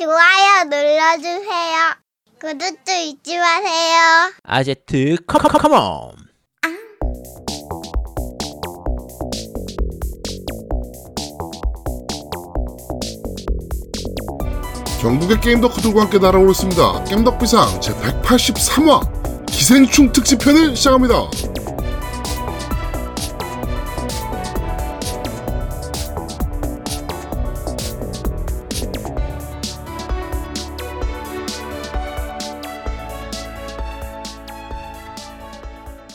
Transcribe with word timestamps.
좋아요 0.00 0.64
눌러주세요. 0.64 1.94
구독도 2.40 2.90
잊지 2.90 3.36
마세요. 3.36 4.32
아제트 4.44 5.16
컴컴컴온 5.26 6.12
전국의 15.02 15.38
게임 15.42 15.60
덕후들과 15.60 16.00
함께 16.00 16.18
날아오르습니다. 16.18 17.04
겜덕비상 17.04 17.82
제 17.82 17.92
183화 17.92 19.46
기생충 19.48 20.12
특집편을 20.12 20.76
시작합니다. 20.76 21.28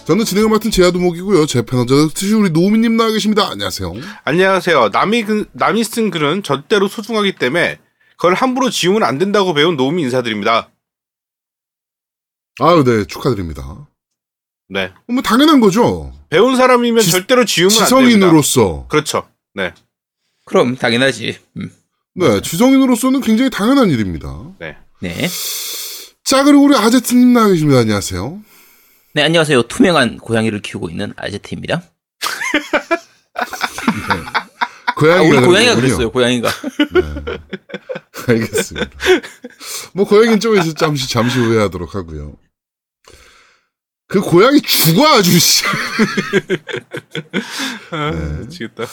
저는 0.06 0.24
진행을 0.24 0.50
맡은 0.50 0.70
제아두목이고요. 0.70 1.46
제 1.48 1.64
패널저 1.64 2.10
특히 2.14 2.34
우리 2.34 2.52
노미님 2.52 2.96
나와 2.96 3.12
계십니다. 3.12 3.50
안녕하세요. 3.50 3.94
안녕하세요. 4.24 4.90
남이 4.90 5.24
그, 5.24 5.46
남이 5.54 5.84
쓴 5.84 6.12
글은 6.12 6.44
절대로 6.44 6.88
소중하기 6.88 7.36
때문에 7.36 7.80
그걸 8.16 8.36
함부로 8.36 8.70
지우면 8.70 9.02
안 9.04 9.18
된다고 9.18 9.54
배운 9.56 9.76
노미 9.78 10.04
인사드립니다. 10.04 10.70
아유, 12.60 12.84
네, 12.84 13.06
축하드립니다. 13.06 13.88
네. 14.70 14.92
뭐 15.08 15.22
당연한 15.24 15.60
거죠. 15.60 16.14
배운 16.30 16.56
사람이면 16.56 17.02
지- 17.04 17.12
절대로 17.12 17.44
지우면 17.44 17.72
안 17.76 17.78
됩니다. 17.90 17.98
지성인으로서. 18.10 18.86
그렇죠. 18.88 19.28
네. 19.56 19.74
그럼 20.46 20.76
당연하지. 20.76 21.38
음. 21.58 21.72
네, 22.14 22.42
지성인으로서는 22.42 23.22
굉장히 23.22 23.50
당연한 23.50 23.90
일입니다. 23.90 24.52
네. 24.60 24.78
네. 25.02 25.28
자, 26.24 26.44
그리고 26.44 26.64
우리 26.64 26.76
아제트님 26.76 27.34
나와 27.34 27.48
계십니다. 27.48 27.80
안녕하세요. 27.80 28.40
네, 29.16 29.24
안녕하세요. 29.24 29.64
투명한 29.70 30.18
고양이를 30.18 30.62
키우고 30.62 30.90
있는 30.90 31.14
아제트입니다. 31.16 31.82
아, 33.34 34.94
고양이가 34.98 35.38
우리 35.38 35.46
고양이가. 35.48 35.76
그랬어요, 35.76 36.12
고양이가. 36.12 36.50
네. 36.50 37.38
알겠습니다. 38.28 38.90
뭐 39.94 40.06
고양이는 40.06 40.42
좀 40.42 40.58
이제 40.58 40.74
잠시 40.74 41.10
잠시 41.10 41.40
후회하도록 41.40 41.96
하고요. 41.96 42.36
그 44.10 44.20
고양이 44.20 44.60
죽어 44.62 45.08
아주 45.08 45.40
씨. 45.40 45.64
아, 47.92 48.12
네. 48.12 48.40
미치겠다. 48.40 48.84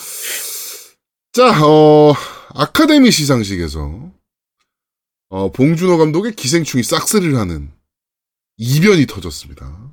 자, 1.33 1.67
어 1.67 2.14
아카데미 2.51 3.11
시상식에서 3.11 4.12
어 5.31 5.51
봉준호 5.51 5.98
감독의 5.98 6.36
기생충이 6.36 6.84
싹쓸이를 6.84 7.36
하는 7.39 7.73
이변이 8.57 9.07
터졌습니다. 9.07 9.92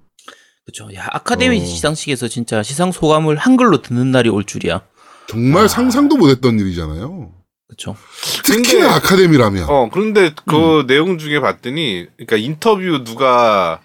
그렇죠. 0.71 0.93
야, 0.95 1.07
아카데미 1.11 1.61
어. 1.61 1.65
시상식에서 1.65 2.27
진짜 2.27 2.61
시상 2.63 2.91
소감을 2.91 3.37
한글로 3.37 3.81
듣는 3.81 4.11
날이 4.11 4.29
올 4.29 4.43
줄이야. 4.45 4.81
정말 5.27 5.65
아. 5.65 5.67
상상도 5.67 6.17
못했던 6.17 6.59
일이잖아요. 6.59 7.31
그렇죠. 7.67 7.95
특히나 8.43 8.87
근데- 8.87 8.95
아카데미라면. 8.95 9.69
어, 9.69 9.89
그런데 9.91 10.33
그 10.47 10.81
음. 10.81 10.87
내용 10.87 11.17
중에 11.17 11.39
봤더니, 11.39 12.07
그러니까 12.17 12.37
인터뷰 12.37 13.03
누가, 13.03 13.79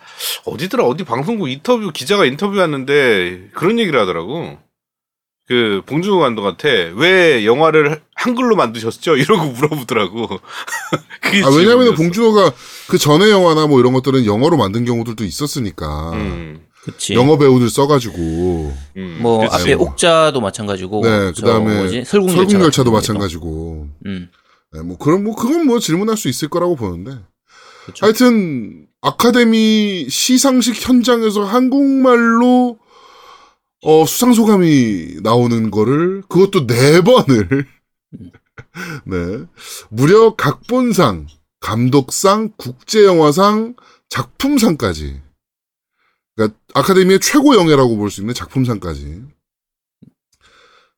어디더라, 0.47 0.85
어디 0.85 1.05
방송국 1.05 1.51
인터뷰, 1.51 1.91
기자가 1.93 2.25
인터뷰하는데 2.25 3.51
그런 3.55 3.79
얘기를 3.79 3.99
하더라고. 4.01 4.59
그, 5.47 5.83
봉준호 5.85 6.21
감독한테 6.21 6.93
왜 6.97 7.45
영화를 7.45 8.01
한글로 8.15 8.57
만드셨죠? 8.57 9.17
이러고 9.19 9.45
물어보더라고. 9.53 10.29
그게 11.21 11.45
아, 11.45 11.49
왜냐면. 11.51 11.95
봉준호가 11.95 12.53
그 12.89 12.97
전에 12.97 13.31
영화나 13.31 13.67
뭐 13.67 13.81
이런 13.81 13.93
것들은 13.93 14.25
영어로 14.25 14.57
만든 14.57 14.87
경우들도 14.87 15.23
있었으니까. 15.25 16.13
음, 16.15 16.67
그치. 16.85 17.15
영어 17.15 17.39
배우들 17.39 17.71
써가지고. 17.71 18.17
음, 18.99 19.19
뭐 19.23 19.49
그치. 19.49 19.55
앞에 19.55 19.73
옥자도 19.75 20.41
마찬가지고 20.41 21.01
네, 21.03 21.33
저 21.35 21.47
그다음에? 21.47 22.05
설국열차 22.05 22.11
설국열차도 22.11 22.85
경우에도. 22.85 22.91
마찬가지고. 22.91 23.89
음. 24.05 24.29
네, 24.73 24.83
뭐 24.83 24.99
그런 24.99 25.25
뭐 25.25 25.35
그건 25.35 25.67
뭐 25.67 25.79
질문할 25.79 26.19
수 26.19 26.29
있을 26.29 26.49
거라고 26.49 26.77
보는데. 26.77 27.19
그렇죠. 27.85 28.05
하여튼 28.05 28.87
아카데미 29.01 30.09
시상식 30.11 30.87
현장에서 30.87 31.45
한국말로 31.45 32.79
어 33.83 34.07
수상 34.07 34.33
소감이 34.35 35.17
나오는 35.23 35.71
거를 35.71 36.23
그것도 36.29 36.67
네 36.67 37.01
번을 37.01 37.67
네 39.07 39.45
무려 39.89 40.35
각본상, 40.35 41.29
감독상, 41.61 42.53
국제영화상, 42.57 43.75
작품상까지 44.11 45.21
그러니까 46.37 46.59
아카데미의 46.75 47.21
최고 47.21 47.55
영예라고 47.55 47.97
볼 47.97 48.11
수 48.11 48.21
있는 48.21 48.35
작품상까지 48.35 49.23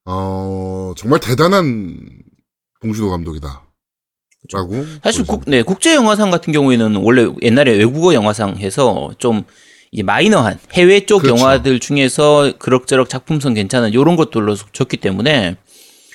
어 0.04 0.94
정말 0.96 1.20
대단한 1.20 1.96
봉준호 2.80 3.10
감독이다. 3.10 3.62
라고 4.52 4.84
사실 5.02 5.24
볼 5.24 5.40
국, 5.40 5.50
네, 5.50 5.62
국제 5.62 5.94
영화상 5.94 6.30
같은 6.30 6.52
경우에는 6.52 6.96
원래 6.96 7.26
옛날에 7.42 7.72
외국어 7.76 8.14
영화상 8.14 8.56
해서 8.58 9.12
좀 9.18 9.42
이제 9.90 10.04
마이너한 10.04 10.58
해외 10.72 11.04
쪽 11.04 11.22
그렇죠. 11.22 11.40
영화들 11.40 11.80
중에서 11.80 12.52
그럭저럭 12.58 13.08
작품성 13.08 13.54
괜찮은 13.54 13.92
요런 13.92 14.14
것들로 14.14 14.54
줬기 14.72 14.98
때문에 14.98 15.56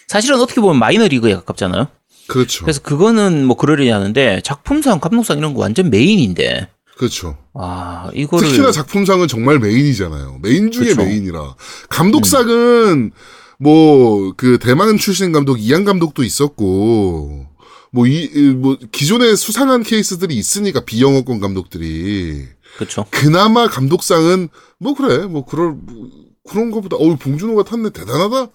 사실은 0.07 0.39
어떻게 0.39 0.61
보면 0.61 0.79
마이너 0.79 1.07
리그에 1.07 1.33
가깝잖아요. 1.35 1.88
그렇죠. 2.27 2.63
그래서 2.63 2.81
그거는 2.81 3.45
뭐 3.45 3.57
그러려니 3.57 3.89
하는데 3.89 4.39
작품상, 4.41 5.01
감독상 5.01 5.38
이런 5.38 5.53
거 5.53 5.59
완전 5.59 5.89
메인인데 5.89 6.69
그렇죠. 7.01 7.35
아, 7.56 8.12
이거를 8.13 8.47
특히나 8.47 8.72
작품상은 8.72 9.28
정말 9.28 9.57
메인이잖아요. 9.57 10.38
메인 10.44 10.69
중에 10.69 10.89
그쵸. 10.89 11.03
메인이라. 11.03 11.56
감독상은 11.89 13.09
뭐그 13.57 14.59
대만 14.62 14.97
출신 15.00 15.31
감독 15.31 15.59
이안 15.59 15.84
감독도 15.84 16.22
있었고 16.23 17.47
뭐이뭐 17.89 18.78
기존에 18.91 19.35
수상한 19.35 19.81
케이스들이 19.81 20.35
있으니까 20.35 20.81
비영어권 20.81 21.39
감독들이 21.39 22.45
그렇죠. 22.75 23.07
그나마 23.09 23.68
감독상은 23.68 24.50
뭐 24.78 24.94
그래 24.94 25.25
뭐 25.25 25.44
그럴 25.44 25.72
뭐 25.72 26.07
그런 26.47 26.69
거보다 26.69 26.97
어우 26.97 27.18
봉준호가 27.18 27.63
탔네 27.63 27.89
대단하다 27.89 28.51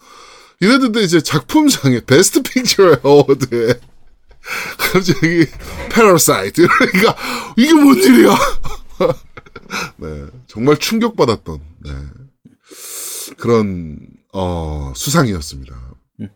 이랬는데 0.61 1.03
이제 1.03 1.21
작품상에 1.21 2.01
Best 2.07 2.43
Picture 2.43 3.01
Award에 3.03 3.81
갑자기 4.79 5.47
Parasite 5.91 6.67
그러니까 6.67 7.17
이게 7.57 7.75
뭔 7.75 7.97
일이야 7.97 8.37
네 9.99 10.27
정말 10.47 10.77
충격받았던 10.77 11.61
네 11.85 11.91
그런 13.39 13.99
어 14.33 14.93
수상이었습니다 14.95 15.75
음. 16.21 16.29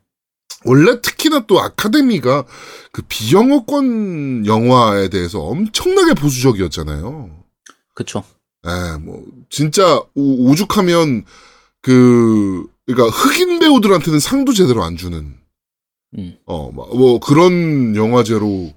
원래 0.64 1.00
특히나 1.00 1.46
또 1.46 1.60
아카데미가 1.60 2.44
그 2.92 3.02
비영어권 3.08 4.46
영화에 4.46 5.08
대해서 5.08 5.40
엄청나게 5.40 6.14
보수적이었잖아요. 6.14 7.44
그렇죠. 7.94 8.24
예, 8.66 8.98
뭐 8.98 9.24
진짜 9.48 10.02
오, 10.14 10.54
죽하면 10.54 11.24
그 11.82 12.66
그러니까 12.86 13.08
흑인 13.16 13.58
배우들한테는 13.58 14.20
상도 14.20 14.52
제대로 14.52 14.82
안 14.82 14.96
주는 14.96 15.39
음. 16.18 16.36
어 16.46 16.70
뭐 16.70 17.18
그런 17.20 17.94
영화제로 17.96 18.72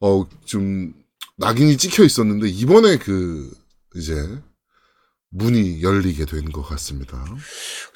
어 0.00 0.24
좀 0.44 0.92
낙인이 1.38 1.76
찍혀 1.76 2.04
있었는데 2.04 2.48
이번에 2.48 2.96
그 2.98 3.50
이제 3.96 4.14
문이 5.30 5.82
열리게 5.82 6.24
된 6.24 6.50
것 6.52 6.62
같습니다. 6.62 7.22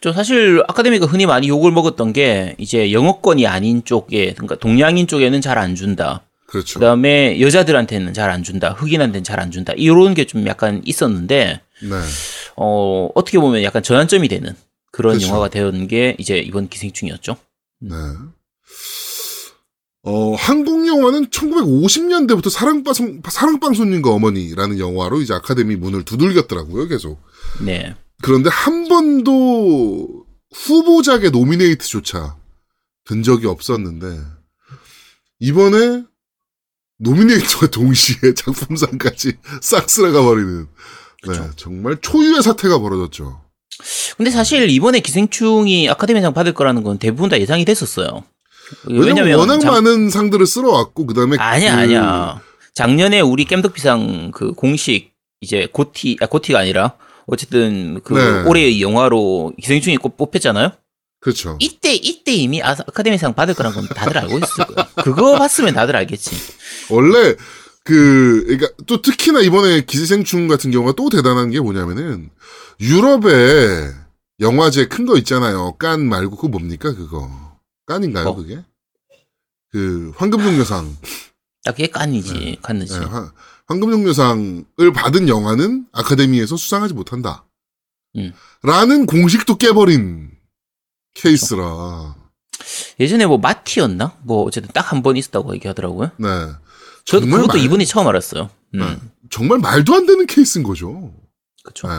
저 0.02 0.12
사실 0.12 0.62
아카데미가 0.68 1.06
흔히 1.06 1.26
많이 1.26 1.48
욕을 1.48 1.72
먹었던 1.72 2.12
게 2.12 2.54
이제 2.58 2.92
영어권이 2.92 3.46
아닌 3.46 3.84
쪽에 3.84 4.32
그러니까 4.34 4.56
동양인 4.56 5.06
쪽에는 5.06 5.40
잘 5.40 5.58
안 5.58 5.74
준다. 5.74 6.22
그렇죠. 6.46 6.78
그다음에 6.78 7.40
여자들한테는 7.40 8.12
잘 8.12 8.30
안 8.30 8.42
준다. 8.42 8.72
흑인한테는 8.72 9.24
잘 9.24 9.40
안 9.40 9.50
준다. 9.50 9.72
이런 9.76 10.12
게 10.14 10.24
좀 10.26 10.46
약간 10.46 10.82
있었는데 10.84 11.60
네. 11.82 11.96
어 12.56 13.08
어떻게 13.14 13.38
보면 13.38 13.62
약간 13.62 13.82
전환점이 13.82 14.28
되는 14.28 14.54
그런 14.92 15.14
그렇죠. 15.14 15.28
영화가 15.28 15.48
되는 15.48 15.88
게 15.88 16.14
이제 16.18 16.36
이번 16.38 16.68
기생충이었죠. 16.68 17.36
네. 17.80 17.94
어, 20.04 20.34
한국 20.34 20.86
영화는 20.86 21.26
1950년대부터 21.26 22.50
사랑방, 22.50 23.22
사랑방손님과 23.28 24.10
어머니라는 24.10 24.78
영화로 24.80 25.20
이제 25.20 25.32
아카데미 25.32 25.76
문을 25.76 26.04
두들겼더라고요, 26.04 26.88
계속. 26.88 27.22
네. 27.64 27.94
그런데 28.20 28.50
한 28.50 28.88
번도 28.88 30.26
후보작의 30.54 31.30
노미네이트조차 31.30 32.36
된 33.06 33.22
적이 33.22 33.46
없었는데, 33.46 34.20
이번에 35.38 36.02
노미네이트와 36.98 37.68
동시에 37.70 38.34
작품상까지 38.34 39.34
싹 39.62 39.88
쓸어가 39.88 40.22
버리는, 40.22 40.66
네, 41.28 41.34
정말 41.54 41.96
초유의 42.00 42.42
사태가 42.42 42.80
벌어졌죠. 42.80 43.40
근데 44.16 44.32
사실 44.32 44.68
이번에 44.68 44.98
기생충이 44.98 45.88
아카데미상 45.88 46.34
받을 46.34 46.52
거라는 46.54 46.82
건 46.82 46.98
대부분 46.98 47.30
다 47.30 47.38
예상이 47.38 47.64
됐었어요. 47.64 48.24
왜냐면 48.86 49.38
워낙 49.38 49.58
장- 49.60 49.72
많은 49.72 50.10
상들을 50.10 50.46
쓸어왔고 50.46 51.06
그다음에 51.06 51.36
아니야 51.38 51.76
그- 51.76 51.80
아니야. 51.82 52.40
작년에 52.74 53.20
우리 53.20 53.44
겜덕비상 53.44 54.30
그 54.32 54.52
공식 54.52 55.12
이제 55.40 55.68
고티 55.70 56.16
아 56.20 56.26
고티가 56.26 56.58
아니라 56.58 56.94
어쨌든 57.26 58.00
그 58.04 58.14
네. 58.14 58.48
올해의 58.48 58.80
영화로 58.80 59.52
기생충이 59.60 59.96
꼭 59.98 60.16
뽑혔잖아요. 60.16 60.72
그렇죠. 61.20 61.56
이때 61.60 61.94
이때 61.94 62.32
이미 62.32 62.62
아- 62.62 62.70
아카데미상 62.70 63.34
받을 63.34 63.54
거란 63.54 63.72
건 63.74 63.86
다들 63.88 64.16
알고 64.18 64.38
있을 64.38 64.64
거야. 64.66 64.88
그거 65.04 65.38
봤으면 65.38 65.74
다들 65.74 65.94
알겠지. 65.96 66.30
원래 66.90 67.34
그 67.84 68.42
그러니까 68.46 68.68
또 68.86 69.02
특히나 69.02 69.40
이번에 69.40 69.82
기생충 69.84 70.48
같은 70.48 70.70
경우가 70.70 70.92
또 70.96 71.10
대단한 71.10 71.50
게 71.50 71.60
뭐냐면은 71.60 72.30
유럽에 72.80 73.90
영화제 74.40 74.86
큰 74.86 75.06
거 75.06 75.16
있잖아요. 75.18 75.74
깐 75.78 76.04
말고 76.08 76.36
그거 76.36 76.48
뭡니까 76.48 76.94
그거 76.94 77.28
깐인가요 77.92 78.28
어. 78.28 78.34
그게? 78.34 78.62
그 79.70 80.12
황금종려상, 80.16 80.96
딱 81.64 81.72
그게 81.72 81.86
깐이지, 81.88 82.58
깐이지. 82.62 82.98
네, 82.98 83.04
화- 83.06 83.32
황금종려상을 83.66 84.92
받은 84.94 85.28
영화는 85.28 85.86
아카데미에서 85.92 86.56
수상하지 86.56 86.94
못한다. 86.94 87.44
음. 88.16 88.32
라는 88.62 89.06
공식도 89.06 89.56
깨버린 89.56 90.30
케이스라. 91.14 92.16
예전에 93.00 93.24
뭐 93.26 93.38
마티였나? 93.38 94.18
뭐 94.24 94.42
어쨌든 94.44 94.70
딱 94.72 94.92
한 94.92 95.02
번 95.02 95.16
있었다고 95.16 95.54
얘기하더라고요. 95.54 96.10
네. 96.18 96.28
저도 97.04 97.26
그것도 97.26 97.46
말- 97.48 97.58
이번에 97.58 97.84
처음 97.84 98.06
알았어요. 98.08 98.50
음, 98.74 98.78
네. 98.78 98.98
정말 99.30 99.58
말도 99.58 99.94
안 99.94 100.06
되는 100.06 100.26
케이스인 100.26 100.62
거죠. 100.62 101.14
그쵸. 101.64 101.88
네. 101.88 101.94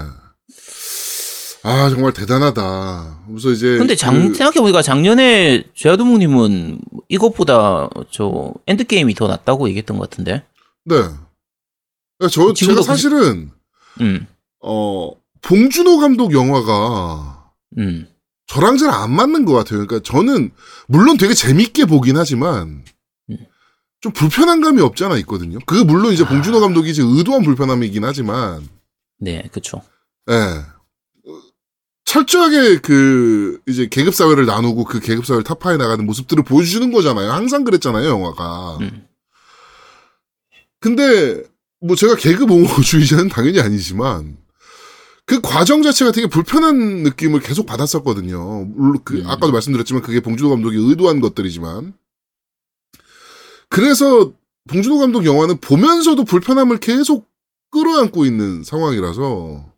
아 1.64 1.90
정말 1.90 2.12
대단하다. 2.14 3.24
그래서 3.28 3.52
이제 3.52 3.78
근데 3.78 3.96
장, 3.96 4.14
그- 4.30 4.34
생각해 4.36 4.60
보니까 4.60 4.82
작년에 4.82 5.64
제아도목님은 5.76 6.80
이것보다 7.08 7.90
저 8.12 8.54
엔드 8.68 8.84
게임이 8.86 9.14
더 9.16 9.28
낫다고 9.28 9.70
얘기했던 9.70 9.98
것 9.98 10.10
같은데. 10.10 10.44
네. 10.86 10.96
그러니까 12.18 12.30
저 12.32 12.54
제가 12.54 12.82
사실은 12.82 13.52
음, 14.02 14.28
어 14.62 15.12
봉준호 15.42 16.00
감독 16.00 16.34
영화가 16.34 17.52
음, 17.78 18.08
저랑 18.48 18.78
잘 18.78 18.90
안 18.90 19.12
맞는 19.12 19.46
것 19.46 19.54
같아요. 19.54 19.86
그러니까 19.86 20.00
저는 20.04 20.52
물론 20.88 21.18
되게 21.18 21.34
재밌게 21.34 21.86
보긴 21.86 22.18
하지만 22.18 22.84
음. 23.30 23.38
좀 24.02 24.12
불편한 24.12 24.60
감이 24.60 24.82
없지 24.82 25.06
않아 25.06 25.16
있거든요. 25.20 25.60
그 25.66 25.76
물론 25.76 26.12
이제 26.12 26.26
아. 26.26 26.28
봉준호 26.28 26.60
감독이 26.60 26.90
이제 26.90 27.02
의도한 27.06 27.44
불편함이긴 27.44 28.04
하지만 28.04 28.68
네, 29.18 29.44
그쵸. 29.54 29.82
예. 30.30 30.34
어, 30.34 30.73
철저하게 32.14 32.78
그 32.78 33.60
이제 33.68 33.88
계급 33.88 34.14
사회를 34.14 34.46
나누고 34.46 34.84
그 34.84 35.00
계급 35.00 35.26
사회를 35.26 35.44
타파해 35.44 35.78
나가는 35.78 36.06
모습들을 36.06 36.44
보여주는 36.44 36.92
거잖아요. 36.92 37.32
항상 37.32 37.64
그랬잖아요, 37.64 38.08
영화가. 38.08 38.78
음, 38.82 39.08
근데 40.80 41.42
뭐 41.82 41.96
제가 41.96 42.16
계급 42.16 42.52
옹호주의자는 42.52 43.30
당연히 43.30 43.60
아니지만 43.62 44.38
그 45.26 45.42
과정 45.42 45.82
자체가 45.82 46.12
되게 46.12 46.28
불편한 46.28 47.02
느낌을 47.02 47.40
계속 47.40 47.66
받았었거든요. 47.66 48.66
물론 48.66 49.00
그 49.04 49.18
음. 49.18 49.28
아까도 49.28 49.52
말씀드렸지만 49.52 50.04
그게 50.04 50.20
봉준호 50.20 50.52
감독이 50.52 50.78
의도한 50.78 51.20
것들이지만 51.20 51.94
그래서 53.70 54.34
봉준호 54.70 55.00
감독 55.00 55.26
영화는 55.26 55.58
보면서도 55.58 56.26
불편함을 56.26 56.78
계속 56.78 57.28
끌어안고 57.72 58.28
있는 58.28 58.64
상황이라서 58.64 59.73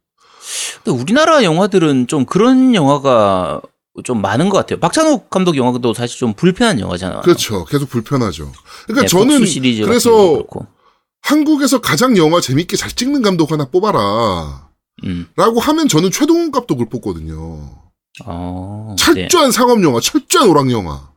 근데 0.86 1.02
우리나라 1.02 1.44
영화들은 1.44 2.06
좀 2.08 2.26
그런 2.26 2.76
영화가 2.76 3.62
좀 4.04 4.22
많은 4.22 4.50
것 4.50 4.58
같아요. 4.58 4.80
박찬욱 4.80 5.32
감독 5.32 5.58
영화도 5.58 5.96
사실 5.96 6.20
좀 6.20 6.34
불편한 6.34 6.80
영화잖아요. 6.80 7.22
그렇죠. 7.22 7.66
계속 7.66 7.90
불편하죠. 7.90 8.52
그러니까 8.86 9.02
네, 9.02 9.08
저는 9.08 9.44
그래서. 9.84 10.44
한국에서 11.22 11.82
가장 11.82 12.16
영화 12.18 12.40
재밌게 12.40 12.78
잘 12.78 12.92
찍는 12.92 13.24
감독 13.24 13.52
하나 13.52 13.66
뽑아라. 13.66 14.70
음, 15.06 15.28
라고 15.36 15.60
하면 15.60 15.88
저는 15.88 16.12
최동훈 16.12 16.52
감독을 16.52 16.88
뽑거든요. 16.88 17.68
어, 18.26 18.96
네. 18.96 19.04
철저한 19.04 19.52
상업 19.52 19.82
영화, 19.84 20.00
철저한 20.00 20.48
오락 20.48 20.70
영화. 20.70 21.10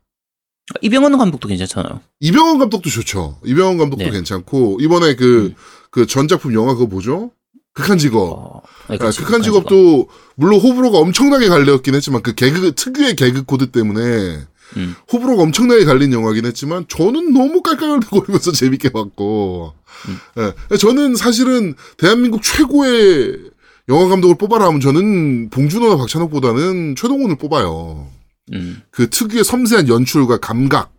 이병헌 0.81 1.19
감독도 1.19 1.47
괜찮잖아요. 1.49 2.01
이병헌 2.21 2.59
감독도 2.59 2.89
좋죠. 2.89 3.39
이병헌 3.45 3.77
감독도 3.77 4.05
네. 4.07 4.11
괜찮고 4.11 4.79
이번에 4.81 5.15
그 5.15 5.47
음. 5.49 5.55
그 5.91 6.07
전작품 6.07 6.55
영화 6.55 6.73
그거 6.73 6.87
뭐죠? 6.87 7.31
극한 7.75 7.99
직업. 7.99 8.33
어, 8.33 8.63
네, 8.89 8.97
아, 9.01 9.07
그치, 9.07 9.21
극한 9.23 9.43
직업. 9.43 9.69
직업도 9.69 10.09
물론 10.35 10.61
호불호가 10.61 10.99
엄청나게 10.99 11.49
갈렸긴 11.49 11.95
했지만 11.95 12.23
그 12.23 12.35
개그 12.35 12.75
특유의 12.75 13.17
개그 13.17 13.45
코드 13.45 13.71
때문에 13.71 14.47
음. 14.77 14.95
호불호가 15.13 15.43
엄청나게 15.43 15.85
갈린 15.85 16.13
영화긴 16.13 16.47
했지만 16.47 16.87
저는 16.89 17.33
너무 17.33 17.63
깔깔 17.63 18.01
거리면서 18.01 18.53
재밌게 18.53 18.91
봤고 18.91 19.73
음. 20.09 20.53
예. 20.73 20.77
저는 20.77 21.17
사실은 21.17 21.75
대한민국 21.97 22.43
최고의 22.43 23.51
영화 23.89 24.09
감독을 24.09 24.37
뽑아라 24.37 24.67
하면 24.67 24.81
저는 24.81 25.51
봉준호나 25.51 25.97
박찬욱보다는 25.97 26.95
최동훈을 26.97 27.37
뽑아요. 27.37 28.09
음, 28.53 28.83
그 28.91 29.09
특유의 29.11 29.45
섬세한 29.45 29.89
연출과 29.89 30.39
감각, 30.39 30.93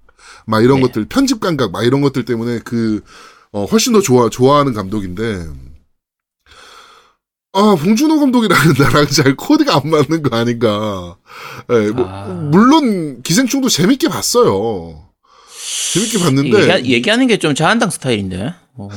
막 0.46 0.64
이런 0.64 0.78
네. 0.78 0.88
것들, 0.88 1.06
편집 1.06 1.40
감각, 1.40 1.72
막 1.72 1.84
이런 1.84 2.02
것들 2.02 2.26
때문에 2.26 2.60
그, 2.64 3.02
어, 3.52 3.66
훨씬 3.66 3.94
더 3.94 4.02
좋아, 4.02 4.30
좋아하는 4.30 4.74
감독인데, 4.74 5.48
아, 7.54 7.76
봉준호 7.76 8.20
감독이랑 8.20 8.58
나랑 8.78 9.08
잘 9.08 9.36
코드가 9.36 9.76
안 9.84 9.90
맞는 9.90 10.22
거 10.24 10.36
아닌가. 10.38 11.16
예, 11.72 11.90
뭐, 11.92 12.06
아. 12.08 12.26
물론 12.28 13.22
기생충도 13.24 13.70
재밌게 13.70 14.08
봤어요. 14.08 15.06
재밌게 15.94 16.20
봤는데, 16.20 16.78
얘기, 16.78 16.94
얘기하는 16.94 17.26
게 17.28 17.38
좀 17.38 17.56
자한당 17.56 17.90
스타일인데. 17.90 18.54
어, 18.76 18.88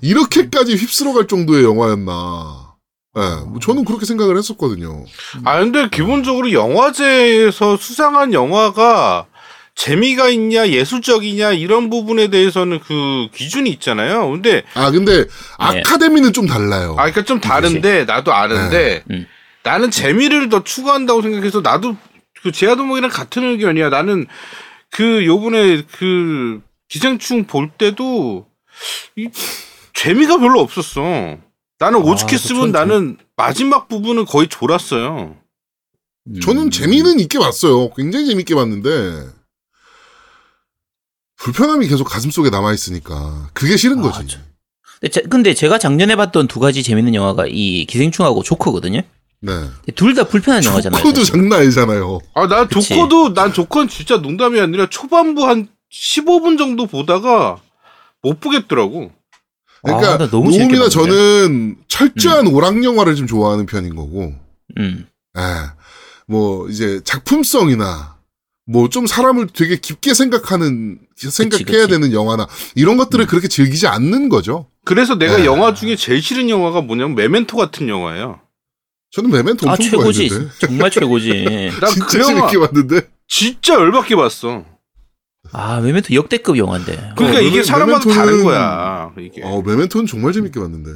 이렇게까지 0.00 0.74
휩쓸어 0.76 1.12
갈 1.12 1.26
정도의 1.26 1.64
영화였나. 1.64 2.68
예, 3.16 3.20
뭐 3.46 3.58
저는 3.60 3.84
그렇게 3.84 4.06
생각을 4.06 4.36
했었거든요. 4.38 5.04
아 5.44 5.58
근데 5.60 5.88
기본적으로 5.90 6.52
영화제에서 6.52 7.76
수상한 7.76 8.32
영화가 8.32 9.26
재미가 9.78 10.28
있냐 10.30 10.68
예술적이냐 10.68 11.52
이런 11.52 11.88
부분에 11.88 12.28
대해서는 12.28 12.80
그 12.80 13.28
기준이 13.32 13.70
있잖아요. 13.70 14.28
근데 14.28 14.64
아, 14.74 14.90
근데, 14.90 15.24
아카데미는 15.56 16.32
좀 16.32 16.48
달라요. 16.48 16.96
아 16.98 17.02
그러니까 17.02 17.22
좀 17.22 17.40
다른데 17.40 18.04
나도 18.04 18.34
아는데 18.34 19.04
음. 19.12 19.24
나는 19.62 19.92
재미를 19.92 20.48
더 20.48 20.64
추구한다고 20.64 21.22
생각해서 21.22 21.60
나도 21.60 21.96
그 22.42 22.50
제아도목이랑 22.50 23.08
같은 23.08 23.44
의견이야. 23.44 23.88
나는 23.88 24.26
그 24.90 25.24
요번에 25.24 25.82
그 25.96 26.60
기생충 26.88 27.44
볼 27.44 27.70
때도 27.70 28.48
이 29.14 29.28
재미가 29.94 30.38
별로 30.38 30.58
없었어. 30.58 31.38
나는 31.78 32.00
아, 32.00 32.02
오죽했으면 32.02 32.72
그쵸, 32.72 32.78
나는 32.78 33.16
마지막 33.36 33.86
부분은 33.86 34.24
거의 34.24 34.48
졸았어요. 34.48 35.36
음. 36.26 36.40
저는 36.40 36.72
재미는 36.72 37.20
있게 37.20 37.38
봤어요. 37.38 37.90
굉장히 37.94 38.26
재밌게 38.26 38.56
봤는데 38.56 39.37
불편함이 41.52 41.88
계속 41.88 42.04
가슴 42.04 42.30
속에 42.30 42.50
남아 42.50 42.74
있으니까 42.74 43.48
그게 43.54 43.76
싫은 43.76 43.98
아, 44.00 44.02
거지. 44.02 44.26
저- 44.28 44.38
근데, 45.00 45.10
제, 45.12 45.20
근데 45.22 45.54
제가 45.54 45.78
작년에 45.78 46.16
봤던 46.16 46.48
두 46.48 46.60
가지 46.60 46.82
재밌는 46.82 47.14
영화가 47.14 47.46
이 47.48 47.86
기생충하고 47.86 48.42
조커거든요. 48.42 49.00
네. 49.40 49.52
둘 49.94 50.14
다 50.14 50.24
불편한 50.24 50.64
영화잖아요. 50.64 51.00
조커도 51.00 51.20
사실. 51.20 51.32
장난 51.34 51.60
아니잖아요. 51.60 52.18
아, 52.34 52.46
난 52.48 52.66
그치. 52.68 52.88
조커도, 52.94 53.32
난 53.34 53.52
조커는 53.52 53.88
진짜 53.88 54.16
농담이 54.18 54.60
아니라 54.60 54.88
초반부 54.90 55.46
한 55.46 55.68
15분 55.92 56.58
정도 56.58 56.86
보다가 56.86 57.58
못 58.22 58.40
보겠더라고. 58.40 59.12
그러니까 59.84 60.14
아, 60.14 60.18
나 60.18 60.28
너무 60.28 60.50
재밌게 60.52 60.76
노움이나 60.76 60.88
봤는데. 60.90 60.90
저는 60.90 61.76
철저한 61.86 62.48
오락 62.48 62.82
영화를 62.82 63.14
좀 63.14 63.26
좋아하는 63.28 63.64
편인 63.66 63.94
거고, 63.94 64.34
음. 64.78 65.06
예. 65.38 65.42
뭐 66.26 66.68
이제 66.68 67.00
작품성이나 67.04 68.17
뭐 68.70 68.88
좀 68.88 69.06
사람을 69.06 69.48
되게 69.54 69.76
깊게 69.76 70.12
생각하는 70.14 70.98
생각해야 71.16 71.86
그치. 71.86 71.88
되는 71.88 72.12
영화나 72.12 72.46
이런 72.74 72.96
것들을 72.98 73.26
그렇게 73.26 73.48
즐기지 73.48 73.86
않는 73.86 74.28
거죠. 74.28 74.66
그래서 74.84 75.16
내가 75.16 75.36
아. 75.36 75.44
영화 75.44 75.72
중에 75.74 75.96
제일 75.96 76.20
싫은 76.22 76.50
영화가 76.50 76.82
뭐냐면 76.82 77.14
메멘토 77.16 77.56
같은 77.56 77.88
영화예요. 77.88 78.40
저는 79.10 79.30
메멘토 79.30 79.68
아, 79.68 79.72
엄청 79.72 79.90
최고지. 80.00 80.28
좋아했는데. 80.28 80.54
정말 80.66 80.90
최고지. 80.90 81.70
난 81.80 81.90
진짜 81.90 82.06
그 82.06 82.18
영화 82.20 82.48
재밌게 82.50 82.58
봤는데. 82.66 83.08
진짜 83.26 83.74
열받게 83.74 84.16
봤어. 84.16 84.64
아, 85.52 85.80
메멘토 85.80 86.12
역대급 86.14 86.58
영화인데. 86.58 87.12
그러니까 87.16 87.38
어, 87.38 87.42
이게 87.42 87.58
메- 87.58 87.62
사람마다 87.62 88.04
메멘토는- 88.04 88.14
다른 88.14 88.44
거야. 88.44 89.12
이게. 89.18 89.40
어, 89.44 89.62
메멘토는 89.62 90.06
정말 90.06 90.34
재밌게 90.34 90.60
봤는데. 90.60 90.90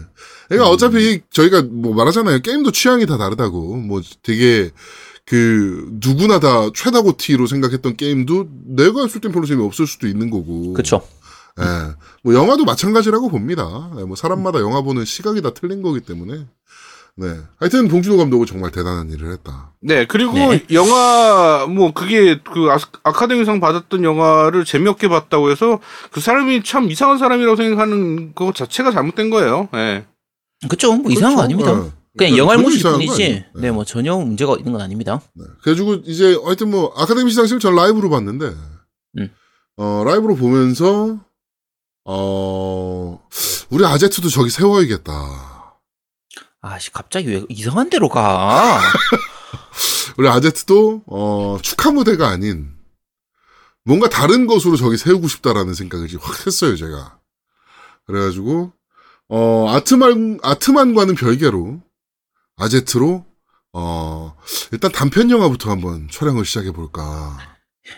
그러니까 0.49 0.69
음. 0.69 0.75
어차피 0.75 1.23
저희가 1.31 1.62
뭐 1.71 1.95
말하잖아요. 1.95 2.41
게임도 2.41 2.71
취향이 2.73 3.07
다 3.07 3.17
다르다고. 3.17 3.76
뭐 3.76 4.02
되게 4.23 4.71
그 5.26 5.88
누구나 6.00 6.41
다 6.41 6.69
최다고 6.75 7.17
티로 7.17 7.47
생각했던 7.47 7.97
게임도 7.97 8.49
내가 8.67 9.02
했을 9.02 9.21
땐 9.21 9.33
별로 9.33 9.47
재미없을 9.47 9.87
수도 9.87 10.07
있는 10.09 10.31
거고. 10.31 10.73
그쵸. 10.73 11.02
예. 11.61 11.64
뭐 12.23 12.35
영화도 12.35 12.64
마찬가지라고 12.64 13.29
봅니다. 13.29 13.91
예, 13.99 14.05
뭐 14.05 14.17
사람마다 14.17 14.61
영화 14.61 14.81
보는 14.83 15.05
시각이 15.05 15.43
다 15.43 15.52
틀린 15.55 15.83
거기 15.83 16.00
때문에. 16.00 16.47
네. 17.14 17.26
하여튼 17.61 17.88
봉준호 17.88 18.17
감독은 18.17 18.47
정말 18.47 18.71
대단한 18.71 19.11
일을 19.11 19.33
했다. 19.33 19.73
네, 19.83 20.07
그리고 20.07 20.33
네. 20.33 20.64
영화, 20.73 21.67
뭐, 21.69 21.93
그게 21.93 22.41
그 22.43 22.71
아- 22.71 22.79
아카데미상 23.02 23.61
받았던 23.61 24.02
영화를 24.02 24.64
재미없게 24.64 25.09
봤다고 25.09 25.50
해서 25.50 25.79
그 26.11 26.21
사람이 26.23 26.62
참 26.64 26.91
이상한 26.91 27.19
사람이라고 27.19 27.57
생각하는 27.57 28.35
거 28.35 28.52
자체가 28.55 28.93
잘못된 28.93 29.29
거예요. 29.29 29.69
예. 29.75 30.07
그쵸? 30.71 30.95
뭐 30.95 31.11
이상한 31.12 31.37
거 31.37 31.43
그렇죠. 31.47 31.69
아닙니다. 31.69 31.85
네. 31.85 32.01
그냥 32.16 32.35
이상한 32.35 32.62
거 32.62 32.90
뿐이지. 32.92 33.45
네, 33.54 33.71
뭐 33.71 33.85
전혀 33.85 34.16
문제가 34.16 34.57
있는 34.59 34.73
건 34.73 34.81
아닙니다. 34.83 35.23
네. 35.35 35.45
그래가지고 35.62 35.95
이제 36.07 36.38
하여튼 36.45 36.71
뭐 36.71 36.92
아카데미 36.97 37.31
시상식을 37.31 37.61
전 37.61 37.75
라이브로 37.75 38.11
봤는데 38.11 38.54
음. 39.19 39.35
어 39.76 40.02
라이브로 40.04 40.37
보면서 40.37 41.19
어 42.04 43.21
우리 43.71 43.85
아제트도 43.85 44.28
저기 44.28 44.50
세워야겠다. 44.50 45.12
아씨, 46.61 46.92
갑자기 46.92 47.28
왜 47.28 47.45
이상한 47.49 47.90
데로 47.90 48.09
가? 48.09 48.81
우리 50.16 50.28
아제트도 50.28 51.02
어 51.07 51.59
축하 51.62 51.90
무대가 51.90 52.28
아닌 52.28 52.71
뭔가 53.85 54.09
다른 54.09 54.47
것으로 54.47 54.76
저기 54.76 54.97
세우고 54.97 55.26
싶다라는 55.28 55.75
생각을 55.75 56.09
확 56.21 56.47
했어요 56.47 56.76
제가. 56.76 57.19
그래가지고 58.07 58.73
어 59.28 59.66
아트만 59.71 60.40
아트만과는 60.42 61.14
별개로 61.14 61.81
아제트로 62.62 63.25
어 63.75 64.37
일단 64.71 64.92
단편 64.92 65.31
영화부터 65.31 65.71
한번 65.71 66.09
촬영을 66.11 66.45
시작해 66.45 66.71
볼까. 66.73 67.38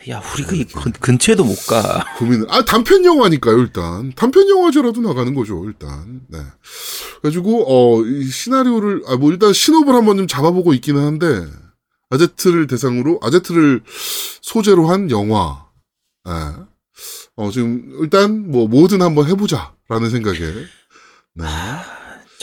야, 0.09 0.23
우리 0.35 0.65
그 0.65 0.65
근- 0.81 0.93
근처에도 0.93 1.45
못 1.45 1.55
가. 1.67 2.07
고민을, 2.17 2.47
아, 2.49 2.65
단편 2.65 3.05
영화니까요, 3.05 3.59
일단. 3.59 4.13
단편 4.17 4.49
영화제라도 4.49 5.03
나가는 5.03 5.35
거죠, 5.35 5.63
일단. 5.67 6.23
네. 6.29 6.39
그래가지고, 7.21 7.67
어, 7.69 8.03
이 8.03 8.25
시나리오를, 8.25 9.03
아, 9.07 9.17
뭐, 9.17 9.31
일단 9.31 9.53
신호를 9.53 9.95
한번 9.95 10.17
좀 10.17 10.27
잡아보고 10.27 10.73
있기는 10.73 11.05
한데, 11.05 11.45
아제트를 12.09 12.67
대상으로, 12.67 13.21
아제트를 13.23 13.83
소재로 14.41 14.89
한 14.89 15.11
영화. 15.11 15.67
예. 16.29 16.33
어, 17.37 17.51
지금, 17.51 17.99
일단, 18.01 18.51
뭐, 18.51 18.67
뭐든 18.67 19.03
한번 19.03 19.29
해보자. 19.29 19.75
라는 19.91 20.09
생각에. 20.09 20.39
네. 21.35 21.45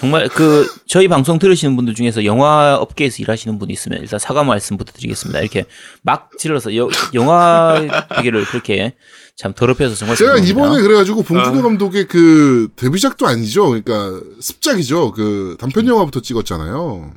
정말 0.01 0.27
그 0.29 0.67
저희 0.87 1.07
방송 1.07 1.37
들으시는 1.37 1.75
분들 1.75 1.93
중에서 1.93 2.25
영화 2.25 2.75
업계에서 2.75 3.17
일하시는 3.21 3.59
분이 3.59 3.71
있으면 3.71 4.01
일단 4.01 4.17
사과 4.17 4.43
말씀부터 4.43 4.91
드리겠습니다. 4.93 5.39
이렇게 5.41 5.65
막 6.01 6.31
질러서 6.39 6.75
여- 6.75 6.89
영화 7.13 7.79
얘기를 8.17 8.43
그렇게 8.45 8.95
참 9.37 9.53
더럽혀서 9.53 9.93
정말 9.93 10.17
제가 10.17 10.37
죄송합니다. 10.41 10.49
이번에 10.69 10.81
그래가지고 10.81 11.21
봉준호 11.21 11.59
아. 11.59 11.61
감독의 11.61 12.07
그 12.07 12.69
데뷔작도 12.77 13.27
아니죠. 13.27 13.67
그러니까 13.67 14.19
습작이죠. 14.39 15.11
그 15.11 15.55
단편 15.59 15.87
영화부터 15.87 16.21
찍었잖아요. 16.21 17.13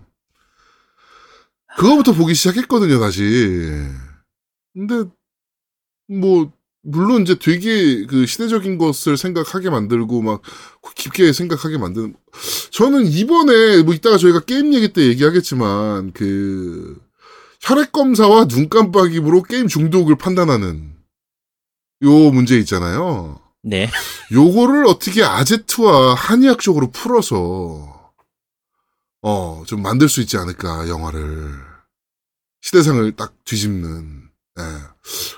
그거부터 1.79 2.13
보기 2.13 2.35
시작했거든요, 2.35 3.01
다시. 3.01 3.23
근데 4.75 5.09
뭐 6.09 6.53
물론 6.85 7.23
이제 7.23 7.35
되게 7.39 8.05
그 8.07 8.27
시대적인 8.27 8.79
것을 8.79 9.17
생각하게 9.17 9.71
만들고 9.71 10.23
막 10.23 10.43
깊게 10.97 11.33
생각하게 11.33 11.79
만드는 11.79 12.15
저는 12.71 13.07
이번에 13.07 13.83
뭐 13.83 13.95
이따가 13.95 14.19
저희가 14.19 14.41
게임 14.41 14.75
얘기 14.75 14.93
때 14.93 15.03
얘기하겠지만 15.07 16.13
그 16.13 17.01
혈액 17.63 17.93
검사와 17.93 18.47
눈 18.47 18.69
깜빡임으로 18.69 19.43
게임 19.45 19.67
중독을 19.67 20.17
판단하는 20.17 20.95
요 22.03 22.11
문제 22.31 22.59
있잖아요. 22.59 23.41
네. 23.63 23.89
요거를 24.31 24.87
어떻게 24.87 25.23
아제트와 25.25 26.15
한의학적으로 26.15 26.91
풀어서 26.91 28.13
어 29.23 29.65
좀 29.67 29.81
만들 29.81 30.11
수 30.11 30.21
있지 30.21 30.37
않을까 30.37 30.87
영화를 30.89 31.51
시대상을 32.61 33.11
딱 33.17 33.33
뒤집는 33.47 34.24
예 34.59 34.63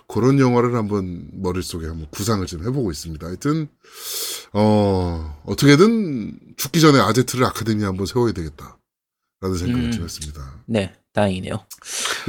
그런 0.09 0.39
영화를 0.39 0.75
한번 0.75 1.29
머릿속에 1.33 1.87
한번 1.87 2.07
구상을 2.11 2.47
좀 2.47 2.61
해보고 2.67 2.91
있습니다. 2.91 3.27
하여튼 3.27 3.69
어 4.53 5.41
어떻게든 5.47 6.39
죽기 6.57 6.81
전에 6.81 6.99
아제트를 7.01 7.45
아카데미에 7.47 7.87
한번 7.87 8.05
세워야 8.07 8.33
되겠다 8.33 8.77
라는 9.41 9.57
생각을 9.57 9.85
음. 9.87 9.93
좀 9.93 10.05
했습니다. 10.05 10.43
네. 10.67 10.93
다행이네요. 11.15 11.55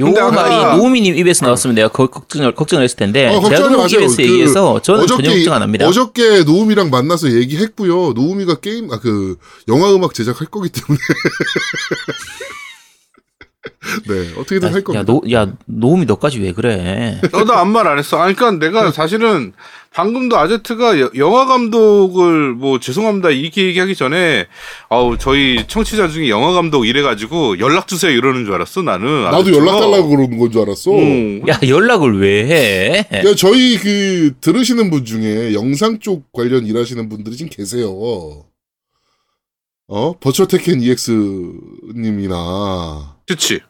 요 0.00 0.06
아까- 0.16 0.30
말이 0.30 0.76
노우미님 0.78 1.14
입에서 1.18 1.44
나왔으면 1.44 1.74
내가 1.74 1.88
거- 1.88 2.06
걱정을 2.08 2.54
걱정을 2.54 2.82
했을 2.84 2.96
텐데 2.96 3.26
어, 3.28 3.46
제가 3.46 3.68
마세요. 3.76 4.00
입에서 4.00 4.16
그 4.16 4.22
얘기해서 4.22 4.80
저는 4.80 5.06
전혀 5.06 5.30
걱정 5.30 5.52
안 5.52 5.60
합니다. 5.60 5.86
어저께 5.86 6.44
노우미랑 6.44 6.88
만나서 6.88 7.32
얘기했고요. 7.32 8.14
노우미가 8.14 8.60
게임 8.60 8.90
아 8.90 8.98
그 8.98 9.36
영화 9.68 9.94
음악 9.94 10.14
제작할 10.14 10.48
거기 10.50 10.70
때문에 10.70 10.98
네 14.08 14.32
어떻게든 14.38 14.68
할 14.68 14.76
야, 14.78 14.82
겁니다. 14.82 15.04
노, 15.04 15.22
야, 15.32 15.52
노우미 15.66 16.06
너까지 16.06 16.38
왜 16.40 16.52
그래? 16.52 17.20
너도 17.32 17.52
아무 17.54 17.72
말안 17.72 17.98
했어. 17.98 18.18
아니, 18.20 18.34
그러니까 18.34 18.64
내가 18.66 18.90
사실은 18.92 19.52
방금도 19.92 20.36
아제트가 20.38 21.00
여- 21.00 21.10
영화 21.16 21.46
감독을 21.46 22.52
뭐 22.54 22.78
죄송합니다 22.78 23.30
이렇게 23.30 23.64
얘기하기 23.66 23.94
전에 23.96 24.46
아우 24.90 25.16
저희 25.18 25.64
청취자 25.66 26.08
중에 26.08 26.28
영화 26.28 26.52
감독 26.52 26.84
이래가지고 26.86 27.58
연락 27.58 27.88
주세요 27.88 28.12
이러는 28.12 28.44
줄 28.44 28.54
알았어 28.54 28.82
나는. 28.82 29.24
나도 29.24 29.36
아제트가. 29.38 29.56
연락 29.58 29.80
달라고 29.80 30.08
그러는 30.08 30.38
건 30.38 30.52
줄 30.52 30.60
알았어. 30.62 30.92
응. 30.92 31.42
야, 31.48 31.58
연락을 31.66 32.20
왜 32.20 32.46
해? 32.46 33.08
야, 33.28 33.34
저희 33.34 33.76
그 33.78 34.32
들으시는 34.40 34.90
분 34.90 35.04
중에 35.04 35.54
영상 35.54 35.98
쪽 35.98 36.30
관련 36.32 36.66
일하시는 36.66 37.08
분들이 37.08 37.36
지금 37.36 37.50
계세요. 37.50 38.44
어 39.90 40.14
Virtual 40.20 40.48
Tekken 40.48 40.82
EX 40.82 41.10
님이나 41.96 43.16
그치. 43.28 43.60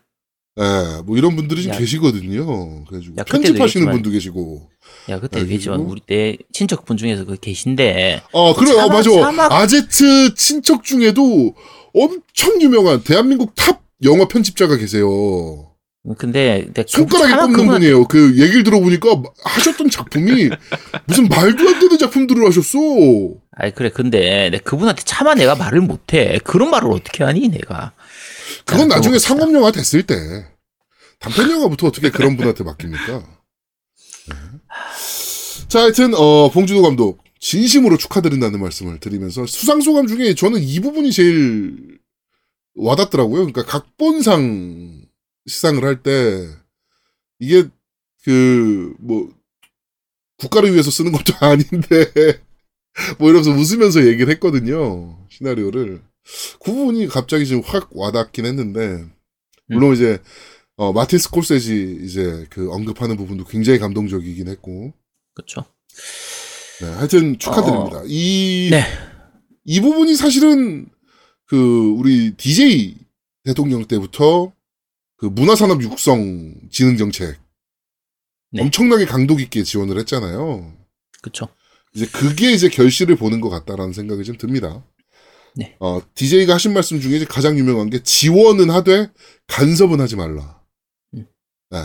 예, 0.60 1.02
뭐 1.04 1.16
이런 1.16 1.36
분들이 1.36 1.62
지금 1.62 1.74
야. 1.76 1.78
계시거든요. 1.78 2.84
그래가지고 2.86 3.14
야, 3.18 3.24
편집하시는 3.24 3.86
얘기했지만- 3.86 3.92
분도 3.92 4.10
계시고. 4.10 4.68
야, 5.10 5.20
그때 5.20 5.38
아, 5.38 5.42
얘기했지만 5.42 5.78
그리고? 5.78 5.92
우리 5.92 6.00
내 6.06 6.36
친척 6.52 6.84
분 6.84 6.96
중에서 6.96 7.24
그 7.24 7.36
계신데 7.38 8.22
어, 8.32 8.54
그래, 8.54 8.72
어, 8.72 8.76
차마- 8.76 8.94
맞아. 8.94 9.10
차마- 9.10 9.44
아제트 9.54 10.34
친척 10.34 10.82
중에도 10.82 11.54
엄청 11.94 12.60
유명한 12.60 13.02
대한민국 13.04 13.54
탑 13.54 13.82
영화 14.04 14.26
편집자가 14.26 14.76
계세요. 14.76 15.64
근데 16.16 16.66
손가락에 16.86 17.32
꼽는 17.34 17.52
그분- 17.52 17.68
분이에요. 17.74 18.06
그 18.06 18.40
얘기를 18.40 18.62
들어보니까 18.64 19.22
하셨던 19.44 19.90
작품이 19.90 20.48
무슨 21.06 21.28
말도 21.28 21.68
안 21.68 21.80
되는 21.80 21.98
작품들을 21.98 22.46
하셨어. 22.46 22.78
아이 23.52 23.72
그래 23.72 23.90
근데 23.90 24.50
그분한테 24.64 25.02
차마 25.04 25.34
내가 25.34 25.54
말을 25.54 25.82
못해 25.82 26.38
그런 26.44 26.70
말을 26.70 26.90
어떻게 26.92 27.24
하니 27.24 27.48
내가 27.48 27.92
그건 28.68 28.88
자, 28.88 28.96
나중에 28.96 29.14
또- 29.14 29.18
상업 29.18 29.52
영화 29.54 29.70
됐을 29.72 30.02
때 30.04 30.14
단편 31.18 31.50
영화부터 31.50 31.86
어떻게 31.88 32.10
그런 32.10 32.36
분한테 32.36 32.64
맡깁니까? 32.64 33.18
네. 34.28 34.34
자, 35.68 35.80
하여튼 35.82 36.14
어 36.14 36.50
봉준호 36.50 36.82
감독 36.82 37.22
진심으로 37.40 37.96
축하드린다는 37.98 38.60
말씀을 38.60 39.00
드리면서 39.00 39.46
수상 39.46 39.80
소감 39.80 40.06
중에 40.06 40.34
저는 40.34 40.60
이 40.62 40.80
부분이 40.80 41.12
제일 41.12 41.98
와닿더라고요. 42.74 43.46
그러니까 43.46 43.64
각본상 43.64 45.02
시상을 45.46 45.82
할 45.84 46.02
때 46.02 46.46
이게 47.38 47.68
그 48.24 48.94
뭐 49.00 49.30
국가를 50.38 50.72
위해서 50.72 50.90
쓰는 50.90 51.10
것도 51.12 51.32
아닌데 51.44 52.12
뭐 53.18 53.30
이러면서 53.30 53.50
웃으면서 53.50 54.06
얘기를 54.06 54.32
했거든요. 54.34 55.26
시나리오를. 55.30 56.02
그 56.60 56.72
부분이 56.72 57.08
갑자기 57.08 57.46
지금 57.46 57.62
확 57.64 57.88
와닿긴 57.92 58.46
했는데 58.46 59.04
물론 59.66 59.94
이제 59.94 60.20
어 60.76 60.92
마틴 60.92 61.18
스콜세지 61.18 62.00
이제 62.02 62.46
그 62.50 62.70
언급하는 62.72 63.16
부분도 63.16 63.44
굉장히 63.44 63.78
감동적이긴 63.78 64.48
했고 64.48 64.92
그렇죠 65.34 65.64
네, 66.80 66.86
하여튼 66.86 67.38
축하드립니다. 67.38 68.02
이, 68.06 68.68
네. 68.70 68.84
이 69.64 69.80
부분이 69.80 70.14
사실은 70.14 70.88
그 71.46 71.90
우리 71.96 72.36
DJ 72.36 72.96
대통령 73.44 73.84
때부터 73.84 74.52
그 75.16 75.26
문화산업 75.26 75.82
육성 75.82 76.68
진흥 76.70 76.96
정책 76.96 77.36
네. 78.52 78.62
엄청나게 78.62 79.06
강도 79.06 79.34
깊게 79.34 79.64
지원을 79.64 79.98
했잖아요. 79.98 80.72
그렇죠 81.20 81.48
이제 81.94 82.06
그게 82.06 82.52
이제 82.52 82.68
결실을 82.68 83.16
보는 83.16 83.40
것 83.40 83.48
같다라는 83.50 83.92
생각이 83.92 84.22
좀 84.22 84.36
듭니다. 84.38 84.84
네. 85.54 85.76
어, 85.80 86.00
DJ가 86.14 86.54
하신 86.54 86.72
말씀 86.72 87.00
중에 87.00 87.24
가장 87.24 87.58
유명한 87.58 87.90
게 87.90 88.02
지원은 88.02 88.70
하되 88.70 89.10
간섭은 89.46 90.00
하지 90.00 90.16
말라. 90.16 90.62
음. 91.14 91.26
네. 91.70 91.78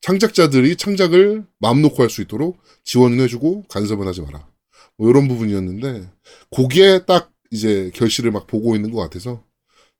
창작자들이 0.00 0.76
창작을 0.76 1.44
마음 1.58 1.82
놓고 1.82 2.02
할 2.02 2.08
수 2.10 2.22
있도록 2.22 2.58
지원은 2.84 3.20
해주고 3.20 3.64
간섭은 3.68 4.06
하지 4.06 4.22
마라. 4.22 4.48
뭐 4.96 5.10
이런 5.10 5.28
부분이었는데 5.28 6.10
거기에 6.50 7.04
딱 7.04 7.32
이제 7.50 7.90
결실을 7.94 8.30
막 8.30 8.46
보고 8.46 8.74
있는 8.74 8.90
것 8.90 9.00
같아서 9.00 9.44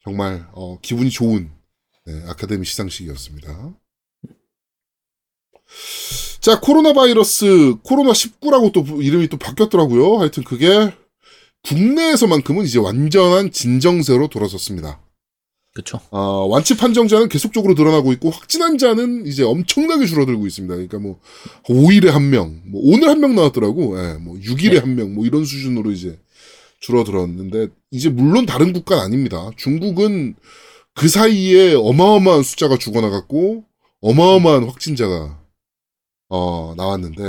정말 0.04 0.47
어, 0.52 0.78
기분이 0.80 1.11
좋은 1.11 1.50
네, 2.07 2.23
아카데미 2.26 2.64
시상식이었습니다. 2.64 3.75
자, 6.40 6.61
코로나 6.61 6.92
바이러스, 6.95 7.75
코로나 7.83 8.12
19라고 8.12 8.73
또 8.73 9.02
이름이 9.02 9.28
또 9.28 9.37
바뀌었더라고요. 9.37 10.18
하여튼 10.18 10.45
그게 10.45 10.95
국내에서만큼은 11.65 12.65
이제 12.65 12.79
완전한 12.79 13.50
진정세로 13.50 14.29
돌아섰습니다. 14.29 15.00
그쵸. 15.75 16.00
어, 16.11 16.47
완치 16.47 16.77
판정자는 16.77 17.29
계속적으로 17.29 17.75
늘어나고 17.75 18.12
있고 18.15 18.31
확진한 18.31 18.79
자는 18.79 19.27
이제 19.27 19.45
엄청나게 19.45 20.07
줄어들고 20.07 20.47
있습니다. 20.47 20.75
그러니까 20.75 20.99
뭐 20.99 21.21
5일에 21.65 22.07
한 22.09 22.31
명, 22.31 22.62
뭐 22.67 22.81
오늘 22.85 23.09
한 23.09 23.21
명 23.21 23.35
나왔더라고. 23.37 23.99
예, 23.99 24.15
뭐 24.15 24.37
6일에 24.37 24.73
네. 24.73 24.79
한 24.79 24.97
명, 24.97 25.15
뭐 25.15 25.25
이런 25.25 25.45
수준으로 25.45 25.93
이제 25.93 26.19
줄어들었는데 26.81 27.69
이제 27.91 28.09
물론 28.09 28.47
다른 28.47 28.73
국가는 28.73 29.03
아닙니다. 29.03 29.50
중국은 29.57 30.35
그 30.95 31.09
사이에 31.09 31.75
어마어마한 31.75 32.43
숫자가 32.43 32.77
죽어나갔고 32.79 33.65
어마어마한 34.00 34.65
확진자가 34.65 35.38
어 36.29 36.75
나왔는데 36.77 37.23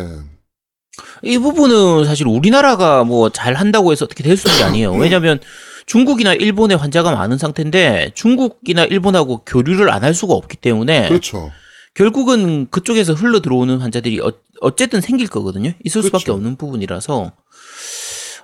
이 1.23 1.37
부분은 1.37 2.05
사실 2.05 2.27
우리나라가 2.27 3.03
뭐 3.03 3.29
잘 3.29 3.53
한다고 3.55 3.91
해서 3.91 4.05
어떻게 4.05 4.23
될수 4.23 4.47
있는 4.47 4.59
게 4.59 4.63
아니에요. 4.65 4.93
왜냐하면 4.93 5.39
중국이나 5.85 6.33
일본에 6.33 6.75
환자가 6.75 7.11
많은 7.15 7.37
상태인데 7.37 8.11
중국이나 8.15 8.83
일본하고 8.85 9.41
교류를 9.45 9.89
안 9.91 10.03
할 10.03 10.13
수가 10.13 10.33
없기 10.33 10.57
때문에 10.57 11.07
그렇죠. 11.09 11.51
결국은 11.95 12.67
그쪽에서 12.69 13.13
흘러 13.13 13.41
들어오는 13.41 13.79
환자들이 13.79 14.19
어, 14.21 14.31
어쨌든 14.61 15.01
생길 15.01 15.27
거거든요. 15.27 15.73
있을 15.83 16.03
수밖에 16.03 16.25
그렇죠. 16.25 16.33
없는 16.37 16.55
부분이라서 16.57 17.31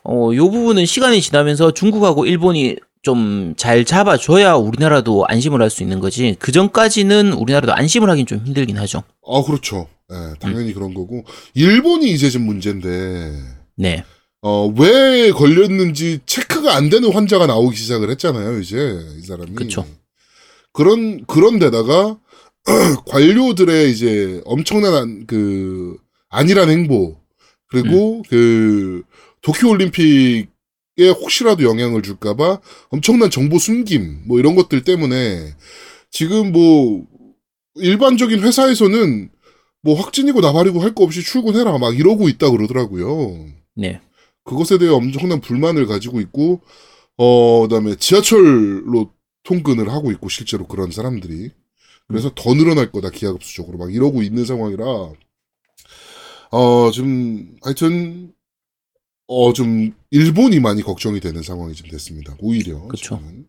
어, 0.08 0.30
요 0.36 0.50
부분은 0.52 0.86
시간이 0.86 1.22
지나면서 1.22 1.72
중국하고 1.72 2.26
일본이 2.26 2.76
좀 3.02 3.54
잘 3.56 3.86
잡아줘야 3.86 4.56
우리나라도 4.56 5.26
안심을 5.28 5.62
할 5.62 5.70
수 5.70 5.84
있는 5.84 6.00
거지. 6.00 6.36
그 6.40 6.52
전까지는 6.52 7.34
우리나라도 7.34 7.74
안심을 7.74 8.10
하긴 8.10 8.26
좀 8.26 8.42
힘들긴 8.44 8.78
하죠. 8.80 9.04
아 9.28 9.44
그렇죠. 9.46 9.88
예, 10.12 10.34
당연히 10.40 10.70
음. 10.70 10.74
그런 10.74 10.94
거고 10.94 11.24
일본이 11.54 12.12
이제 12.12 12.30
좀 12.30 12.44
문제인데 12.44 13.34
네. 13.76 14.04
어, 14.48 14.68
왜 14.78 15.32
걸렸는지 15.32 16.20
체크가 16.28 16.76
안 16.76 16.90
되는 16.92 17.12
환자가 17.12 17.48
나오기 17.48 17.76
시작을 17.76 18.12
했잖아요, 18.12 18.60
이제, 18.60 18.78
이 19.18 19.26
사람이. 19.26 19.56
그쵸. 19.56 19.88
그런, 20.72 21.26
그런 21.26 21.58
데다가, 21.58 22.20
관료들의 23.10 23.90
이제 23.92 24.42
엄청난, 24.46 24.94
안- 24.94 25.26
그, 25.26 25.98
안일한 26.30 26.70
행보, 26.70 27.18
그리고 27.70 28.22
그, 28.30 29.02
도쿄 29.42 29.70
올림픽 29.70 30.48
에 30.98 31.10
혹시라도 31.10 31.64
영향을 31.64 32.04
줄까봐 32.04 32.62
엄청난 32.90 33.32
정보 33.32 33.58
숨김, 33.58 34.26
뭐 34.28 34.38
이런 34.38 34.54
것들 34.56 34.84
때문에, 34.84 35.56
지금 36.12 36.52
뭐, 36.52 37.04
일반적인 37.78 38.42
회사에서는 38.42 39.32
뭐 39.86 39.94
확진이고 39.96 40.42
나발이고 40.42 40.80
할 40.82 40.96
거 40.96 41.04
없이 41.04 41.22
출근해라, 41.22 41.78
막 41.78 41.96
이러고 41.98 42.28
있다 42.28 42.50
그러더라고요. 42.50 43.46
네. 43.76 44.02
그것에 44.44 44.80
대해 44.80 44.90
엄청난 44.92 45.42
불만을 45.42 45.86
가지고 45.86 46.20
있고, 46.22 46.62
어, 47.18 47.62
그 47.62 47.68
다음에 47.68 47.96
지하철로 47.96 49.12
통근을 49.44 49.90
하고 49.92 50.12
있고, 50.12 50.28
실제로 50.30 50.66
그런 50.68 50.90
사람들이. 50.92 51.52
그래서 52.08 52.32
더 52.36 52.54
늘어날 52.56 52.92
거다, 52.92 53.12
기하급수적으로. 53.12 53.78
막 53.78 53.94
이러고 53.94 54.24
있는 54.24 54.44
상황이라, 54.46 54.86
어, 56.52 56.92
좀, 56.92 57.56
하여튼, 57.62 58.34
어, 59.28 59.54
좀, 59.54 59.94
일본이 60.10 60.60
많이 60.60 60.82
걱정이 60.82 61.20
되는 61.20 61.44
상황이 61.44 61.74
좀 61.76 61.90
됐습니다. 61.90 62.36
오히려. 62.40 62.88
지금은. 62.96 63.46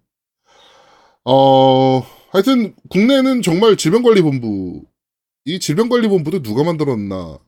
어, 1.25 2.02
하여튼, 2.31 2.75
국내는 2.90 3.43
정말 3.43 3.76
질병관리본부, 3.76 4.83
이 5.47 5.59
질병관리본부도 5.61 6.43
누가 6.43 6.65
만들었나, 6.65 7.38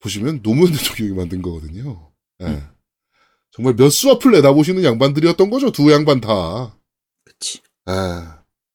보시면 0.00 0.42
노무현 0.42 0.72
대통령이 0.72 1.16
만든 1.16 1.42
거거든요. 1.42 2.10
예. 2.40 2.46
음. 2.46 2.68
정말 3.50 3.74
몇 3.74 3.88
수 3.90 4.10
앞을 4.10 4.32
내다보시는 4.32 4.82
양반들이었던 4.84 5.50
거죠. 5.50 5.70
두 5.70 5.92
양반 5.92 6.20
다. 6.20 6.76
그치. 7.24 7.60
예. 7.88 7.92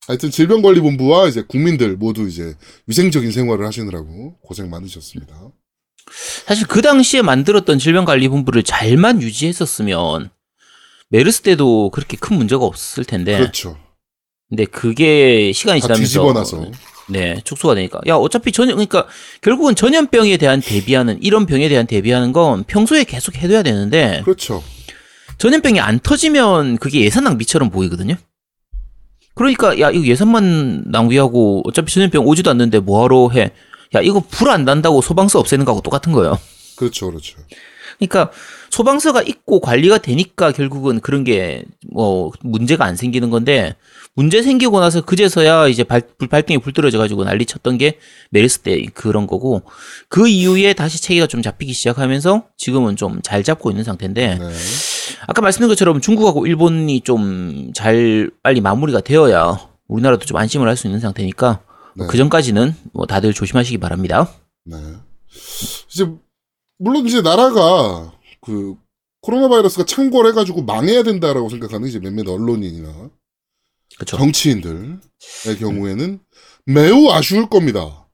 하여튼 0.07 0.31
질병관리본부와 0.31 1.27
이제 1.27 1.43
국민들 1.43 1.95
모두 1.95 2.27
이제 2.27 2.55
위생적인 2.87 3.31
생활을 3.31 3.65
하시느라고 3.65 4.39
고생 4.39 4.69
많으셨습니다. 4.69 5.51
사실 6.45 6.65
그 6.67 6.81
당시에 6.81 7.21
만들었던 7.21 7.77
질병관리본부를 7.77 8.63
잘만 8.63 9.21
유지했었으면 9.21 10.31
메르스 11.09 11.41
때도 11.41 11.91
그렇게 11.91 12.17
큰 12.17 12.37
문제가 12.37 12.65
없을 12.65 13.05
텐데. 13.05 13.37
그렇죠. 13.37 13.77
근데 14.49 14.65
그게 14.65 15.51
시간이 15.53 15.79
다 15.81 15.87
지나면서 15.87 16.03
뒤집어놔서. 16.07 16.71
네, 17.09 17.41
축소가 17.43 17.75
되니까. 17.75 17.99
야, 18.07 18.15
어차피 18.15 18.51
전염, 18.51 18.75
그러니까 18.75 19.07
결국은 19.41 19.75
전염병에 19.75 20.37
대한 20.37 20.61
대비하는, 20.61 21.17
이런 21.21 21.45
병에 21.45 21.67
대한 21.69 21.87
대비하는 21.87 22.31
건 22.31 22.63
평소에 22.65 23.03
계속 23.03 23.35
해둬야 23.35 23.63
되는데, 23.63 24.21
그렇죠. 24.23 24.63
전염병이 25.37 25.79
안 25.79 25.99
터지면 25.99 26.77
그게 26.77 27.01
예산 27.01 27.23
낭비처럼 27.23 27.69
보이거든요? 27.69 28.15
그러니까, 29.35 29.79
야, 29.79 29.89
이거 29.89 30.05
예산만 30.05 30.85
낭비하고 30.87 31.63
어차피 31.65 31.93
전염병 31.93 32.25
오지도 32.25 32.49
않는데 32.51 32.79
뭐하러 32.79 33.29
해. 33.33 33.51
야, 33.95 34.01
이거 34.01 34.21
불 34.29 34.49
안 34.49 34.65
난다고 34.65 35.01
소방서 35.01 35.39
없애는 35.39 35.65
거하고 35.65 35.81
똑같은 35.81 36.11
거예요. 36.11 36.37
그렇죠. 36.75 37.07
그렇죠. 37.07 37.37
그러니까 37.97 38.31
소방서가 38.69 39.21
있고 39.23 39.59
관리가 39.59 39.97
되니까 39.99 40.51
결국은 40.51 40.99
그런 40.99 41.23
게 41.23 41.63
뭐 41.91 42.31
문제가 42.41 42.85
안 42.85 42.95
생기는 42.95 43.29
건데 43.29 43.75
문제 44.15 44.41
생기고 44.43 44.79
나서 44.79 45.01
그제서야 45.01 45.67
이제 45.67 45.83
발, 45.83 46.01
불 46.17 46.27
발등에 46.27 46.57
불 46.59 46.73
떨어져 46.73 46.97
가지고 46.97 47.23
난리 47.23 47.45
쳤던 47.45 47.77
게 47.77 47.97
메르스 48.31 48.59
때 48.59 48.85
그런 48.93 49.27
거고 49.27 49.63
그 50.07 50.27
이후에 50.27 50.73
다시 50.73 51.01
체계가 51.01 51.27
좀 51.27 51.41
잡히기 51.41 51.73
시작하면서 51.73 52.43
지금은 52.57 52.95
좀 52.95 53.21
잘 53.23 53.43
잡고 53.43 53.69
있는 53.71 53.83
상태인데 53.83 54.35
네. 54.35 54.49
아까 55.27 55.41
말씀드린 55.41 55.69
것처럼 55.69 55.99
중국하고 56.01 56.45
일본이 56.45 57.01
좀 57.01 57.71
잘 57.73 58.29
빨리 58.43 58.61
마무리가 58.61 59.01
되어야 59.01 59.59
우리나라도 59.87 60.25
좀 60.25 60.37
안심을 60.37 60.67
할 60.67 60.75
수 60.77 60.87
있는 60.87 60.99
상태니까 60.99 61.61
네. 61.95 62.05
그 62.07 62.17
전까지는 62.17 62.75
뭐 62.93 63.05
다들 63.05 63.33
조심하시기 63.33 63.77
바랍니다. 63.79 64.29
네. 64.65 64.77
이제 65.91 66.07
물론 66.77 67.05
이제 67.07 67.21
나라가 67.21 68.11
그 68.41 68.75
코로나 69.21 69.49
바이러스가 69.49 69.85
창궐해 69.85 70.31
가지고 70.31 70.63
망해야 70.63 71.03
된다라고 71.03 71.49
생각하는 71.49 71.87
이제 71.87 71.99
몇몇 71.99 72.27
언론인이나 72.27 73.09
그렇죠. 73.95 74.17
정치인들의 74.17 74.99
경우에는 75.59 76.19
매우 76.65 77.09
아쉬울 77.09 77.49
겁니다. 77.49 78.07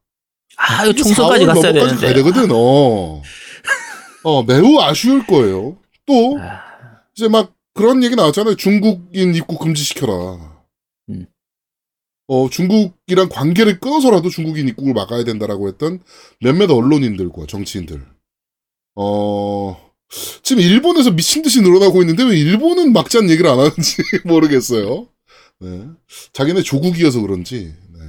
아, 0.58 0.86
이거 0.86 0.94
총선까지 0.94 1.46
4월 1.46 1.48
갔어야 1.48 1.74
되는데. 1.74 1.96
가야 1.98 2.14
되거든. 2.16 2.50
어. 2.52 3.22
어, 4.24 4.44
매우 4.44 4.80
아쉬울 4.80 5.28
거예요. 5.28 5.78
또 6.06 6.40
아. 6.40 6.62
이제 7.16 7.28
막 7.28 7.54
그런 7.74 8.04
얘기 8.04 8.16
나왔잖아요. 8.16 8.56
중국인 8.56 9.36
입국 9.36 9.60
금지시켜라. 9.60 10.64
음. 11.10 11.26
어, 12.28 12.50
중국이랑 12.50 13.30
관계를 13.30 13.80
끊어서라도 13.80 14.30
중국인 14.30 14.68
입국을 14.70 14.94
막아야 14.94 15.24
된다라고 15.24 15.68
했던 15.68 16.02
몇몇 16.40 16.72
언론인들과 16.72 17.46
정치인들. 17.48 18.06
어, 18.96 19.85
지금 20.44 20.62
일본에서 20.62 21.12
미친 21.12 21.41
듯이 21.41 21.62
늘어나고 21.62 22.02
있는데 22.02 22.24
왜 22.24 22.38
일본은 22.38 22.94
막자는 22.94 23.30
얘기를 23.30 23.50
안 23.50 23.60
하는지 23.60 23.98
모르겠어요. 24.26 25.08
네. 25.60 25.88
자기네 26.34 26.62
조국이어서 26.62 27.22
그런지. 27.22 27.74
네. 27.94 28.00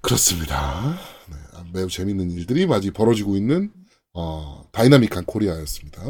그렇습니다. 0.00 0.98
네, 1.30 1.36
아, 1.54 1.64
매우 1.72 1.88
재밌는 1.88 2.30
일들이 2.30 2.66
많이 2.66 2.90
벌어지고 2.90 3.36
있는 3.36 3.70
어, 4.14 4.64
다이나믹한 4.72 5.24
코리아였습니다. 5.24 6.02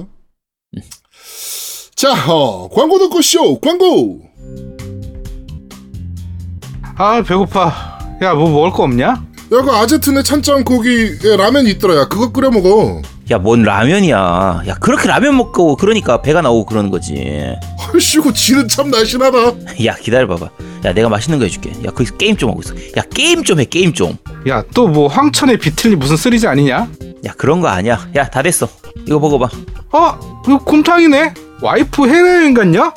자, 1.95 2.33
어, 2.33 2.69
광고 2.71 2.99
듣고 2.99 3.21
쇼 3.23 3.61
광고. 3.61 4.23
아 6.97 7.23
배고파. 7.23 8.19
야 8.23 8.35
뭐 8.35 8.51
먹을 8.51 8.71
거 8.71 8.85
없냐? 8.85 9.05
야, 9.07 9.27
그 9.49 9.71
아제트네 9.71 10.23
찬장 10.23 10.65
고기에 10.65 11.37
라면 11.37 11.67
있더라. 11.67 11.97
야, 11.97 12.09
그거 12.09 12.33
끓여 12.33 12.51
먹어. 12.51 13.03
야, 13.31 13.39
뭔 13.39 13.63
라면이야. 13.63 14.63
야, 14.67 14.75
그렇게 14.81 15.09
라면 15.09 15.37
먹고 15.37 15.77
그러니까 15.77 16.21
배가 16.23 16.43
나오고 16.43 16.67
그러는 16.67 16.91
거지. 16.91 17.55
얼씨구 17.93 18.33
지는 18.33 18.69
참 18.69 18.91
날씬하다. 18.91 19.39
야, 19.87 19.95
기다려봐봐. 19.95 20.49
야, 20.85 20.93
내가 20.93 21.09
맛있는 21.09 21.39
거 21.39 21.45
해줄게. 21.45 21.71
야, 21.87 21.91
거기서 21.91 22.17
게임 22.17 22.37
좀 22.37 22.51
하고 22.51 22.61
있어. 22.63 22.75
야, 22.99 23.03
게임 23.15 23.45
좀 23.45 23.61
해, 23.61 23.65
게임 23.65 23.93
좀. 23.93 24.17
야 24.49 24.63
또 24.75 24.89
뭐 24.89 25.07
황천의 25.09 25.59
비틀리 25.59 25.97
무슨 25.97 26.17
three지 26.17 26.47
아니냐? 26.49 26.89
야, 27.25 27.33
그런 27.39 27.61
거 27.61 27.69
아니야. 27.69 28.09
야, 28.17 28.29
다 28.29 28.43
됐어. 28.43 28.69
이거 29.07 29.19
먹어봐. 29.21 29.49
어 29.93 30.43
이거 30.47 30.59
곰탕이네. 30.59 31.35
와이프 31.63 32.07
해외여행 32.09 32.55
갔냐? 32.55 32.93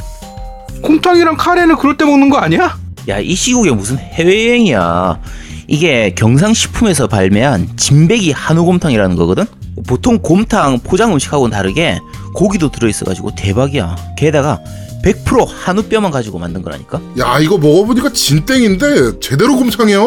곰탕이랑 0.81 1.37
카레는 1.37 1.75
그럴 1.77 1.95
때 1.97 2.03
먹는 2.05 2.29
거 2.29 2.37
아니야? 2.37 2.77
야, 3.07 3.19
이 3.19 3.35
시국에 3.35 3.71
무슨 3.71 3.97
해외여행이야. 3.99 5.19
이게 5.67 6.13
경상식품에서 6.15 7.07
발매한 7.07 7.69
진백이 7.77 8.31
한우곰탕이라는 8.31 9.15
거거든? 9.15 9.45
보통 9.87 10.19
곰탕 10.19 10.79
포장 10.79 11.13
음식하고는 11.13 11.55
다르게 11.55 11.99
고기도 12.33 12.69
들어있어가지고 12.71 13.35
대박이야. 13.35 13.95
게다가 14.17 14.59
100% 15.03 15.45
한우뼈만 15.47 16.11
가지고 16.11 16.39
만든 16.39 16.61
거라니까? 16.61 16.99
야, 17.19 17.39
이거 17.39 17.57
먹어보니까 17.57 18.11
진땡인데 18.13 19.19
제대로 19.19 19.55
곰탕이야. 19.55 19.99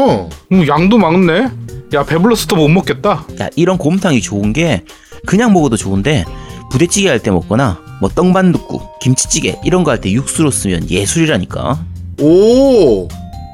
음, 0.53 0.66
양도 0.68 0.99
많네. 0.99 1.49
야 1.94 2.05
배불러서 2.05 2.47
또 2.47 2.57
못 2.57 2.68
먹겠다. 2.68 3.25
야, 3.40 3.49
이런 3.57 3.79
곰탕이 3.79 4.21
좋은 4.21 4.53
게 4.53 4.85
그냥 5.27 5.53
먹어도 5.53 5.77
좋은데 5.77 6.25
부대찌개 6.71 7.09
할 7.09 7.18
때 7.21 7.31
먹거나 7.31 7.79
뭐 8.01 8.09
떡만둣국, 8.11 8.99
김치찌개 9.01 9.59
이런 9.64 9.85
거 9.85 9.90
할 9.90 10.01
때 10.01 10.11
육수로 10.12 10.51
쓰면 10.51 10.90
예술이라니까. 10.90 11.79
오 12.21 13.09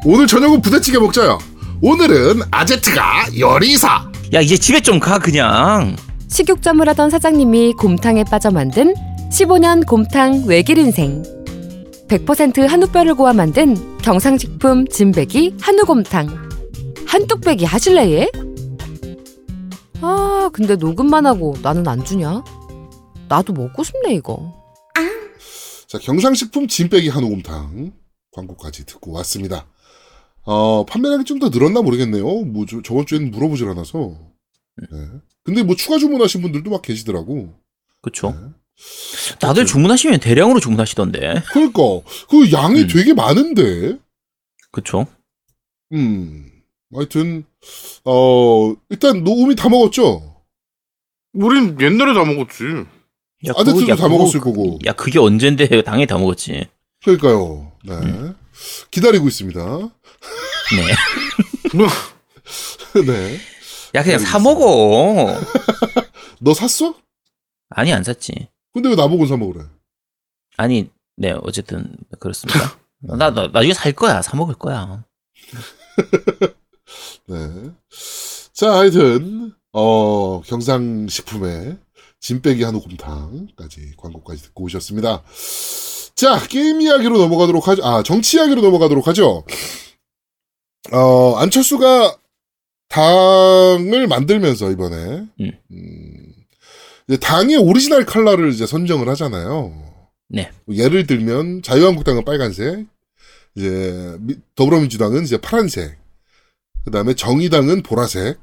오늘 0.07 0.27
저녁은 0.27 0.61
부대찌개 0.63 0.99
먹자야. 0.99 1.39
오늘은 1.83 2.43
아제트가 2.51 3.27
요리사. 3.39 4.11
야 4.33 4.41
이제 4.41 4.57
집에 4.57 4.81
좀 4.81 4.99
가 5.01 5.19
그냥. 5.19 5.97
식육점을 6.29 6.87
하던 6.89 7.11
사장님이 7.11 7.75
곰탕에 7.75 8.25
빠져 8.25 8.51
만든 8.51 8.95
15년 9.31 9.87
곰탕 9.87 10.45
외길 10.47 10.79
인생. 10.79 11.23
100% 12.09 12.67
한우뼈를 12.67 13.15
고아 13.15 13.33
만든 13.33 13.77
경상식품 13.99 14.87
진백이 14.89 15.57
한우곰탕. 15.61 16.29
한뚝배기 17.07 17.65
하실래예? 17.65 18.31
아, 20.01 20.51
근데 20.53 20.77
녹음만 20.77 21.27
하고 21.27 21.55
나는 21.63 21.87
안 21.89 22.05
주냐? 22.05 22.43
나도 23.29 23.53
먹고 23.53 23.83
싶네 23.85 24.15
이거. 24.15 24.53
자 25.87 25.99
경상식품 25.99 26.67
진빼기 26.67 27.09
한우곰탕 27.09 27.93
광고까지 28.33 28.85
듣고 28.87 29.13
왔습니다. 29.13 29.67
어 30.45 30.85
판매량이 30.87 31.25
좀 31.25 31.39
더 31.39 31.49
늘었나 31.49 31.81
모르겠네요. 31.83 32.23
뭐 32.45 32.67
저, 32.67 32.81
저번 32.83 33.07
주에는 33.07 33.31
물어보질 33.31 33.69
않아서. 33.71 34.17
네. 34.77 34.87
근데 35.43 35.63
뭐 35.63 35.77
추가 35.77 35.99
주문하신 35.99 36.43
분들도 36.43 36.71
막 36.71 36.83
계시더라고. 36.83 37.55
그쵸. 38.03 38.31
네. 38.33 39.37
다들 39.41 39.67
주문하시면 39.67 40.21
대량으로 40.21 40.61
주문하시던데. 40.61 41.43
그러니까 41.53 41.81
그 42.29 42.51
양이 42.53 42.83
음. 42.83 42.89
되게 42.89 43.15
많은데. 43.15 43.99
그쵸. 44.73 45.07
음. 45.93 46.51
하여튼 46.95 47.45
어 48.05 48.75
일단 48.91 49.25
노움이 49.25 49.57
다 49.57 49.69
먹었죠. 49.69 50.43
우린 51.33 51.81
옛날에 51.81 52.15
다 52.15 52.25
먹었지. 52.25 52.65
야, 53.47 53.53
그거- 53.53 53.89
야, 53.89 53.97
다 53.97 54.09
먹었을 54.09 54.41
그거- 54.41 54.53
거고. 54.53 54.79
야 54.87 54.93
그게 54.93 55.19
언젠데 55.19 55.83
당연히 55.83 56.07
다 56.07 56.19
먹었지. 56.19 56.67
그러니까요. 57.03 57.73
네. 57.85 57.95
음. 57.95 58.37
기다리고 58.91 59.27
있습니다. 59.29 59.61
네. 60.77 60.95
네. 63.07 63.39
야 63.95 64.03
그냥 64.03 64.19
사 64.19 64.39
먹어. 64.39 65.41
너 66.41 66.55
샀어? 66.55 66.95
아니 67.71 67.93
안 67.93 68.03
샀지. 68.05 68.49
근데 68.73 68.89
왜 68.89 68.95
나보고 68.95 69.27
사 69.27 69.37
먹으래? 69.37 69.65
아니 70.57 70.91
네 71.17 71.33
어쨌든 71.43 71.97
그렇습니다. 72.19 72.79
나, 73.01 73.31
나 73.31 73.49
나중에 73.49 73.75
살 73.75 73.93
거야. 73.93 74.23
사 74.23 74.37
먹을 74.37 74.55
거야. 74.55 75.05
네. 77.27 77.37
자, 78.53 78.73
하여튼, 78.79 79.53
어, 79.73 80.41
경상식품의 80.43 81.79
진빼기 82.21 82.63
한우 82.63 82.81
곰탕까지 82.81 83.95
광고까지 83.97 84.43
듣고 84.45 84.65
오셨습니다. 84.65 85.23
자, 86.15 86.39
게임 86.49 86.81
이야기로 86.81 87.19
넘어가도록 87.19 87.67
하죠. 87.69 87.85
아, 87.85 88.03
정치 88.03 88.37
이야기로 88.37 88.63
넘어가도록 88.63 89.09
하죠. 89.09 89.45
어, 90.93 91.35
안철수가 91.37 92.17
당을 92.89 94.07
만들면서 94.07 94.71
이번에, 94.71 95.25
음. 95.41 95.53
음, 95.73 96.33
당의 97.21 97.57
오리지널 97.57 98.05
컬러를 98.05 98.51
이제 98.53 98.67
선정을 98.67 99.09
하잖아요. 99.11 99.73
네. 100.29 100.51
예를 100.71 101.07
들면 101.07 101.63
자유한국당은 101.63 102.25
빨간색, 102.25 102.87
이제 103.57 104.17
미- 104.21 104.37
더불어민주당은 104.55 105.25
이제 105.25 105.37
파란색, 105.39 105.97
그 106.85 106.91
다음에 106.91 107.15
정의당은 107.15 107.83
보라색, 107.83 108.39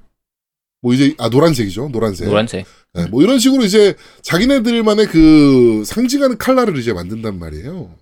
뭐 0.82 0.94
이제 0.94 1.14
아 1.20 1.30
노란색이죠, 1.30 1.90
노란색. 1.90 2.28
노란색. 2.28 2.66
네, 2.94 3.06
뭐 3.08 3.22
이런 3.22 3.38
식으로 3.40 3.64
이제 3.64 3.96
자기네들만의 4.24 5.06
그 5.08 5.84
상징하는 5.86 6.38
칼라를 6.40 6.76
이제 6.78 6.92
만든단 6.92 7.38
말이에요. 7.38 7.96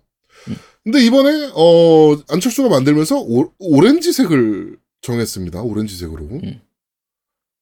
음. 0.86 0.92
근데 0.92 1.06
이번에 1.06 1.52
어 1.54 2.18
안철수가 2.30 2.70
만들면서 2.70 3.20
오, 3.20 3.52
오렌지색을 3.60 4.78
정했습니다. 5.02 5.62
오렌지색으로. 5.62 6.24
음. 6.26 6.62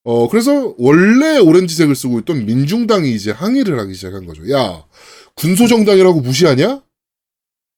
어 0.04 0.30
그래서 0.30 0.74
원래 0.78 1.38
오렌지색을 1.38 1.96
쓰고 1.96 2.20
있던 2.20 2.46
민중당이 2.46 3.14
이제 3.14 3.32
항의를 3.32 3.78
하기 3.80 3.94
시작한 3.94 4.26
거죠. 4.26 4.50
야 4.52 4.86
군소 5.36 5.68
정당이라고 5.68 6.22
무시하냐? 6.22 6.82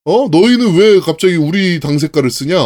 어 0.05 0.27
너희는 0.29 0.75
왜 0.75 0.99
갑자기 0.99 1.35
우리 1.35 1.79
당 1.79 1.97
색깔을 1.97 2.29
쓰냐? 2.29 2.57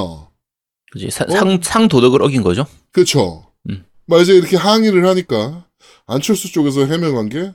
그지 0.91 1.09
사- 1.11 1.25
어? 1.25 1.31
상, 1.31 1.59
상 1.63 1.87
도덕을 1.87 2.21
어긴 2.21 2.43
거죠. 2.43 2.65
그렇죠. 2.91 3.45
음. 3.69 3.85
막 4.05 4.21
이제 4.21 4.33
이렇게 4.33 4.57
항의를 4.57 5.07
하니까 5.07 5.65
안철수 6.05 6.51
쪽에서 6.51 6.85
해명한 6.85 7.29
게 7.29 7.53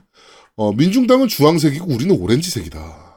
어, 0.55 0.73
민중당은 0.73 1.27
주황색이고 1.27 1.85
우리는 1.93 2.19
오렌지색이다. 2.19 3.08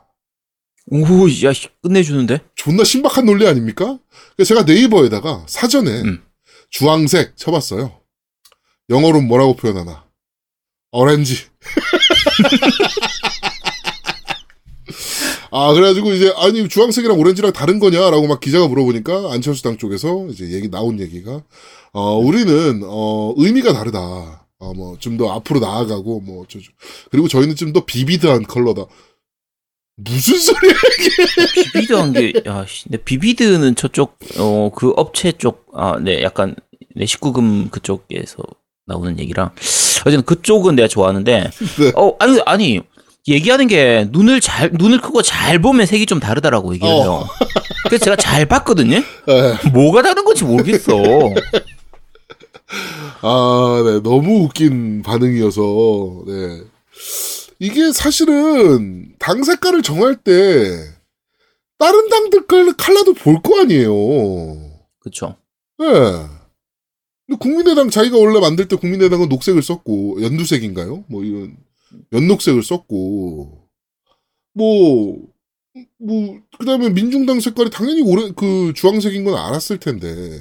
오, 0.91 1.05
야 1.45 1.53
씨, 1.53 1.69
끝내주는데. 1.83 2.41
존나 2.55 2.85
신박한 2.85 3.25
논리 3.25 3.47
아닙니까? 3.47 3.99
제가 4.45 4.65
네이버에다가 4.65 5.45
사전에 5.49 5.91
음. 6.03 6.23
주황색 6.71 7.37
쳐봤어요. 7.37 8.01
영어로 8.91 9.21
뭐라고 9.23 9.55
표현하나? 9.55 10.05
오렌지. 10.91 11.37
아, 15.51 15.73
그래가지고 15.75 16.13
이제, 16.15 16.33
아니, 16.37 16.67
주황색이랑 16.69 17.19
오렌지랑 17.19 17.53
다른 17.53 17.79
거냐라고 17.79 18.27
막 18.27 18.41
기자가 18.41 18.69
물어보니까 18.69 19.33
안철수 19.33 19.63
당 19.63 19.77
쪽에서 19.77 20.27
이제 20.31 20.51
얘기, 20.51 20.71
나온 20.71 20.99
얘기가, 20.99 21.43
어, 21.93 22.17
우리는, 22.19 22.81
어, 22.85 23.35
의미가 23.37 23.73
다르다. 23.75 24.47
어, 24.59 24.75
뭐, 24.75 24.97
좀 24.99 25.17
더 25.19 25.31
앞으로 25.33 25.61
나아가고, 25.61 26.21
뭐, 26.21 26.43
어쩌죠. 26.43 26.73
그리고 27.11 27.29
저희는 27.29 27.55
좀 27.57 27.73
더 27.73 27.85
비비드한 27.85 28.45
컬러다. 28.45 28.87
무슨 30.05 30.39
소리야? 30.39 30.73
비비드 31.55 31.93
한 31.93 32.13
게, 32.13 32.33
야, 32.47 32.65
씨, 32.69 32.85
근데 32.85 32.99
비비드는 32.99 33.75
저쪽, 33.77 34.19
어, 34.39 34.71
그 34.75 34.93
업체 34.97 35.33
쪽, 35.33 35.67
아, 35.75 35.99
네, 36.01 36.23
약간, 36.23 36.55
내 36.95 37.07
식구금 37.07 37.71
그쪽에서 37.71 38.43
나오는 38.87 39.19
얘기랑, 39.19 39.51
어쨌든 40.07 40.23
그쪽은 40.23 40.75
내가 40.77 40.89
좋아하는데, 40.89 41.51
네. 41.79 41.93
어, 41.97 42.15
아니, 42.19 42.41
아니, 42.47 42.81
얘기하는 43.29 43.69
게 43.69 44.09
눈을 44.11 44.41
잘, 44.41 44.71
눈을 44.73 45.01
크고 45.01 45.23
잘 45.23 45.61
보면 45.61 45.87
색이 45.87 46.07
좀 46.07 46.19
다르다라고 46.19 46.75
얘기를 46.75 46.93
어. 46.93 47.01
해요. 47.01 47.27
그래서 47.85 48.05
제가 48.05 48.17
잘 48.17 48.47
봤거든요? 48.47 48.97
에. 48.97 49.71
뭐가 49.73 50.03
다른 50.03 50.25
건지 50.25 50.43
모르겠어. 50.45 50.93
아, 53.21 53.83
네. 53.85 54.01
너무 54.03 54.45
웃긴 54.45 55.03
반응이어서, 55.03 56.25
네. 56.27 56.63
이게 57.63 57.93
사실은 57.93 59.15
당 59.21 59.45
색깔을 59.45 59.83
정할 59.83 60.17
때 60.17 60.33
다른 61.79 62.09
당들 62.09 62.47
칼- 62.49 62.73
칼라도 62.77 63.13
볼 63.15 63.41
거 63.41 63.61
아니에요. 63.61 63.93
그쵸. 64.99 65.37
예. 65.81 65.85
근데 67.27 67.39
국민의당 67.39 67.89
자기가 67.89 68.19
원래 68.19 68.41
만들 68.41 68.67
때 68.67 68.75
국민의당은 68.75 69.29
녹색을 69.29 69.63
썼고 69.63 70.23
연두색인가요? 70.23 71.05
뭐 71.09 71.23
이런 71.23 71.57
연녹색을 72.13 72.65
썼고 72.65 73.69
뭐뭐 74.55 75.21
그다음에 76.59 76.91
민중당 76.91 77.39
색깔이 77.39 77.71
당연히 77.71 78.03
오래 78.03 78.33
그 78.37 78.73
주황색인 78.75 79.23
건 79.25 79.37
알았을 79.37 79.79
텐데 79.79 80.39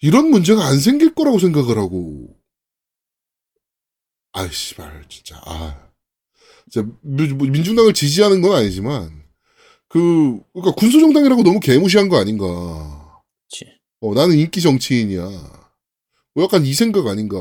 이런 0.00 0.30
문제가 0.30 0.64
안 0.66 0.80
생길 0.80 1.14
거라고 1.14 1.38
생각을 1.38 1.78
하고 1.78 2.36
아이 4.32 4.50
씨발 4.50 5.04
진짜 5.08 5.40
아 5.44 5.88
진짜 6.70 6.88
민- 7.02 7.36
뭐 7.38 7.46
민중당을 7.48 7.92
지지하는 7.92 8.40
건 8.40 8.52
아니지만 8.56 9.24
그 9.88 10.40
그러니까 10.52 10.74
군소 10.74 11.00
정당이라고 11.00 11.42
너무 11.42 11.60
개무시한 11.60 12.08
거 12.08 12.18
아닌가 12.18 13.22
그치. 13.48 13.66
어, 14.00 14.14
나는 14.14 14.36
인기 14.38 14.60
정치인이야. 14.60 15.22
뭐 16.34 16.44
약간 16.44 16.64
이 16.64 16.72
생각 16.72 17.06
아닌가. 17.06 17.36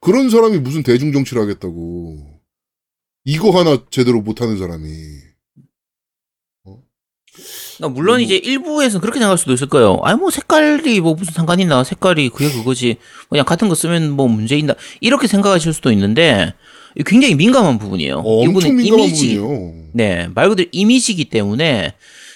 그런 0.00 0.28
사람이 0.30 0.58
무슨 0.58 0.82
대중 0.82 1.10
정치를 1.12 1.40
하겠다고. 1.42 2.40
이거 3.24 3.50
하나 3.58 3.84
제대로 3.90 4.20
못하는 4.20 4.58
사람이. 4.58 4.86
그러니까 6.62 6.86
물론 7.80 8.16
뭐- 8.16 8.18
이제 8.18 8.36
일부에서는 8.36 9.00
그렇게 9.00 9.18
생각할 9.18 9.38
수도 9.38 9.52
있을 9.52 9.68
거예요. 9.68 9.98
아니 10.02 10.18
뭐 10.18 10.30
색깔이 10.30 11.00
뭐 11.00 11.14
무슨 11.14 11.32
상관 11.32 11.60
있나? 11.60 11.84
색깔이 11.84 12.30
그게 12.30 12.50
그거지. 12.50 12.96
그냥 13.28 13.44
같은 13.44 13.68
거 13.68 13.74
쓰면 13.74 14.10
뭐 14.10 14.28
문제 14.28 14.56
있나? 14.56 14.74
이렇게 15.00 15.26
생각하실 15.26 15.72
수도 15.72 15.90
있는데 15.92 16.54
굉장히 17.04 17.34
민감한 17.34 17.78
부분이에요. 17.78 18.16
어, 18.24 18.44
민감한 18.44 18.80
이미지. 18.80 19.36
부분이요. 19.36 19.72
네, 19.92 20.28
말 20.34 20.48
그대로 20.48 20.68
이미지이기 20.72 21.26
때문에 21.26 21.92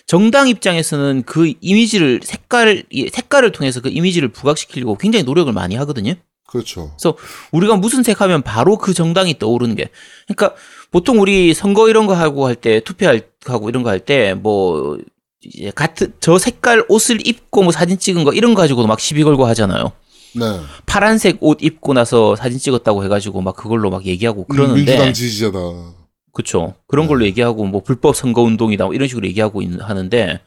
정당 0.06 0.48
입장에서는 0.48 1.22
그 1.24 1.52
이미지를 1.60 2.20
색깔 2.22 2.82
이 2.90 3.08
색깔을 3.08 3.52
통해서 3.52 3.80
그 3.80 3.88
이미지를 3.88 4.28
부각시키려고 4.28 4.96
굉장히 4.96 5.22
노력을 5.24 5.50
많이 5.52 5.76
하거든요. 5.76 6.14
그렇죠. 6.46 6.90
우리가 7.52 7.76
무슨 7.76 8.02
색 8.02 8.20
하면 8.20 8.42
바로 8.42 8.76
그 8.76 8.92
정당이 8.92 9.38
떠오르는 9.38 9.76
게. 9.76 9.88
그러니까 10.26 10.56
보통 10.90 11.20
우리 11.20 11.54
선거 11.54 11.88
이런 11.88 12.08
거 12.08 12.14
하고 12.14 12.44
할 12.48 12.56
때 12.56 12.80
투표할 12.80 13.22
하고 13.46 13.68
이런 13.68 13.84
거 13.84 13.90
할 13.90 14.00
때 14.00 14.34
뭐 14.34 14.98
이제 15.42 15.70
같은 15.74 16.12
저 16.20 16.38
색깔 16.38 16.84
옷을 16.88 17.26
입고 17.26 17.62
뭐 17.62 17.72
사진 17.72 17.98
찍은 17.98 18.24
거 18.24 18.32
이런 18.32 18.54
거 18.54 18.62
가지고도 18.62 18.86
막 18.86 19.00
시비 19.00 19.24
걸고 19.24 19.46
하잖아요. 19.46 19.92
네. 20.34 20.60
파란색 20.86 21.38
옷 21.40 21.58
입고 21.62 21.92
나서 21.94 22.36
사진 22.36 22.58
찍었다고 22.58 23.04
해가지고 23.04 23.40
막 23.40 23.56
그걸로 23.56 23.90
막 23.90 24.04
얘기하고 24.06 24.46
민주당 24.48 24.68
그러는데 24.74 25.12
지지자다. 25.12 25.58
그쵸. 26.32 26.74
그런 26.86 27.08
걸로 27.08 27.24
얘기하고 27.24 27.64
뭐 27.66 27.82
불법 27.82 28.14
선거 28.14 28.42
운동이다 28.42 28.84
뭐 28.84 28.94
이런 28.94 29.08
식으로 29.08 29.26
얘기하고 29.26 29.62
있, 29.62 29.80
하는데 29.80 30.40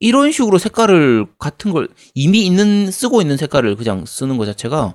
이런 0.00 0.32
식으로 0.32 0.58
색깔을 0.58 1.26
같은 1.38 1.70
걸 1.70 1.88
이미 2.14 2.44
있는 2.44 2.90
쓰고 2.90 3.20
있는 3.22 3.36
색깔을 3.36 3.76
그냥 3.76 4.04
쓰는 4.04 4.36
것 4.38 4.46
자체가 4.46 4.94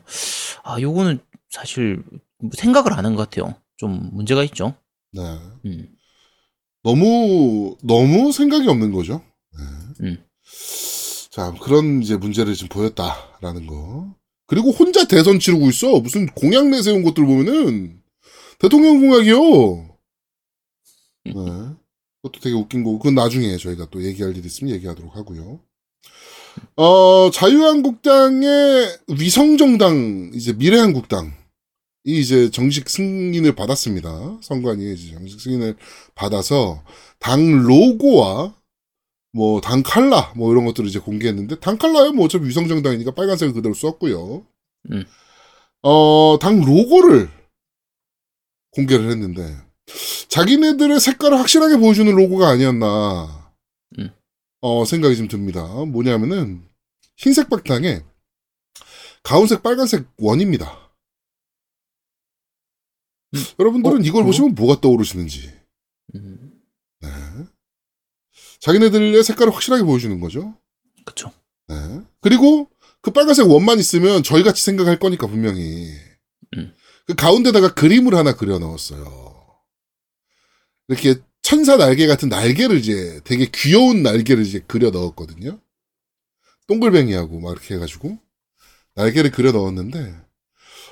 아 0.64 0.82
요거는 0.82 1.20
사실 1.50 2.04
생각을 2.54 2.92
안 2.94 3.06
한 3.06 3.16
것 3.16 3.30
같아요. 3.30 3.56
좀 3.78 4.10
문제가 4.12 4.44
있죠. 4.44 4.74
네. 5.14 5.22
음. 5.66 5.88
너무 6.88 7.76
너무 7.84 8.32
생각이 8.32 8.66
없는 8.70 8.94
거죠. 8.94 9.22
네. 9.58 10.06
음. 10.08 10.24
자 11.30 11.54
그런 11.62 12.02
이제 12.02 12.16
문제를 12.16 12.54
지금 12.54 12.70
보였다라는 12.70 13.68
거. 13.68 14.16
그리고 14.46 14.72
혼자 14.72 15.06
대선 15.06 15.38
치르고 15.38 15.68
있어. 15.68 16.00
무슨 16.00 16.28
공약 16.28 16.70
내세운 16.70 17.04
것들 17.04 17.26
보면은 17.26 18.02
대통령 18.58 19.02
공약이요. 19.02 19.98
네. 21.26 21.34
그것도 22.22 22.40
되게 22.42 22.56
웃긴 22.56 22.86
거고 22.86 23.00
그건 23.00 23.16
나중에 23.16 23.58
저희가 23.58 23.90
또 23.92 24.02
얘기할 24.02 24.38
일 24.38 24.46
있으면 24.46 24.74
얘기하도록 24.76 25.14
하고요. 25.14 25.60
어 26.78 27.30
자유한국당의 27.34 28.98
위성정당 29.10 30.32
이제 30.34 30.54
미래한국당 30.54 31.34
이 32.08 32.22
이제 32.22 32.50
정식 32.50 32.90
승인을 32.90 33.54
받았습니다. 33.54 34.40
선관위 34.42 34.94
이제 34.94 35.14
정식 35.14 35.42
승인을 35.42 35.76
받아서 36.16 36.82
당 37.20 37.64
로고와 37.64 38.56
뭐 39.34 39.60
당 39.60 39.84
칼라 39.84 40.32
뭐 40.38 40.52
이런 40.54 40.64
것들을 40.66 40.88
이제 40.88 41.00
공개했는데 41.00 41.60
당 41.60 41.78
칼라야 41.78 42.12
뭐 42.12 42.26
어차피 42.26 42.46
위성 42.46 42.70
정당이니까 42.70 43.12
빨간색을 43.12 43.54
그대로 43.54 43.74
썼고요. 43.74 44.48
음. 44.92 45.04
어당 45.82 46.62
로고를 46.62 47.30
공개를 48.72 49.12
했는데 49.12 49.58
자기네들의 50.30 51.02
색깔을 51.02 51.38
확실하게 51.38 51.76
보여주는 51.76 52.10
로고가 52.10 52.48
아니었나 52.48 53.52
음. 54.00 54.12
어 54.62 54.86
생각이 54.86 55.18
좀 55.18 55.28
듭니다. 55.28 55.66
뭐냐면은 55.86 56.64
흰색 57.18 57.50
바탕에 57.50 58.06
가운색 59.24 59.62
빨간색 59.62 60.06
원입니다. 60.18 60.87
여러분들은 63.60 63.98
어, 63.98 64.00
이걸 64.00 64.22
그거? 64.22 64.26
보시면 64.26 64.56
뭐가 64.56 64.82
떠오르시는지. 64.82 65.52
음, 66.16 66.52
네. 67.02 67.10
자기네들의 68.60 69.24
색깔을 69.24 69.54
확실하게 69.54 69.84
보여주는 69.84 70.20
거죠. 70.20 70.56
그쵸. 71.06 71.32
네. 71.68 71.76
그리고 72.22 72.70
그 73.02 73.12
빨간색 73.12 73.48
원만 73.48 73.80
있으면 73.80 74.24
저희 74.24 74.44
같이 74.44 74.64
생각할 74.64 75.00
거니까 75.00 75.28
분명히. 75.28 75.90
음. 76.56 76.74
그 77.06 77.16
가운데다가 77.16 77.74
그림을 77.74 78.16
하나 78.16 78.36
그려 78.36 78.60
넣었어요. 78.60 79.38
이렇게 80.90 81.16
천사 81.42 81.78
날개 81.78 82.08
같은 82.08 82.28
날개를 82.30 82.78
이제 82.78 83.22
되게 83.24 83.50
귀여운 83.54 84.04
날개를 84.04 84.44
이제 84.44 84.60
그려 84.68 84.90
넣었거든요. 84.90 85.60
동글뱅이하고 86.68 87.40
막 87.40 87.52
이렇게 87.52 87.76
해가지고 87.76 88.18
날개를 88.96 89.32
그려 89.32 89.52
넣었는데 89.54 90.16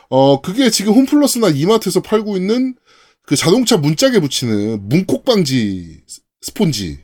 어 0.09 0.41
그게 0.41 0.69
지금 0.69 0.93
홈플러스나 0.93 1.49
이마트에서 1.49 2.01
팔고 2.01 2.37
있는 2.37 2.75
그 3.23 3.35
자동차 3.35 3.77
문짝에 3.77 4.19
붙이는 4.19 4.87
문콕방지 4.87 6.01
스- 6.07 6.21
스폰지 6.41 6.99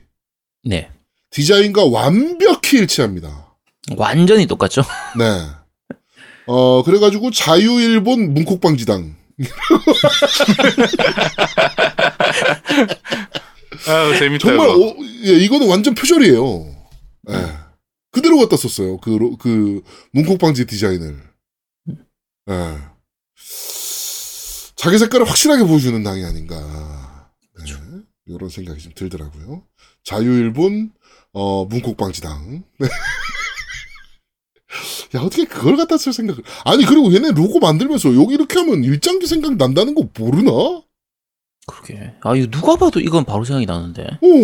네. 0.66 0.90
디자인과 1.32 1.86
완벽히 1.86 2.78
일치합니다. 2.78 3.56
완전히 3.98 4.46
똑같죠. 4.46 4.84
네. 5.18 5.26
어, 6.48 6.84
그래가지고 6.84 7.32
자유일본 7.32 8.34
문콕방지당. 8.34 9.16
아 13.88 14.18
재밌다. 14.20 14.48
정말, 14.48 14.70
이거. 14.70 14.88
어, 14.90 14.96
예, 15.26 15.32
이거는 15.38 15.68
완전 15.70 15.96
표절이에요. 15.96 16.76
예. 17.32 17.36
그대로 18.12 18.38
갖다 18.40 18.58
썼어요. 18.58 18.98
그, 18.98 19.10
로- 19.12 19.38
그, 19.38 19.82
문콕방지 20.12 20.66
디자인을. 20.66 21.18
예. 22.50 22.78
자기 24.76 24.98
색깔을 24.98 25.30
확실하게 25.30 25.64
보여주는 25.64 26.02
당이 26.04 26.26
아닌가. 26.26 27.32
네. 27.60 27.66
이런 28.26 28.50
생각이 28.50 28.82
좀 28.82 28.94
들더라고요. 28.96 29.64
자유일본, 30.04 30.92
어, 31.34 31.66
문콕방지당. 31.66 32.64
네. 32.80 32.88
야, 35.16 35.22
어떻게 35.22 35.46
그걸 35.46 35.76
갖다 35.76 35.98
쓸 35.98 36.14
생각을. 36.14 36.42
아니, 36.66 36.86
그리고 36.86 37.14
얘네 37.14 37.32
로고 37.32 37.60
만들면서 37.60 38.16
여기 38.16 38.34
이렇게 38.34 38.58
하면 38.60 38.84
일장기 38.84 39.28
생각 39.28 39.56
난다는 39.58 39.94
거 39.94 40.08
모르나? 40.18 40.82
그러게. 41.68 42.16
아 42.22 42.36
이거 42.36 42.50
누가 42.50 42.76
봐도 42.76 43.00
이건 43.00 43.26
바로 43.26 43.44
생각이 43.44 43.66
나는데. 43.66 44.08
오. 44.22 44.44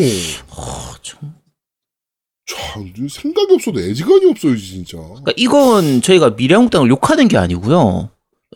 아, 0.51 0.95
참. 1.01 1.35
참, 2.47 2.93
생각이 3.09 3.53
없어도 3.53 3.79
애지간히 3.81 4.29
없어요, 4.29 4.57
진짜. 4.57 4.97
그러니까 4.97 5.33
이건 5.35 6.01
저희가 6.01 6.31
미래한국당을 6.31 6.89
욕하는 6.89 7.27
게 7.27 7.37
아니고요. 7.37 8.09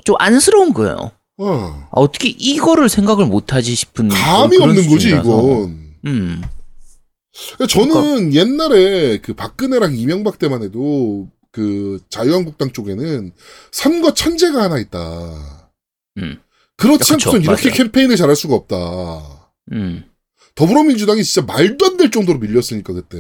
좀 0.05 0.15
안쓰러운 0.19 0.73
거예요. 0.73 1.11
어. 1.37 1.45
아, 1.45 1.89
어떻게 1.91 2.29
이거를 2.29 2.87
생각을 2.87 3.25
못하지 3.25 3.75
싶은 3.75 4.07
감이 4.09 4.57
없는 4.57 4.75
거지, 4.75 4.89
수준이라서. 4.89 5.29
이건. 5.29 5.91
음, 6.05 6.41
그러니까 7.55 7.67
저는 7.67 8.33
옛날에 8.33 9.17
그 9.19 9.33
박근혜랑 9.33 9.95
이명박 9.95 10.39
때만 10.39 10.63
해도 10.63 11.27
그 11.51 11.99
자유한국당 12.09 12.71
쪽에는 12.71 13.31
선거 13.71 14.13
천재가 14.13 14.61
하나 14.63 14.79
있다. 14.79 14.99
음, 16.17 16.39
그렇지 16.77 17.13
않고선 17.13 17.41
이렇게 17.43 17.67
맞아요. 17.69 17.77
캠페인을 17.77 18.15
잘할 18.15 18.35
수가 18.35 18.55
없다. 18.55 18.77
음. 19.73 20.05
더불어민주당이 20.55 21.23
진짜 21.23 21.45
말도 21.45 21.85
안 21.85 21.97
될 21.97 22.09
정도로 22.11 22.39
밀렸으니까 22.39 22.93
그때. 22.93 23.17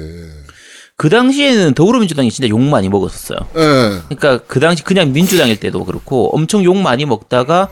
그 1.01 1.09
당시에는 1.09 1.73
더불어민주당이 1.73 2.29
진짜 2.29 2.47
욕 2.47 2.61
많이 2.61 2.87
먹었었어요. 2.87 3.39
예. 3.55 4.01
그러니까 4.15 4.37
그 4.45 4.59
당시 4.59 4.83
그냥 4.83 5.11
민주당일 5.13 5.59
때도 5.59 5.83
그렇고 5.83 6.29
엄청 6.35 6.63
욕 6.63 6.77
많이 6.77 7.05
먹다가 7.05 7.69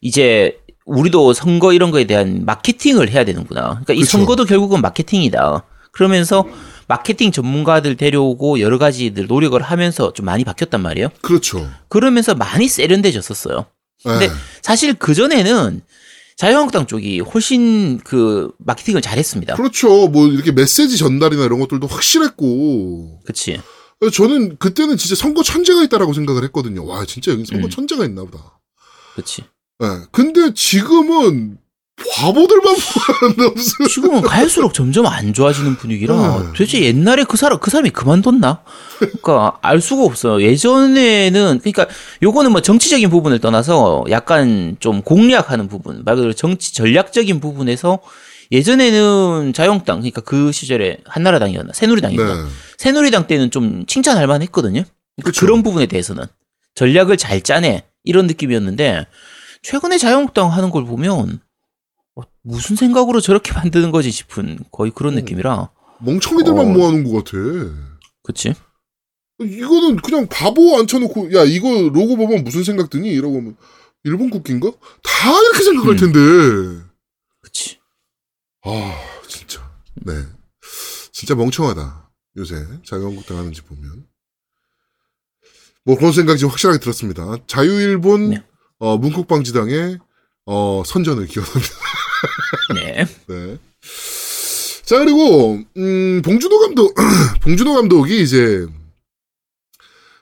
이제 0.00 0.56
우리도 0.86 1.32
선거 1.32 1.72
이런 1.72 1.90
거에 1.90 2.04
대한 2.04 2.44
마케팅을 2.44 3.10
해야 3.10 3.24
되는구나. 3.24 3.70
그러니까 3.70 3.94
이 3.94 4.02
그쵸. 4.02 4.18
선거도 4.18 4.44
결국은 4.44 4.82
마케팅이다. 4.82 5.64
그러면서 5.90 6.46
마케팅 6.86 7.32
전문가들 7.32 7.96
데려오고 7.96 8.60
여러 8.60 8.78
가지들 8.78 9.26
노력을 9.26 9.60
하면서 9.60 10.12
좀 10.12 10.26
많이 10.26 10.44
바뀌었단 10.44 10.80
말이에요. 10.80 11.08
그렇죠. 11.22 11.68
그러면서 11.88 12.36
많이 12.36 12.68
세련돼졌었어요. 12.68 13.66
근데 14.04 14.26
예. 14.26 14.30
사실 14.62 14.94
그 14.94 15.14
전에는 15.14 15.82
자유한국당 16.40 16.86
쪽이 16.86 17.20
훨씬 17.20 17.98
그 17.98 18.50
마케팅을 18.60 19.02
잘했습니다. 19.02 19.56
그렇죠. 19.56 20.08
뭐 20.08 20.26
이렇게 20.26 20.52
메시지 20.52 20.96
전달이나 20.96 21.44
이런 21.44 21.60
것들도 21.60 21.86
확실했고. 21.86 23.20
그치? 23.26 23.60
저는 24.10 24.56
그때는 24.56 24.96
진짜 24.96 25.16
선거 25.16 25.42
천재가 25.42 25.82
있다라고 25.82 26.14
생각을 26.14 26.42
했거든요. 26.44 26.86
와, 26.86 27.04
진짜 27.04 27.32
여기 27.32 27.44
선거 27.44 27.66
음. 27.66 27.70
천재가 27.70 28.06
있나 28.06 28.24
보다. 28.24 28.58
그치? 29.16 29.44
예. 29.82 29.86
근데 30.12 30.54
지금은 30.54 31.58
바보들만 32.16 32.74
무슨. 33.36 33.88
지금은 33.88 34.22
갈수록 34.22 34.74
점점 34.74 35.06
안 35.06 35.32
좋아지는 35.32 35.76
분위기라 35.76 36.38
음. 36.38 36.52
도대체 36.52 36.80
옛날에 36.82 37.24
그 37.24 37.36
사람 37.36 37.58
그 37.58 37.70
사람이 37.70 37.90
그만뒀나? 37.90 38.62
그러니까 38.98 39.58
알 39.62 39.80
수가 39.80 40.04
없어요. 40.04 40.42
예전에는 40.42 41.60
그러니까 41.60 41.86
요거는 42.22 42.52
뭐 42.52 42.60
정치적인 42.60 43.10
부분을 43.10 43.38
떠나서 43.38 44.04
약간 44.10 44.76
좀 44.80 45.02
공략하는 45.02 45.68
부분, 45.68 46.02
말 46.04 46.16
그대로 46.16 46.32
정치 46.32 46.74
전략적인 46.74 47.40
부분에서 47.40 48.00
예전에는 48.52 49.52
자유한국당 49.52 49.98
그러니까 49.98 50.20
그 50.22 50.52
시절에 50.52 50.98
한나라당이었나 51.06 51.72
새누리당이었나 51.72 52.34
네. 52.34 52.48
새누리당 52.78 53.26
때는 53.26 53.50
좀 53.50 53.84
칭찬할 53.86 54.26
만했거든요. 54.26 54.82
그러니까. 55.16 55.40
그런 55.40 55.62
부분에 55.62 55.86
대해서는 55.86 56.24
전략을 56.74 57.16
잘 57.16 57.40
짜내 57.42 57.84
이런 58.04 58.26
느낌이었는데 58.26 59.06
최근에 59.62 59.98
자유한국당 59.98 60.52
하는 60.52 60.70
걸 60.70 60.84
보면 60.84 61.40
어, 62.20 62.30
무슨 62.42 62.76
생각으로 62.76 63.20
저렇게 63.20 63.52
만드는 63.58 63.90
거지 63.90 64.10
싶은 64.10 64.58
거의 64.70 64.90
그런 64.90 65.14
음. 65.14 65.16
느낌이라 65.20 65.70
멍청이들만 66.00 66.66
어. 66.66 66.68
모아놓은 66.70 67.04
것 67.04 67.24
같아. 67.24 67.38
그치? 68.22 68.54
이거는 69.40 69.96
그냥 69.96 70.26
바보 70.28 70.78
앉혀놓고, 70.78 71.32
야, 71.34 71.44
이거 71.44 71.68
로고 71.68 72.16
보면 72.16 72.44
무슨 72.44 72.62
생각 72.62 72.90
드니? 72.90 73.08
이러고 73.10 73.38
하면, 73.38 73.56
일본 74.04 74.30
국기인가? 74.30 74.70
다 75.02 75.30
이렇게 75.30 75.64
생각할 75.64 75.92
음. 75.92 75.96
텐데. 75.96 76.84
그치? 77.40 77.78
아, 78.62 78.94
진짜. 79.28 79.70
네. 79.94 80.12
진짜 81.12 81.34
멍청하다. 81.34 82.10
요새 82.36 82.54
자유한국당 82.84 83.38
하는지 83.38 83.62
보면. 83.62 84.06
뭐 85.84 85.96
그런 85.96 86.12
생각이 86.12 86.38
좀 86.38 86.50
확실하게 86.50 86.78
들었습니다. 86.78 87.36
자유일본 87.46 88.30
네. 88.30 88.44
어, 88.78 88.96
문콕방지당의 88.98 89.98
어, 90.46 90.82
선전을 90.84 91.26
기원합니다. 91.26 91.74
네. 92.74 93.06
네. 93.28 93.58
자 94.84 94.98
그리고 94.98 95.60
음, 95.76 96.22
봉준호 96.22 96.58
감독 96.60 96.94
봉준호 97.42 97.74
감독이 97.74 98.22
이제 98.22 98.66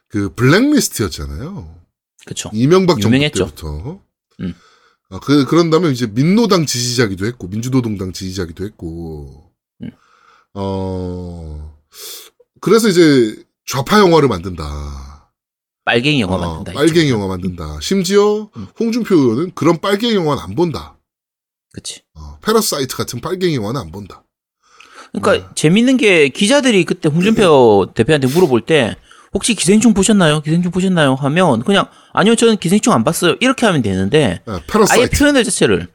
그 0.09 0.35
블랙리스트였잖아요. 0.35 1.79
그쵸. 2.25 2.51
이명박 2.53 3.01
정부 3.01 3.17
유명했죠. 3.17 3.47
때부터. 3.47 4.01
음. 4.41 4.55
아, 5.11 5.19
그, 5.21 5.47
그런 5.47 5.71
다음에 5.71 5.91
이제 5.91 6.07
민노당 6.07 6.67
지지자기도 6.67 7.25
했고, 7.27 7.49
민주노동당 7.49 8.13
지지자기도 8.13 8.65
했고, 8.65 9.51
음. 9.83 9.91
어, 10.55 11.75
그래서 12.61 12.89
이제 12.89 13.43
좌파 13.67 13.99
영화를 14.01 14.29
만든다. 14.29 15.31
빨갱이 15.85 16.21
영화 16.21 16.37
어, 16.37 16.39
만든다. 16.39 16.73
빨갱이 16.79 17.11
영화 17.11 17.27
만든다. 17.27 17.81
심지어 17.81 18.51
음. 18.55 18.67
홍준표 18.79 19.15
의원은 19.15 19.53
그런 19.55 19.81
빨갱이 19.81 20.15
영화는 20.15 20.43
안 20.43 20.55
본다. 20.55 20.98
그치. 21.73 22.03
어, 22.15 22.39
Parasite 22.45 22.97
같은 22.97 23.21
빨갱이 23.21 23.55
영화는 23.57 23.81
안 23.81 23.93
본다. 23.93 24.25
그러니까 25.13 25.55
재밌는 25.55 25.97
게 25.97 26.29
기자들이 26.29 26.85
그때 26.85 27.09
홍준표 27.09 27.93
대표한테 27.95 28.27
물어볼 28.29 28.63
때 28.63 28.97
혹시 29.33 29.55
기생충 29.55 29.95
보셨나요? 29.95 30.41
기생충 30.41 30.71
보셨나요? 30.71 31.15
하면 31.15 31.63
그냥 31.63 31.87
아니요 32.13 32.35
저는 32.35 32.57
기생충 32.59 32.93
안 32.93 33.05
봤어요. 33.05 33.37
이렇게 33.41 33.67
하면 33.67 33.83
되는데 33.83 34.43
아, 34.47 34.53
아예 34.55 34.63
Parasite. 34.67 35.19
표현을 35.19 35.45
자체를 35.45 35.89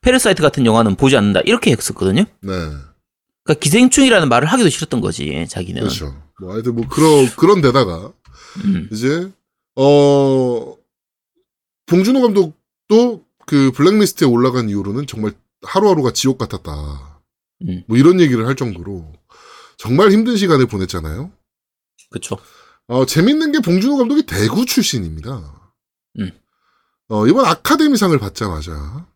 Parasite 0.00 0.42
같은 0.42 0.66
영화는 0.66 0.96
보지 0.96 1.16
않는다 1.16 1.40
이렇게 1.44 1.70
했었거든요. 1.72 2.22
네. 2.42 2.52
그러니까 3.44 3.60
기생충이라는 3.60 4.28
말을 4.28 4.48
하기도 4.48 4.68
싫었던 4.70 5.00
거지 5.00 5.46
자기는. 5.48 5.80
그렇죠. 5.82 6.14
뭐, 6.40 6.52
하여튼 6.52 6.74
뭐, 6.74 6.86
그런, 6.88 7.26
그런 7.36 7.60
데다가, 7.60 8.12
음, 8.64 8.88
이제, 8.90 9.30
어, 9.76 10.74
봉준호 11.86 12.22
감독도 12.22 13.23
그 13.46 13.72
블랙리스트에 13.72 14.26
올라간 14.26 14.68
이후로는 14.68 15.06
정말 15.06 15.32
하루하루가 15.62 16.12
지옥 16.12 16.38
같았다. 16.38 17.20
음. 17.62 17.84
뭐 17.86 17.96
이런 17.96 18.20
얘기를 18.20 18.46
할 18.46 18.56
정도로 18.56 19.12
정말 19.76 20.10
힘든 20.10 20.36
시간을 20.36 20.66
보냈잖아요. 20.66 21.32
그렇죠. 22.10 22.36
어, 22.86 23.06
재밌는 23.06 23.52
게 23.52 23.60
봉준호 23.60 23.96
감독이 23.96 24.24
대구 24.26 24.66
출신입니다. 24.66 25.72
음. 26.18 26.30
어, 27.08 27.26
이번 27.26 27.46
아카데미상을 27.46 28.16
받자마자 28.18 29.06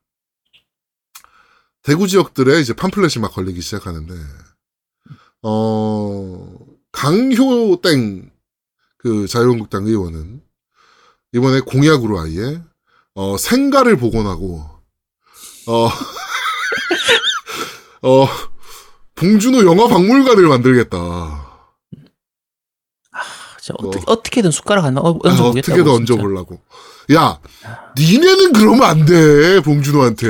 대구 1.83 2.07
지역들에 2.07 2.61
이제 2.61 2.75
팜플렛이 2.75 3.21
막 3.21 3.33
걸리기 3.33 3.61
시작하는데, 3.61 4.15
어, 5.43 6.59
강효땡 6.93 8.31
그 8.99 9.27
자유한국당 9.27 9.87
의원은 9.87 10.43
이번에 11.33 11.61
공약으로 11.61 12.19
아예 12.21 12.63
어, 13.21 13.37
생가를 13.37 13.97
복원 13.97 14.29
하고 14.29 14.65
어, 15.67 15.91
어, 18.09 18.29
봉준호 19.17 19.67
영화 19.67 19.89
박물관을 19.89 20.47
만들겠다. 20.47 20.97
자, 23.61 23.75
어떻게, 23.77 24.05
어 24.07 24.23
떻게든 24.23 24.53
숟가락 24.53 24.85
하나 24.85 25.01
어, 25.01 25.19
아, 25.25 25.29
얹어보겠다고. 25.31 25.81
어떻게든 25.81 25.97
진짜. 25.97 26.15
얹어보려고. 26.15 26.61
야, 27.13 27.41
니네는 27.99 28.53
그러면 28.53 28.85
안 28.85 29.05
돼, 29.05 29.59
봉준호한테. 29.63 30.29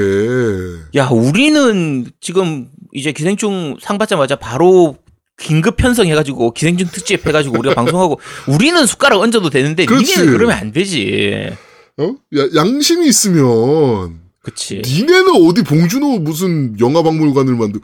야, 0.96 1.09
우리는 1.09 2.11
지금 2.22 2.70
이제 2.94 3.12
기생충 3.12 3.77
상 3.83 3.98
받자마자 3.98 4.37
바로 4.37 4.96
긴급 5.38 5.77
편성해가지고 5.77 6.55
기생충 6.55 6.88
특집 6.90 7.27
해가지고 7.27 7.59
우리가 7.59 7.74
방송하고 7.77 8.18
우리는 8.48 8.87
숟가락 8.87 9.20
얹어도 9.20 9.51
되는데 9.51 9.85
그렇지. 9.85 10.11
니네는 10.12 10.33
그러면 10.38 10.57
안 10.57 10.72
되지. 10.72 11.55
어? 11.98 12.14
야, 12.37 12.48
양심이 12.54 13.06
있으면 13.08 14.20
그치. 14.40 14.80
니네는 14.84 15.46
어디 15.48 15.62
봉준호 15.62 16.20
무슨 16.20 16.78
영화 16.80 17.02
박물관을 17.02 17.54
만들? 17.56 17.80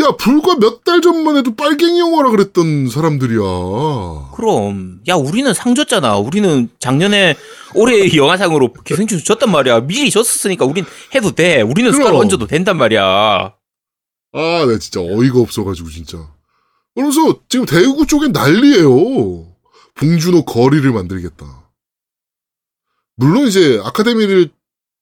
야, 0.00 0.12
불과 0.18 0.54
몇 0.56 0.82
달 0.84 1.00
전만 1.02 1.36
해도 1.36 1.54
빨갱이 1.54 1.98
영화라 1.98 2.30
그랬던 2.30 2.88
사람들이야. 2.88 3.40
그럼 4.34 5.00
야 5.08 5.14
우리는 5.14 5.52
상 5.52 5.74
줬잖아. 5.74 6.16
우리는 6.18 6.68
작년에 6.78 7.36
올해 7.74 8.16
영화상으로 8.16 8.72
기생충 8.84 9.18
줬단 9.18 9.50
말이야. 9.50 9.80
미리 9.80 10.10
줬었으니까 10.10 10.64
우린 10.64 10.84
해도 11.14 11.32
돼. 11.32 11.60
우리는 11.60 11.90
숟가락 11.92 12.12
그럼. 12.12 12.22
얹어도 12.22 12.46
된단 12.46 12.76
말이야. 12.78 13.02
아, 14.32 14.64
나 14.66 14.78
진짜 14.78 15.00
어이가 15.00 15.40
없어가지고 15.40 15.90
진짜. 15.90 16.18
그러면서 16.94 17.40
지금 17.48 17.66
대구 17.66 18.06
쪽엔 18.06 18.32
난리예요. 18.32 19.46
봉준호 19.96 20.44
거리를 20.44 20.90
만들겠다. 20.92 21.59
물론 23.20 23.46
이제 23.46 23.78
아카데미를 23.84 24.50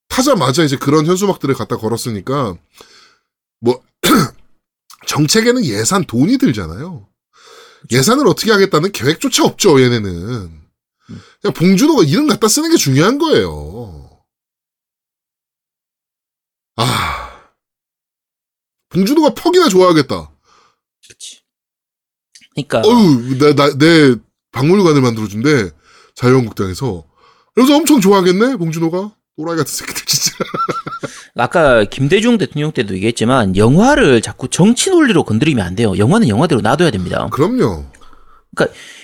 타자마자 0.09 0.61
이제 0.63 0.75
그런 0.75 1.05
현수막들을 1.05 1.55
갖다 1.55 1.77
걸었으니까 1.77 2.57
뭐 3.61 3.81
정책에는 5.07 5.63
예산 5.63 6.03
돈이 6.03 6.37
들잖아요. 6.37 7.07
예산을 7.91 8.27
어떻게 8.27 8.51
하겠다는 8.51 8.91
계획조차 8.91 9.45
없죠 9.45 9.81
얘네는. 9.81 10.59
그냥 11.41 11.53
봉준호가 11.55 12.03
이름 12.03 12.27
갖다 12.27 12.49
쓰는 12.49 12.69
게 12.71 12.75
중요한 12.75 13.19
거예요. 13.19 14.21
아, 16.75 17.53
봉준호가 18.89 19.33
퍽이나 19.33 19.69
좋아하겠다. 19.69 20.29
그치. 21.07 21.39
그러니까 22.53 22.81
어유, 22.81 23.37
나, 23.37 23.53
나, 23.55 23.77
내 23.77 24.17
박물관을 24.51 25.01
만들어준대. 25.01 25.71
자유한국당에서. 26.15 27.08
그래서 27.59 27.75
엄청 27.75 27.99
좋아하겠네, 27.99 28.55
봉준호가. 28.55 29.11
또라이 29.35 29.57
같은 29.57 29.65
새끼들, 29.65 30.05
진짜. 30.05 30.31
아까 31.35 31.83
김대중 31.83 32.37
대통령 32.37 32.71
때도 32.71 32.95
얘기했지만 32.95 33.57
영화를 33.57 34.21
자꾸 34.21 34.47
정치 34.47 34.89
논리로 34.89 35.23
건드리면 35.23 35.65
안 35.65 35.75
돼요. 35.75 35.97
영화는 35.97 36.29
영화대로 36.29 36.61
놔둬야 36.61 36.89
됩니다. 36.91 37.27
그럼요. 37.31 37.83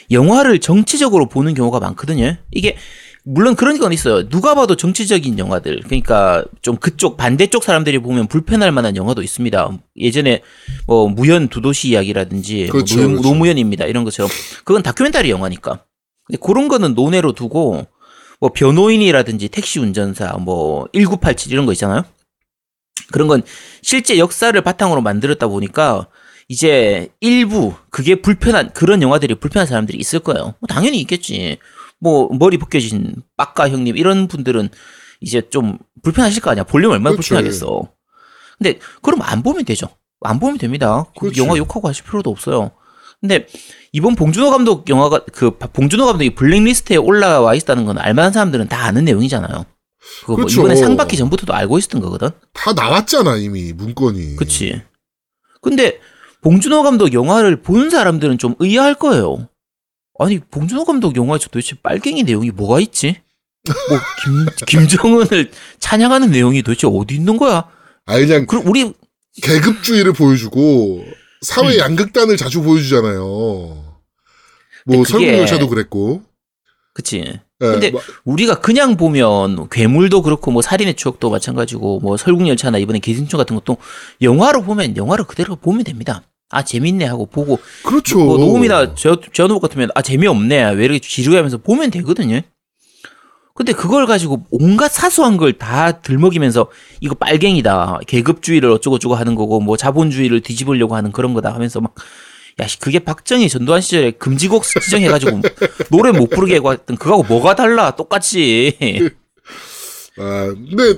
영화를 0.10 0.60
정치적으로 0.60 1.28
보는 1.28 1.54
경우가 1.54 1.82
많거든요. 1.82 2.38
이게 2.52 2.78
물론 3.26 3.56
그런 3.56 3.78
건 3.78 3.92
있어요. 3.92 4.30
누가 4.30 4.56
봐도 4.56 4.78
정치적인 4.78 5.38
영화들. 5.38 5.82
그러니까 5.84 6.46
좀 6.62 6.78
그쪽 6.78 7.18
반대쪽 7.18 7.62
사람들이 7.62 8.00
보면 8.00 8.28
불편할 8.28 8.72
만한 8.72 8.96
영화도 8.96 9.22
있습니다. 9.22 9.78
예전에 9.98 10.44
뭐 10.88 11.10
무현 11.10 11.50
두 11.50 11.60
도시 11.60 11.90
이야기라든지 11.90 12.64
뭐 12.66 12.72
그렇죠, 12.72 13.02
노, 13.02 13.08
그렇죠. 13.08 13.22
노무현입니다. 13.28 13.86
이런 13.86 14.06
것처럼 14.06 14.32
그건 14.64 14.82
다큐멘터리 14.82 15.30
영화니까. 15.30 15.84
근데 16.26 16.40
그런 16.42 16.70
거는 16.70 16.96
논외로 16.96 17.34
두고 17.34 17.86
뭐 18.46 18.52
변호인이라든지 18.54 19.50
택시 19.50 19.80
운전사 19.80 20.34
뭐 20.34 20.88
1987 20.94 21.52
이런 21.52 21.66
거 21.66 21.72
있잖아요. 21.72 22.04
그런 23.12 23.28
건 23.28 23.42
실제 23.82 24.20
역사를 24.20 24.60
바탕으로 24.62 25.02
만들었다 25.02 25.48
보니까 25.48 26.08
이제 26.48 27.10
일부 27.22 27.74
그게 27.90 28.22
불편한 28.22 28.72
그런 28.72 29.02
영화들이 29.02 29.34
불편한 29.36 29.66
사람들이 29.66 29.98
있을 29.98 30.20
거예요. 30.20 30.54
뭐 30.60 30.68
당연히 30.70 31.00
있겠지. 31.00 31.58
뭐 32.00 32.30
머리 32.38 32.60
벗겨진 32.60 33.16
빡가 33.36 33.68
형님 33.70 33.98
이런 33.98 34.28
분들은 34.28 34.70
이제 35.22 35.42
좀 35.50 35.80
불편하실 36.04 36.44
거 36.44 36.52
아니야. 36.52 36.66
보려면 36.66 36.98
얼마나 36.98 37.16
그렇지. 37.16 37.30
불편하겠어. 37.30 37.90
근데 38.60 38.78
그럼 39.02 39.24
안 39.24 39.42
보면 39.42 39.66
되죠. 39.66 39.88
안 40.22 40.40
보면 40.40 40.60
됩니다. 40.60 41.06
그. 41.20 41.32
영화 41.38 41.58
욕하고 41.58 41.88
하실 41.88 42.06
필요도 42.06 42.30
없어요. 42.30 42.70
근데 43.28 43.48
이번 43.92 44.16
봉준호 44.16 44.52
감독 44.52 44.88
영화가 44.90 45.26
그 45.32 45.52
봉준호 45.58 46.06
감독이 46.06 46.36
블랙리스트에 46.36 46.98
올라와 46.98 47.56
있다는 47.56 47.86
건 47.86 47.98
알만한 47.98 48.32
사람들은 48.34 48.68
다 48.68 48.86
아는 48.86 49.06
내용이잖아요. 49.06 49.66
그거 50.22 50.28
뭐 50.28 50.36
그렇죠. 50.36 50.62
이번에 50.62 50.76
상 50.76 50.96
받기 50.96 51.18
전부터도 51.18 51.54
알고 51.54 51.78
있었던 51.80 52.02
거거든. 52.02 52.30
다 52.54 52.74
나왔잖아, 52.74 53.38
이미, 53.38 53.74
문건이. 53.74 54.36
그치. 54.36 54.82
근데 55.62 56.00
봉준호 56.42 56.84
감독 56.84 57.14
영화를 57.14 57.62
본 57.64 57.90
사람들은 57.90 58.38
좀 58.38 58.54
의아할 58.60 58.94
거예요. 58.94 59.50
아니 60.20 60.40
봉준호 60.40 60.86
감독 60.86 61.16
영화에서 61.16 61.48
도대체 61.48 61.76
빨갱이 61.82 62.24
내용이 62.24 62.52
뭐가 62.52 62.80
있지? 62.80 63.22
뭐 63.90 64.00
김, 64.24 64.46
김정은을 64.88 65.52
찬양하는 65.80 66.30
내용이 66.30 66.62
도대체 66.62 66.88
어디 66.88 67.16
있는 67.16 67.38
거야? 67.38 67.68
아니, 68.06 68.28
그냥 68.28 68.46
그럼 68.46 68.68
우리 68.68 68.94
계급주의를 69.42 70.14
보여주고, 70.14 71.04
사회 71.42 71.76
음. 71.76 71.80
양극단을 71.80 72.38
자주 72.38 72.62
보여주잖아요. 72.62 73.20
뭐, 73.24 73.94
그게- 74.88 75.04
설국열차도 75.04 75.68
그랬고. 75.70 76.22
그치. 76.94 77.18
예, 77.18 77.40
근데 77.66 77.92
마- 77.92 78.00
우리가 78.26 78.60
그냥 78.60 78.98
보면 78.98 79.70
괴물도 79.70 80.22
그렇고 80.22 80.52
뭐 80.52 80.62
살인의 80.62 80.96
추억도 80.96 81.30
마찬가지고 81.30 82.00
뭐 82.02 82.18
설국열차나 82.18 82.78
이번에 82.78 83.00
기생충 83.00 83.38
같은 83.38 83.56
것도 83.56 83.78
영화로 84.22 84.64
보면 84.64 84.96
영화로 84.98 85.26
그대로 85.26 85.56
보면 85.56 85.84
됩니다. 85.84 86.22
아 86.52 86.64
재밌네 86.64 87.06
하고 87.06 87.26
보고 87.26 87.60
그렇죠. 87.84 88.20
뭐 88.20 88.38
녹음이나 88.38 88.94
저 88.96 89.20
저노복 89.34 89.62
같으면 89.64 89.90
아 89.96 90.02
재미없네 90.02 90.72
왜 90.74 90.86
이렇게 90.86 91.00
지루해하면서 91.00 91.58
보면 91.60 91.92
되거든요. 91.92 92.42
근데 93.56 93.72
그걸 93.74 94.06
가지고 94.06 94.46
온갖 94.52 94.90
사소한 94.92 95.38
걸 95.38 95.54
다 95.58 96.02
들먹이면서 96.02 96.68
이거 97.00 97.16
빨갱이다 97.16 98.00
계급주의를 98.06 98.70
어쩌고저쩌고 98.70 99.16
하는 99.16 99.34
거고 99.36 99.62
뭐 99.62 99.78
자본주의를 99.78 100.42
뒤집으려고 100.42 100.96
하는 100.96 101.12
그런 101.14 101.34
거다 101.34 101.54
하면서 101.54 101.80
막 101.80 101.96
야, 102.60 102.68
씨, 102.68 102.80
그게 102.80 103.00
박정희 103.00 103.50
전두환 103.50 103.82
시절에 103.82 104.12
금지곡 104.12 104.64
지정해가지고 104.64 105.42
노래 105.92 106.12
못 106.12 106.30
부르게 106.30 106.56
했던 106.56 106.98
그거하고 106.98 107.24
뭐가 107.24 107.56
달라? 107.56 107.92
똑같이. 107.92 108.78
아, 110.18 110.54
근데, 110.54 110.98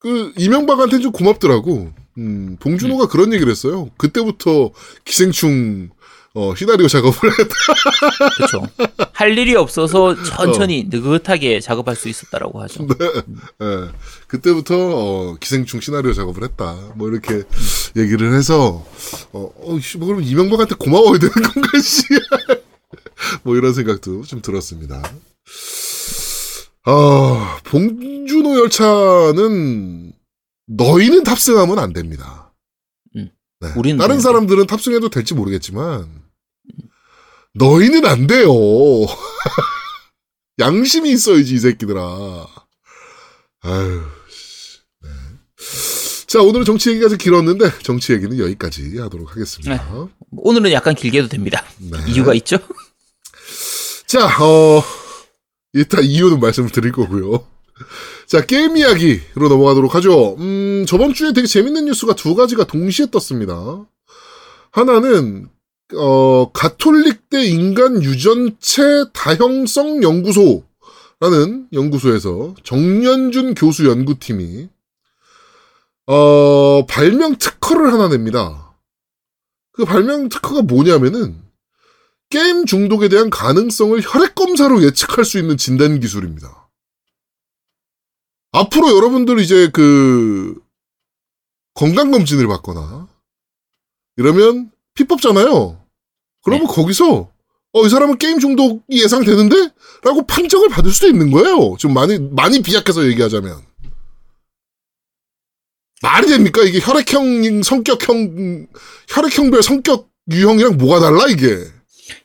그, 0.00 0.32
이명박한테는 0.36 1.02
좀 1.02 1.12
고맙더라고. 1.12 1.92
음, 2.18 2.56
봉준호가 2.58 3.06
그런 3.06 3.32
얘기를 3.32 3.50
했어요. 3.50 3.90
그때부터 3.96 4.70
기생충, 5.04 5.90
어, 6.34 6.54
시나리오 6.54 6.88
작업을 6.88 7.30
했다. 7.38 7.54
그렇죠. 8.36 8.66
할 9.12 9.36
일이 9.36 9.54
없어서 9.54 10.14
천천히 10.22 10.86
느긋하게 10.88 11.60
작업할 11.60 11.94
수 11.94 12.08
있었다라고 12.08 12.62
하죠. 12.62 12.86
예. 13.60 13.90
그때부터 14.28 14.74
어, 14.76 15.36
기생충 15.38 15.80
시나리오 15.80 16.14
작업을 16.14 16.42
했다. 16.44 16.74
뭐 16.96 17.10
이렇게 17.10 17.42
얘기를 17.96 18.32
해서 18.34 18.84
어, 19.32 19.50
어, 19.56 19.78
씨, 19.80 19.98
뭐 19.98 20.08
그럼 20.08 20.22
이명박한테 20.22 20.76
고마워야 20.78 21.18
되는 21.18 21.32
건가 21.34 21.78
씨. 21.80 22.02
뭐 23.44 23.56
이런 23.56 23.74
생각도 23.74 24.22
좀 24.22 24.40
들었습니다. 24.40 25.02
아, 26.84 27.58
봉준호 27.64 28.58
열차는 28.58 30.12
너희는 30.66 31.24
탑승하면 31.24 31.78
안 31.78 31.92
됩니다. 31.92 32.52
음. 33.16 33.30
네. 33.60 33.68
우리는 33.76 33.98
다른 33.98 34.14
되는데. 34.16 34.22
사람들은 34.22 34.66
탑승해도 34.66 35.10
될지 35.10 35.34
모르겠지만 35.34 36.21
너희는 37.54 38.04
안 38.06 38.26
돼요. 38.26 38.50
양심이 40.58 41.10
있어야지 41.10 41.54
이 41.54 41.58
새끼들아. 41.58 42.46
아유. 43.62 44.02
씨. 44.28 44.78
네. 45.02 45.08
자 46.26 46.40
오늘은 46.40 46.64
정치 46.64 46.90
얘기가 46.90 47.08
좀 47.08 47.18
길었는데 47.18 47.70
정치 47.82 48.12
얘기는 48.12 48.38
여기까지 48.38 48.98
하도록 48.98 49.30
하겠습니다. 49.30 50.08
오늘은 50.30 50.72
약간 50.72 50.94
길게 50.94 51.18
해도 51.18 51.28
됩니다. 51.28 51.64
네. 51.78 51.98
이유가 52.08 52.34
있죠? 52.34 52.58
자, 54.06 54.26
어, 54.26 54.82
일단 55.72 56.04
이유는 56.04 56.40
말씀을 56.40 56.70
드릴 56.70 56.92
거고요. 56.92 57.46
자, 58.26 58.44
게임 58.44 58.76
이야기로 58.76 59.48
넘어가도록 59.48 59.94
하죠. 59.94 60.36
음, 60.38 60.84
저번 60.86 61.14
주에 61.14 61.32
되게 61.32 61.46
재밌는 61.46 61.86
뉴스가 61.86 62.14
두 62.14 62.34
가지가 62.34 62.64
동시에 62.64 63.06
떴습니다. 63.10 63.86
하나는, 64.70 65.48
어, 65.94 66.50
가톨릭대 66.52 67.44
인간 67.44 68.02
유전체 68.02 68.82
다형성 69.12 70.02
연구소라는 70.02 71.68
연구소에서 71.72 72.54
정연준 72.62 73.54
교수 73.54 73.86
연구팀이, 73.86 74.68
어, 76.06 76.86
발명 76.86 77.36
특허를 77.36 77.92
하나 77.92 78.08
냅니다. 78.08 78.74
그 79.72 79.84
발명 79.84 80.28
특허가 80.28 80.62
뭐냐면은, 80.62 81.42
게임 82.30 82.64
중독에 82.64 83.10
대한 83.10 83.28
가능성을 83.28 84.00
혈액 84.02 84.34
검사로 84.34 84.82
예측할 84.82 85.24
수 85.24 85.38
있는 85.38 85.58
진단 85.58 86.00
기술입니다. 86.00 86.70
앞으로 88.52 88.96
여러분들 88.96 89.38
이제 89.38 89.70
그 89.70 90.58
건강 91.74 92.10
검진을 92.10 92.46
받거나 92.48 93.06
이러면 94.16 94.71
피법잖아요. 94.94 95.80
그러면 96.42 96.66
거기서 96.66 97.30
어 97.74 97.86
이 97.86 97.88
사람은 97.88 98.18
게임 98.18 98.38
중독이 98.38 98.82
예상되는데? 99.02 99.70
라고 100.04 100.26
판정을 100.26 100.68
받을 100.68 100.90
수도 100.90 101.06
있는 101.06 101.30
거예요. 101.30 101.74
좀 101.78 101.94
많이 101.94 102.18
많이 102.18 102.60
비약해서 102.60 103.06
얘기하자면 103.06 103.62
말이 106.02 106.26
됩니까? 106.26 106.62
이게 106.62 106.80
혈액형 106.82 107.62
성격형 107.62 108.66
혈액형별 109.08 109.62
성격 109.62 110.10
유형이랑 110.30 110.76
뭐가 110.76 111.00
달라 111.00 111.26
이게? 111.28 111.64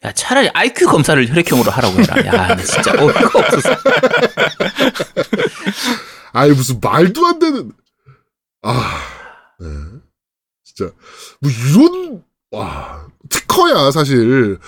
야, 0.04 0.12
차라리 0.12 0.50
IQ 0.50 0.88
검사를 0.88 1.30
혈액형으로 1.30 1.72
하라고 1.72 2.02
해라. 2.02 2.26
야, 2.26 2.48
나 2.56 2.56
진짜 2.58 2.92
어이가 2.92 3.40
없어서. 3.40 3.70
아이 6.34 6.50
무슨 6.52 6.80
말도 6.82 7.26
안 7.26 7.40
되는 7.40 7.72
아 8.64 9.00
네. 9.60 9.68
진짜 10.64 10.92
뭐 11.40 11.50
이런 11.52 12.24
와 12.52 13.08
특허야 13.30 13.92
사실 13.92 14.60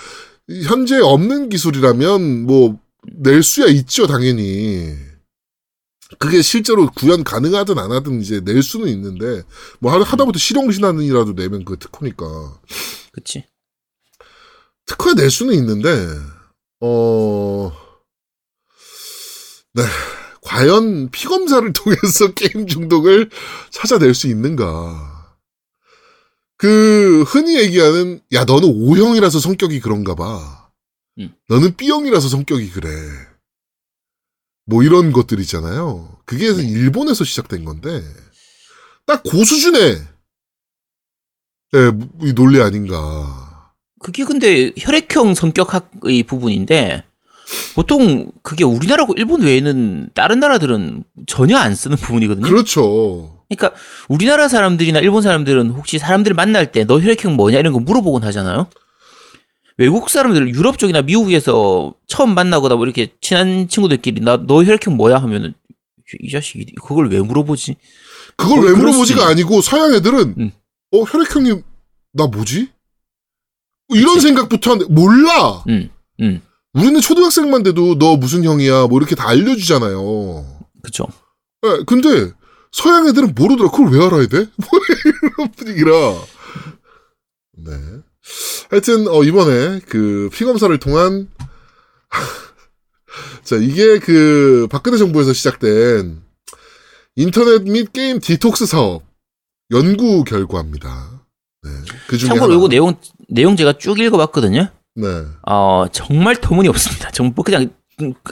현재 0.66 0.98
없는 0.98 1.48
기술이라면 1.48 2.46
뭐 2.46 2.78
낼 3.16 3.42
수야 3.42 3.66
있죠 3.68 4.06
당연히 4.06 4.94
그게 6.18 6.42
실제로 6.42 6.86
구현 6.90 7.24
가능하든 7.24 7.78
안 7.78 7.92
하든 7.92 8.20
이제 8.20 8.40
낼 8.40 8.62
수는 8.62 8.88
있는데 8.88 9.42
뭐 9.78 9.90
하- 9.90 10.02
하다못해 10.02 10.38
실용신안이라도 10.38 11.34
내면 11.34 11.64
그 11.64 11.78
특허니까 11.78 12.60
그치. 13.12 13.46
특허에 14.84 15.14
낼 15.14 15.30
수는 15.30 15.54
있는데, 15.54 15.88
어, 16.80 17.72
네. 19.74 19.82
과연 20.42 21.10
피검사를 21.10 21.72
통해서 21.74 22.32
게임 22.34 22.66
중독을 22.66 23.30
찾아낼 23.70 24.14
수 24.14 24.26
있는가. 24.26 25.19
그, 26.60 27.22
흔히 27.22 27.58
얘기하는, 27.58 28.20
야, 28.34 28.44
너는 28.44 28.68
O형이라서 28.68 29.40
성격이 29.40 29.80
그런가 29.80 30.14
봐. 30.14 30.68
음. 31.18 31.32
너는 31.48 31.74
B형이라서 31.76 32.28
성격이 32.28 32.70
그래. 32.70 32.88
뭐 34.66 34.82
이런 34.82 35.10
것들 35.10 35.40
있잖아요. 35.40 36.18
그게 36.26 36.48
일본에서 36.48 37.24
시작된 37.24 37.64
건데, 37.64 38.02
딱 39.06 39.22
고 39.22 39.42
수준의, 39.42 40.02
예, 41.76 41.92
이 42.26 42.34
논리 42.34 42.60
아닌가. 42.60 43.72
그게 43.98 44.24
근데 44.24 44.70
혈액형 44.76 45.34
성격학의 45.34 46.24
부분인데 46.24 47.04
보통 47.74 48.30
그게 48.42 48.64
우리나라고 48.64 49.14
일본 49.16 49.42
외에는 49.42 50.10
다른 50.14 50.40
나라들은 50.40 51.04
전혀 51.26 51.56
안 51.56 51.74
쓰는 51.74 51.96
부분이거든요. 51.96 52.46
그렇죠. 52.46 53.39
그러니까 53.50 53.78
우리나라 54.08 54.48
사람들이나 54.48 55.00
일본 55.00 55.22
사람들은 55.22 55.70
혹시 55.70 55.98
사람들 55.98 56.34
만날 56.34 56.70
때 56.72 56.84
너 56.84 57.00
혈액형 57.00 57.36
뭐냐 57.36 57.58
이런 57.58 57.72
거 57.72 57.80
물어보곤 57.80 58.22
하잖아요. 58.24 58.68
외국 59.76 60.08
사람들 60.10 60.54
유럽 60.54 60.78
쪽이나 60.78 61.02
미국에서 61.02 61.94
처음 62.06 62.34
만나거나 62.34 62.76
뭐 62.76 62.84
이렇게 62.84 63.08
친한 63.20 63.66
친구들끼리 63.68 64.20
나 64.20 64.36
너 64.36 64.62
혈액형 64.62 64.96
뭐야 64.96 65.18
하면은 65.18 65.54
이 66.20 66.30
자식이 66.30 66.74
그걸 66.82 67.08
왜 67.08 67.20
물어보지? 67.20 67.76
그걸 68.36 68.58
어, 68.58 68.62
왜 68.62 68.72
물어보지가 68.72 69.26
아니고 69.28 69.60
서양 69.62 69.94
애들은 69.94 70.34
음. 70.38 70.50
어 70.92 71.02
혈액형이 71.02 71.62
나 72.12 72.26
뭐지? 72.26 72.68
뭐 73.88 73.98
이런 73.98 74.20
생각부터 74.20 74.72
하는데 74.72 74.92
몰라. 74.92 75.64
음, 75.68 75.90
음, 76.20 76.40
우리는 76.74 77.00
초등학생만 77.00 77.62
돼도 77.64 77.98
너 77.98 78.16
무슨 78.16 78.44
형이야 78.44 78.86
뭐 78.86 78.98
이렇게 78.98 79.14
다 79.14 79.28
알려주잖아요. 79.28 80.44
그쵸. 80.82 81.06
예, 81.64 81.84
근데 81.86 82.32
서양 82.72 83.06
애들은 83.08 83.34
모르더라. 83.34 83.70
그걸 83.70 83.92
왜 83.92 84.04
알아야 84.04 84.26
돼? 84.26 84.38
뭐 84.56 84.80
이런 85.04 85.52
분위기라. 85.52 85.90
네. 87.58 87.72
하여튼 88.70 89.08
어, 89.08 89.22
이번에 89.24 89.80
그 89.88 90.28
피검사를 90.32 90.76
통한 90.78 91.28
자 93.42 93.56
이게 93.56 93.98
그 93.98 94.68
박근혜 94.70 94.96
정부에서 94.98 95.32
시작된 95.32 96.22
인터넷 97.16 97.62
및 97.64 97.92
게임 97.92 98.20
디톡스 98.20 98.66
사업 98.66 99.02
연구 99.72 100.24
결과입니다. 100.24 101.22
네. 101.62 101.70
그 102.06 102.16
중에 102.16 102.28
참고로. 102.28 102.54
이거 102.54 102.68
내용 102.68 102.94
내용 103.28 103.56
제가 103.56 103.74
쭉 103.78 103.98
읽어봤거든요. 103.98 104.68
네. 104.94 105.06
어, 105.48 105.86
정말 105.92 106.40
터무니 106.40 106.68
없습니다. 106.68 107.10
정말 107.10 107.34
그냥 107.44 107.62
음, 107.62 107.70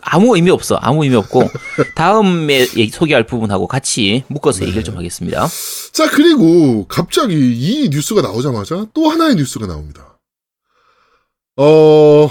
아무 0.03 0.35
의미 0.37 0.51
없어. 0.51 0.77
아무 0.77 1.05
의미 1.05 1.17
없고 1.17 1.43
다음에 1.95 2.61
얘기- 2.77 2.91
소개할 2.91 3.27
부분하고 3.27 3.67
같이 3.67 4.25
묶어서 4.29 4.63
얘기를 4.65 4.83
좀 4.85 4.97
하겠습니다. 4.97 5.47
자, 5.93 6.11
그리고 6.11 6.87
갑자기 6.89 7.35
이 7.35 7.89
뉴스가 7.91 8.23
나오자마자 8.23 8.87
또 8.95 9.09
하나의 9.09 9.37
뉴스가 9.37 9.67
나옵니다. 9.67 10.19
어, 11.57 12.31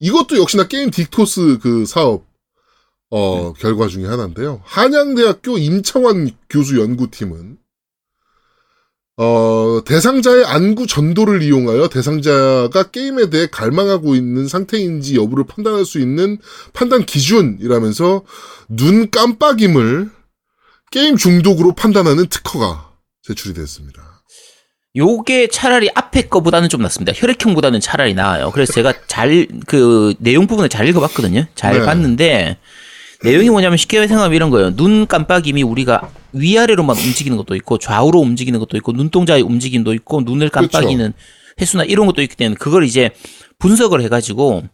이것도 0.00 0.38
역시나 0.38 0.68
게임 0.68 0.90
딕토스 0.90 1.60
그 1.60 1.84
사업, 1.86 2.24
어, 3.10 3.52
결과 3.54 3.88
중에 3.88 4.06
하나인데요. 4.06 4.60
한양대학교 4.64 5.58
임창환 5.58 6.30
교수 6.50 6.78
연구팀은, 6.80 7.58
어, 9.18 9.80
대상자의 9.86 10.44
안구 10.44 10.86
전도를 10.86 11.42
이용하여 11.42 11.88
대상자가 11.88 12.90
게임에 12.90 13.30
대해 13.30 13.46
갈망하고 13.50 14.14
있는 14.14 14.46
상태인지 14.46 15.16
여부를 15.16 15.44
판단할 15.46 15.86
수 15.86 15.98
있는 15.98 16.38
판단 16.74 17.06
기준이라면서 17.06 18.22
눈 18.68 19.10
깜빡임을 19.10 20.10
게임 20.90 21.16
중독으로 21.16 21.74
판단하는 21.74 22.26
특허가 22.26 22.90
제출이 23.22 23.54
됐습니다. 23.54 24.02
요게 24.96 25.48
차라리 25.48 25.90
앞에 25.94 26.22
거보다는 26.28 26.68
좀 26.68 26.80
낫습니다. 26.82 27.12
혈액형보다는 27.14 27.80
차라리 27.80 28.14
나아요. 28.14 28.50
그래서 28.50 28.72
제가 28.72 28.94
잘 29.06 29.46
그 29.66 30.14
내용 30.18 30.46
부분을 30.46 30.68
잘 30.68 30.88
읽어봤거든요. 30.88 31.46
잘 31.54 31.80
네. 31.80 31.84
봤는데 31.84 32.56
내용이 33.22 33.50
뭐냐면 33.50 33.76
쉽게 33.76 34.06
생각하면 34.06 34.34
이런 34.34 34.50
거예요. 34.50 34.74
눈 34.74 35.06
깜빡임이 35.06 35.62
우리가 35.62 36.10
위아래로만 36.36 36.96
움직이는 36.96 37.36
것도 37.36 37.54
있고 37.56 37.78
좌우로 37.78 38.20
움직이는 38.20 38.58
것도 38.60 38.76
있고 38.76 38.92
눈동자의 38.92 39.42
움직임도 39.42 39.94
있고 39.94 40.20
눈을 40.22 40.48
깜빡이는 40.50 41.12
횟수나 41.60 41.84
이런 41.84 42.06
것도 42.06 42.22
있기 42.22 42.36
때문에 42.36 42.56
그걸 42.58 42.84
이제 42.84 43.10
분석을 43.58 44.02
해가지고 44.02 44.64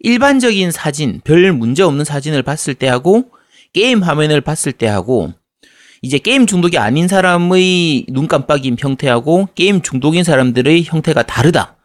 일반적인 0.00 0.70
사진, 0.72 1.20
별 1.22 1.52
문제 1.52 1.82
없는 1.82 2.04
사진을 2.04 2.42
봤을 2.42 2.74
때 2.74 2.88
하고 2.88 3.26
게임 3.72 4.02
화면을 4.02 4.40
봤을 4.40 4.72
때 4.72 4.86
하고 4.86 5.32
이제 6.02 6.18
게임 6.18 6.46
중독이 6.46 6.78
아닌 6.78 7.06
사람의 7.06 8.06
눈 8.08 8.26
깜빡임 8.26 8.76
형태하고 8.78 9.50
게임 9.54 9.82
중독인 9.82 10.24
사람들의 10.24 10.84
형태가 10.84 11.22
다르다. 11.22 11.76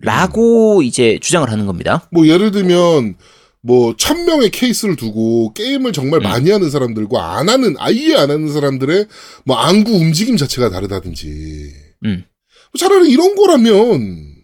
라고 0.00 0.82
이제 0.82 1.18
주장을 1.20 1.50
하는 1.50 1.66
겁니다. 1.66 2.06
뭐 2.12 2.26
예를 2.26 2.52
들면 2.52 3.16
뭐 3.62 3.94
천 3.96 4.24
명의 4.24 4.50
케이스를 4.50 4.96
두고 4.96 5.52
게임을 5.54 5.92
정말 5.92 6.20
음. 6.20 6.22
많이 6.22 6.50
하는 6.50 6.70
사람들과 6.70 7.36
안 7.38 7.48
하는 7.48 7.74
아예 7.78 8.14
안 8.14 8.30
하는 8.30 8.52
사람들의 8.52 9.06
뭐 9.44 9.56
안구 9.56 9.92
움직임 9.92 10.36
자체가 10.36 10.70
다르다든지 10.70 11.72
음. 12.04 12.24
차라리 12.78 13.10
이런 13.10 13.34
거라면 13.34 14.34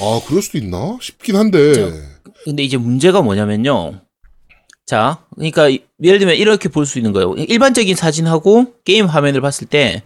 아 0.00 0.20
그럴 0.26 0.42
수도 0.42 0.58
있나 0.58 0.96
싶긴 1.00 1.36
한데 1.36 1.92
근데 2.44 2.62
이제 2.62 2.76
문제가 2.76 3.20
뭐냐면요. 3.22 4.00
자, 4.84 5.24
그러니까 5.36 5.68
이- 5.68 5.80
예를 6.02 6.18
들면 6.18 6.36
이렇게 6.36 6.68
볼 6.68 6.86
수 6.86 6.98
있는 6.98 7.12
거예요. 7.12 7.34
일반적인 7.36 7.94
사진하고 7.94 8.74
게임 8.84 9.06
화면을 9.06 9.40
봤을 9.40 9.68
때 9.68 10.02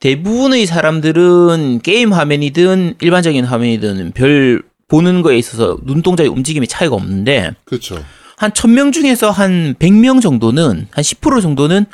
대부분의 0.00 0.66
사람들은 0.66 1.80
게임 1.82 2.12
화면이든 2.12 2.96
일반적인 3.00 3.44
화면이든 3.44 4.12
별 4.12 4.62
보는 4.88 5.22
거에 5.22 5.36
있어서 5.38 5.78
눈동자의 5.82 6.28
움직임이 6.28 6.66
차이가 6.66 6.94
없는데 6.94 7.54
그렇죠. 7.64 8.02
한 8.36 8.50
1000명 8.50 8.92
중에서 8.92 9.30
한 9.30 9.74
100명 9.74 10.20
정도는 10.20 10.88
한10% 10.92 11.42
정도는 11.42 11.86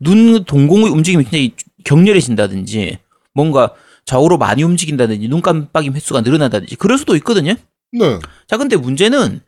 눈 0.00 0.44
동공의 0.44 0.90
움직임이 0.90 1.24
굉장히 1.24 1.52
격렬해진다든지 1.84 2.98
뭔가 3.32 3.72
좌우로 4.04 4.38
많이 4.38 4.62
움직인다든지 4.62 5.28
눈 5.28 5.40
깜빡임 5.40 5.94
횟수가 5.94 6.20
늘어난다든지 6.22 6.76
그럴 6.76 6.98
수도 6.98 7.16
있거든요. 7.16 7.54
네, 7.92 8.18
자, 8.48 8.56
근데 8.56 8.76
문제는 8.76 9.40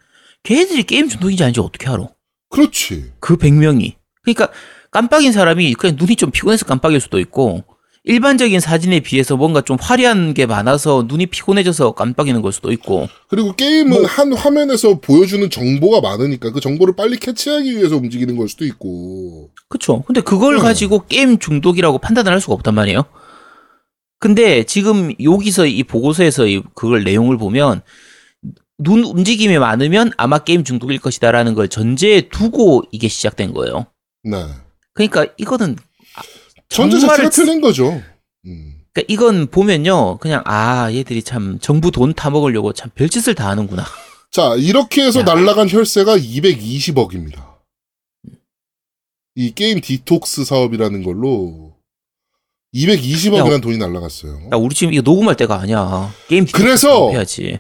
걔네들이 0.45 0.85
게임 0.85 1.09
중독인지 1.09 1.43
아닌지 1.43 1.61
어떻게 1.61 1.89
알아? 1.89 2.07
그렇지. 2.51 3.13
그 3.19 3.37
100명이. 3.37 3.95
그러니까 4.23 4.51
깜빡인 4.91 5.33
사람이 5.33 5.75
그냥 5.75 5.97
눈이 5.99 6.17
좀 6.17 6.31
피곤해서 6.31 6.65
깜빡일 6.65 7.01
수도 7.01 7.19
있고 7.19 7.65
일반적인 8.17 8.61
사진에 8.61 9.01
비해서 9.01 9.37
뭔가 9.37 9.61
좀 9.61 9.77
화려한 9.81 10.33
게 10.33 10.47
많아서 10.47 11.05
눈이 11.09 11.27
피곤해져서 11.27 11.93
깜빡이는 11.93 12.41
걸 12.41 12.53
수도 12.53 12.71
있고 12.71 13.09
그리고 13.29 13.53
게임은 13.53 13.91
뭐- 13.91 14.07
한 14.07 14.33
화면에서 14.33 15.01
보여주는 15.01 15.51
정보가 15.51 16.01
많으니까 16.01 16.53
그 16.53 16.61
정보를 16.61 16.95
빨리 16.95 17.17
캐치하기 17.19 17.77
위해서 17.77 17.97
움직이는 17.97 18.37
걸 18.37 18.49
수도 18.49 18.65
있고. 18.65 19.51
그쵸. 19.69 20.05
근데 20.07 20.21
그걸 20.21 20.55
음. 20.55 20.61
가지고 20.61 21.05
게임 21.07 21.39
중독이라고 21.41 21.99
판단을 21.99 22.31
할 22.33 22.41
수가 22.41 22.55
없단 22.55 22.77
말이에요. 22.77 23.05
근데 24.21 24.63
지금 24.63 25.13
여기서 25.21 25.67
이 25.67 25.83
보고서에서 25.83 26.47
이 26.47 26.63
그걸 26.77 27.03
내용을 27.03 27.37
보면 27.39 27.83
눈 28.79 29.03
움직임이 29.03 29.59
많으면 29.59 30.13
아마 30.17 30.39
게임 30.39 30.63
중독일 30.63 31.01
것이다라는 31.01 31.55
걸 31.55 31.69
전제에 31.69 32.29
두고 32.29 32.85
이게 32.93 33.09
시작된 33.09 33.53
거예요. 33.53 33.87
네. 34.23 34.45
그러니까 34.95 35.27
이거는 35.39 35.75
전제 36.69 36.99
자체가 37.01 37.31
지- 37.31 37.37
틀린 37.43 37.61
거죠. 37.61 38.03
음. 38.47 38.81
그러니까 38.93 39.13
이건 39.13 39.47
보면요, 39.49 40.19
그냥 40.19 40.43
아 40.47 40.91
얘들이 40.93 41.23
참 41.23 41.59
정부 41.61 41.91
돈 41.91 42.13
타 42.15 42.31
먹으려고 42.31 42.73
참 42.73 42.91
별짓을 42.95 43.35
다 43.35 43.49
하는구나. 43.49 43.85
자, 44.31 44.55
이렇게 44.57 45.03
해서 45.05 45.21
야. 45.21 45.25
날라간 45.25 45.69
혈세가 45.69 46.17
220억입니다. 46.19 47.57
이 49.35 49.53
게임 49.55 49.81
디톡스 49.81 50.45
사업이라는 50.45 51.03
걸로 51.03 51.77
220억이라는 52.75 53.53
야, 53.53 53.59
돈이 53.61 53.79
날라갔어요. 53.79 54.49
야 54.53 54.57
우리 54.57 54.75
지금 54.75 54.93
이거 54.95 55.03
녹음할 55.03 55.37
때가 55.37 55.61
아니야. 55.61 56.13
게임 56.29 56.47
그래서- 56.47 57.11
해야지. 57.11 57.59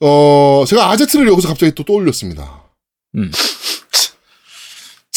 어, 0.00 0.64
제가 0.66 0.90
아제트를 0.90 1.28
여기서 1.28 1.48
갑자기 1.48 1.72
또 1.74 1.84
떠올렸습니다. 1.84 2.64
음. 3.16 3.30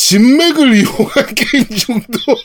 진맥을 0.10 0.76
이용한 0.76 1.26
게임 1.36 1.66
중독. 1.70 2.38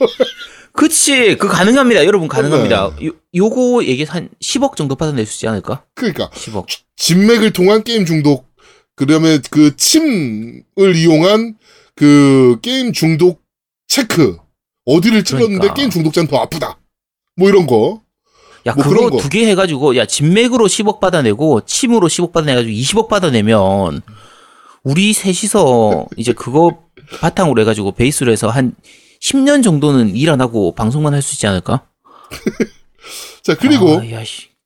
그치, 0.73 1.37
그 1.37 1.47
가능합니다. 1.47 2.07
여러분 2.07 2.27
가능합니다. 2.27 2.95
네. 2.99 3.09
요, 3.09 3.13
요거 3.35 3.85
얘기 3.85 4.05
한 4.05 4.31
10억 4.41 4.77
정도 4.77 4.95
받아낼 4.95 5.27
수 5.27 5.37
있지 5.37 5.49
않을까? 5.49 5.85
그러니까 5.95 6.31
10억. 6.31 6.67
진맥을 6.97 7.53
통한 7.53 7.85
게임 7.85 8.07
중독. 8.07 8.49
그다음에 8.97 9.41
그 9.51 9.77
침을 9.77 10.97
이용한 10.97 11.57
그 11.97 12.59
게임 12.63 12.93
중독 12.95 13.43
체크. 13.89 14.39
어디를 14.87 15.23
찔렀는데 15.25 15.55
그러니까. 15.59 15.75
게임 15.75 15.91
중독자는 15.91 16.29
더 16.31 16.39
아프다. 16.39 16.79
뭐 17.37 17.49
이런 17.51 17.67
거. 17.67 18.01
야, 18.67 18.73
뭐 18.75 18.85
그거 18.85 19.11
거. 19.11 19.17
두개 19.19 19.47
해가지고, 19.51 19.97
야, 19.97 20.05
진맥으로 20.05 20.67
10억 20.67 21.01
받아내고, 21.01 21.63
침으로 21.65 22.09
10억 22.09 22.33
받아내가지고 22.33 22.73
20억 22.73 23.09
받아내면, 23.09 24.03
우리 24.83 25.13
셋이서 25.15 26.07
이제 26.17 26.33
그거 26.35 26.83
바탕으로 27.21 27.61
해가지고 27.63 27.93
베이스로 27.93 28.31
해서 28.33 28.49
한 28.49 28.75
10년 29.21 29.63
정도는 29.63 30.15
일 30.17 30.31
안 30.31 30.41
하고 30.41 30.75
방송만 30.75 31.13
할 31.15 31.23
수 31.23 31.35
있지 31.35 31.47
않을까? 31.47 31.87
자, 33.43 33.57
그리고 33.57 33.99
아. 33.99 34.03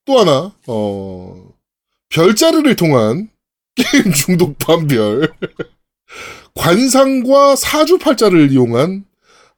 또 0.04 0.18
하나, 0.20 0.52
어, 0.66 1.48
별자리를 2.10 2.76
통한 2.76 3.28
게임 3.74 4.12
중독 4.12 4.58
반별. 4.58 5.32
관상과 6.54 7.56
사주팔자를 7.56 8.52
이용한, 8.52 9.04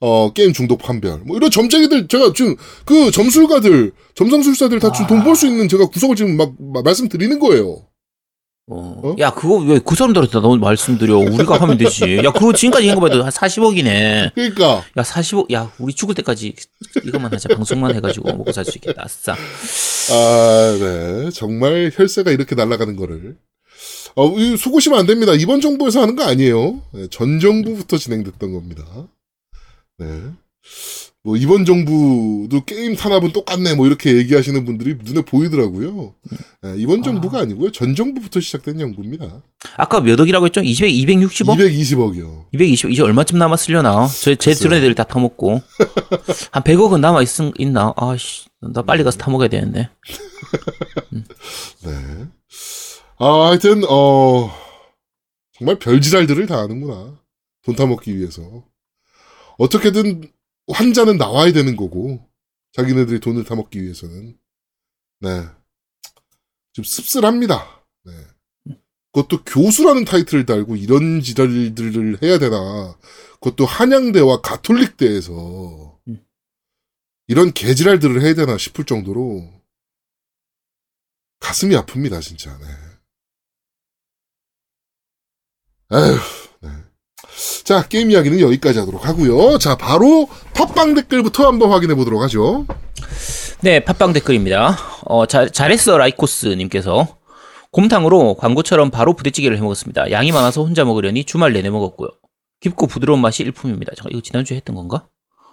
어, 0.00 0.32
게임 0.32 0.52
중독 0.52 0.78
판별. 0.78 1.18
뭐, 1.26 1.36
이런 1.36 1.50
점쟁이들, 1.50 2.08
제가 2.08 2.32
지금, 2.34 2.56
그 2.84 3.10
점술가들, 3.10 3.92
점성술사들 4.14 4.78
다 4.78 4.92
지금 4.92 5.06
돈벌 5.08 5.36
수 5.36 5.46
있는 5.46 5.68
제가 5.68 5.86
구석을 5.86 6.16
지금 6.16 6.36
막, 6.36 6.54
막 6.58 6.84
말씀드리는 6.84 7.38
거예요. 7.38 7.85
어. 8.68 9.00
어? 9.04 9.16
야, 9.20 9.30
그거 9.30 9.56
왜 9.58 9.78
그 9.78 9.94
사람들한테 9.94 10.40
너무 10.40 10.56
말씀드려. 10.58 11.16
우리가 11.18 11.60
하면 11.60 11.78
되지. 11.78 12.16
야, 12.24 12.32
그거 12.32 12.52
지금까지 12.52 12.88
한 12.88 12.96
거 12.98 13.00
봐도 13.06 13.22
한 13.22 13.30
40억이네. 13.30 14.34
그러니까, 14.34 14.84
야, 14.96 15.02
40억, 15.02 15.52
야, 15.52 15.70
우리 15.78 15.94
죽을 15.94 16.14
때까지 16.16 16.54
이것만 17.04 17.32
하자. 17.32 17.48
방송만 17.54 17.94
해가지고 17.94 18.32
먹고 18.36 18.50
살 18.52 18.64
수 18.64 18.76
있겠다. 18.78 19.02
아싸. 19.04 19.32
아, 19.34 20.76
네. 20.80 21.30
정말 21.30 21.92
혈세가 21.94 22.32
이렇게 22.32 22.54
날아가는 22.56 22.96
거를. 22.96 23.36
어, 24.16 24.28
이 24.36 24.56
속으시면 24.56 24.98
안 24.98 25.06
됩니다. 25.06 25.32
이번 25.34 25.60
정부에서 25.60 26.00
하는 26.02 26.16
거 26.16 26.24
아니에요. 26.24 26.82
네, 26.92 27.06
전 27.10 27.38
정부부터 27.38 27.98
진행됐던 27.98 28.52
겁니다. 28.52 28.82
네. 29.98 30.06
뭐, 31.26 31.36
이번 31.36 31.64
정부도 31.64 32.64
게임 32.64 32.94
탄압은 32.94 33.32
똑같네. 33.32 33.74
뭐, 33.74 33.88
이렇게 33.88 34.16
얘기하시는 34.16 34.64
분들이 34.64 34.96
눈에 35.02 35.22
보이더라고요. 35.22 36.14
네, 36.62 36.74
이번 36.76 37.02
정부가 37.02 37.40
아니고요. 37.40 37.72
전 37.72 37.96
정부부터 37.96 38.38
시작된 38.38 38.78
연구입니다. 38.78 39.42
아까 39.76 40.00
몇 40.00 40.20
억이라고 40.20 40.46
했죠? 40.46 40.60
200, 40.60 40.88
260억? 40.88 41.56
220억이요. 41.58 42.44
220, 42.52 42.92
이제 42.92 43.02
얼마쯤 43.02 43.40
남았으려나? 43.40 44.06
저, 44.06 44.36
제. 44.36 44.54
드론 44.54 44.74
애들 44.74 44.94
다 44.94 45.02
타먹고. 45.02 45.60
한 46.52 46.62
100억은 46.62 47.00
남아있, 47.00 47.28
있나? 47.58 47.92
아씨, 47.96 48.46
나 48.60 48.82
빨리 48.82 49.02
가서 49.02 49.18
타먹어야 49.18 49.48
되는데. 49.48 49.88
네. 51.82 51.92
아, 53.18 53.48
하여튼, 53.48 53.82
어, 53.88 54.48
정말 55.58 55.76
별지랄들을 55.80 56.46
다 56.46 56.58
하는구나. 56.58 57.18
돈 57.64 57.74
타먹기 57.74 58.16
위해서. 58.16 58.62
어떻게든 59.58 60.35
환자는 60.68 61.16
나와야 61.16 61.52
되는 61.52 61.76
거고, 61.76 62.28
자기네들이 62.72 63.20
돈을 63.20 63.44
타먹기 63.44 63.82
위해서는. 63.82 64.38
네. 65.20 65.44
좀 66.72 66.84
씁쓸합니다. 66.84 67.86
네. 68.04 68.12
그것도 69.12 69.44
교수라는 69.44 70.04
타이틀을 70.04 70.44
달고 70.44 70.76
이런 70.76 71.22
지랄들을 71.22 72.22
해야 72.22 72.38
되나. 72.38 72.98
그것도 73.40 73.64
한양대와 73.64 74.42
가톨릭대에서 74.42 76.00
음. 76.08 76.26
이런 77.26 77.52
개지랄들을 77.54 78.20
해야 78.20 78.34
되나 78.34 78.58
싶을 78.58 78.84
정도로 78.84 79.50
가슴이 81.40 81.74
아픕니다, 81.74 82.20
진짜. 82.20 82.58
네. 82.58 82.66
에휴, 85.92 86.12
네. 86.12 86.45
자, 87.64 87.86
게임 87.86 88.10
이야기는 88.10 88.40
여기까지 88.40 88.78
하도록 88.78 89.06
하고요. 89.06 89.58
자, 89.58 89.76
바로 89.76 90.28
팟빵 90.54 90.94
댓글부터 90.94 91.46
한번 91.46 91.70
확인해 91.70 91.94
보도록 91.94 92.22
하죠. 92.22 92.66
네, 93.60 93.80
팟빵 93.80 94.12
댓글입니다. 94.14 94.78
어, 95.04 95.26
잘, 95.26 95.50
잘했어, 95.50 95.98
라이코스님께서. 95.98 97.16
곰탕으로 97.72 98.34
광고처럼 98.36 98.90
바로 98.90 99.12
부대찌개를 99.14 99.58
해 99.58 99.60
먹었습니다. 99.60 100.10
양이 100.10 100.32
많아서 100.32 100.62
혼자 100.62 100.84
먹으려니 100.84 101.24
주말 101.24 101.52
내내 101.52 101.68
먹었고요. 101.68 102.08
깊고 102.60 102.86
부드러운 102.86 103.20
맛이 103.20 103.42
일품입니다. 103.42 103.92
잠깐, 103.96 104.12
이거 104.12 104.22
지난주에 104.22 104.56
했던 104.56 104.74
건가? 104.74 105.06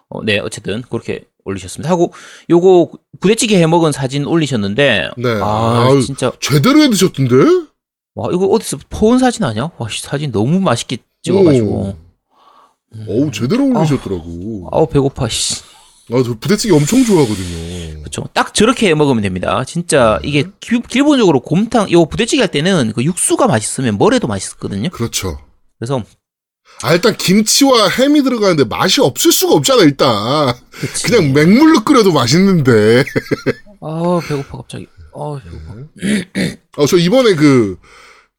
어, 0.09 0.23
네, 0.23 0.39
어쨌든, 0.39 0.83
그렇게 0.83 1.25
올리셨습니다. 1.43 1.89
하고, 1.89 2.13
요거 2.49 2.91
부대찌개 3.19 3.59
해 3.59 3.67
먹은 3.67 3.91
사진 3.91 4.25
올리셨는데, 4.25 5.09
네. 5.17 5.29
아, 5.41 5.87
아유, 5.89 6.01
진짜, 6.01 6.31
제대로 6.39 6.81
해 6.81 6.89
드셨던데? 6.89 7.35
와, 8.15 8.29
이거 8.31 8.45
어디서 8.45 8.77
포온 8.89 9.19
사진 9.19 9.43
아니야? 9.43 9.71
와, 9.77 9.89
씨, 9.89 10.01
사진 10.03 10.31
너무 10.31 10.59
맛있게 10.61 10.97
찍어가지고. 11.23 11.97
음. 12.95 13.05
어우, 13.07 13.31
제대로 13.31 13.65
올리셨더라고. 13.65 14.69
아우, 14.71 14.87
배고파, 14.87 15.27
씨. 15.29 15.63
아, 16.11 16.21
저 16.23 16.37
부대찌개 16.37 16.73
엄청 16.73 17.03
좋아하거든요. 17.03 17.99
그렇죠. 18.01 18.27
딱 18.33 18.53
저렇게 18.53 18.89
해 18.89 18.93
먹으면 18.93 19.23
됩니다. 19.23 19.63
진짜 19.65 20.19
이게 20.21 20.45
기, 20.59 20.81
기본적으로 20.81 21.39
곰탕 21.39 21.91
요 21.91 22.05
부대찌개 22.05 22.41
할 22.41 22.51
때는 22.51 22.91
그 22.93 23.03
육수가 23.03 23.47
맛있으면 23.47 23.97
뭐래도 23.97 24.27
맛있거든요. 24.27 24.89
그렇죠. 24.89 25.39
그래서 25.79 26.03
아, 26.81 26.93
일단 26.93 27.15
김치와 27.15 27.87
햄이 27.87 28.21
들어가는데 28.23 28.65
맛이 28.65 28.99
없을 28.99 29.31
수가 29.31 29.53
없잖아, 29.53 29.83
일단. 29.83 30.53
그치. 30.71 31.03
그냥 31.03 31.31
맹물로 31.31 31.85
끓여도 31.85 32.11
맛있는데. 32.11 33.05
아 33.79 34.19
배고파 34.27 34.57
갑자기. 34.57 34.87
어, 35.13 35.39
어, 36.77 36.85
저 36.87 36.97
이번에 36.97 37.35
그, 37.35 37.77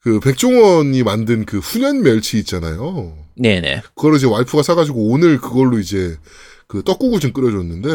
그 0.05 0.21
백종원이 0.21 1.03
만든 1.03 1.47
그 1.47 1.59
훈연 1.61 2.03
멸치 2.03 2.39
있잖아요. 2.41 3.17
네네. 3.37 3.81
그거를 3.95 4.19
이제 4.19 4.27
와이프가 4.27 4.63
사가지고 4.63 5.09
오늘 5.09 5.41
그걸로 5.41 5.79
이제 5.79 6.19
그 6.67 6.83
떡국을 6.85 7.21
좀 7.21 7.33
끓여줬는데, 7.33 7.89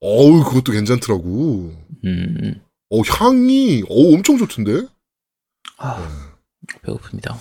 어우, 0.00 0.44
그것도 0.44 0.72
괜찮더라고. 0.72 1.74
음, 2.06 2.54
어, 2.88 3.00
향이, 3.00 3.82
어 3.86 4.14
엄청 4.14 4.38
좋던데? 4.38 4.86
아, 5.76 6.32
배고픕니다. 6.86 7.36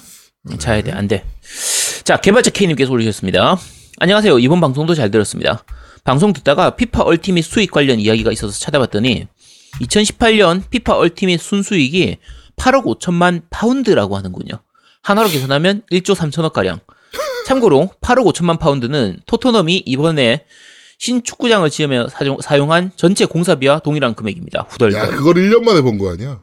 자야 0.60 0.82
돼, 0.84 0.92
안 0.92 1.08
돼. 1.08 1.26
자, 2.04 2.18
개발자 2.20 2.52
K님께서 2.52 2.92
올리셨습니다. 2.92 3.58
안녕하세요. 4.00 4.40
이번 4.40 4.60
방송도 4.60 4.94
잘 4.94 5.10
들었습니다. 5.10 5.64
방송 6.04 6.34
듣다가 6.34 6.76
FIFA 6.76 7.04
Ultimate 7.04 7.46
수익 7.46 7.72
관련 7.72 8.02
이야기가 8.02 8.34
있어서 8.34 8.60
찾아봤더니 8.60 9.28
2018년 9.80 10.70
FIFA 10.70 10.98
Ultimate 10.98 11.40
순수익이 11.40 12.18
8억 12.56 12.86
5천만 13.00 13.42
파운드라고 13.50 14.16
하는군요. 14.18 14.60
한화로 15.02 15.30
계산하면 15.30 15.84
1조 15.92 16.16
3천억 16.16 16.54
가량. 16.54 16.80
참고로 17.46 17.90
8억 18.02 18.26
5천만 18.32 18.58
파운드는 18.60 19.20
토트넘이 19.26 19.84
이번에 19.86 20.46
신축구장을 21.00 21.70
지으며 21.70 22.08
사용, 22.08 22.40
사용한 22.40 22.92
전체 22.96 23.26
공사비와 23.26 23.80
동일한 23.80 24.16
금액입니다. 24.16 24.60
야, 24.60 24.66
후덜덜. 24.70 25.10
그걸 25.10 25.36
1년 25.36 25.64
만에 25.64 25.82
번거 25.82 26.12
아니야? 26.14 26.40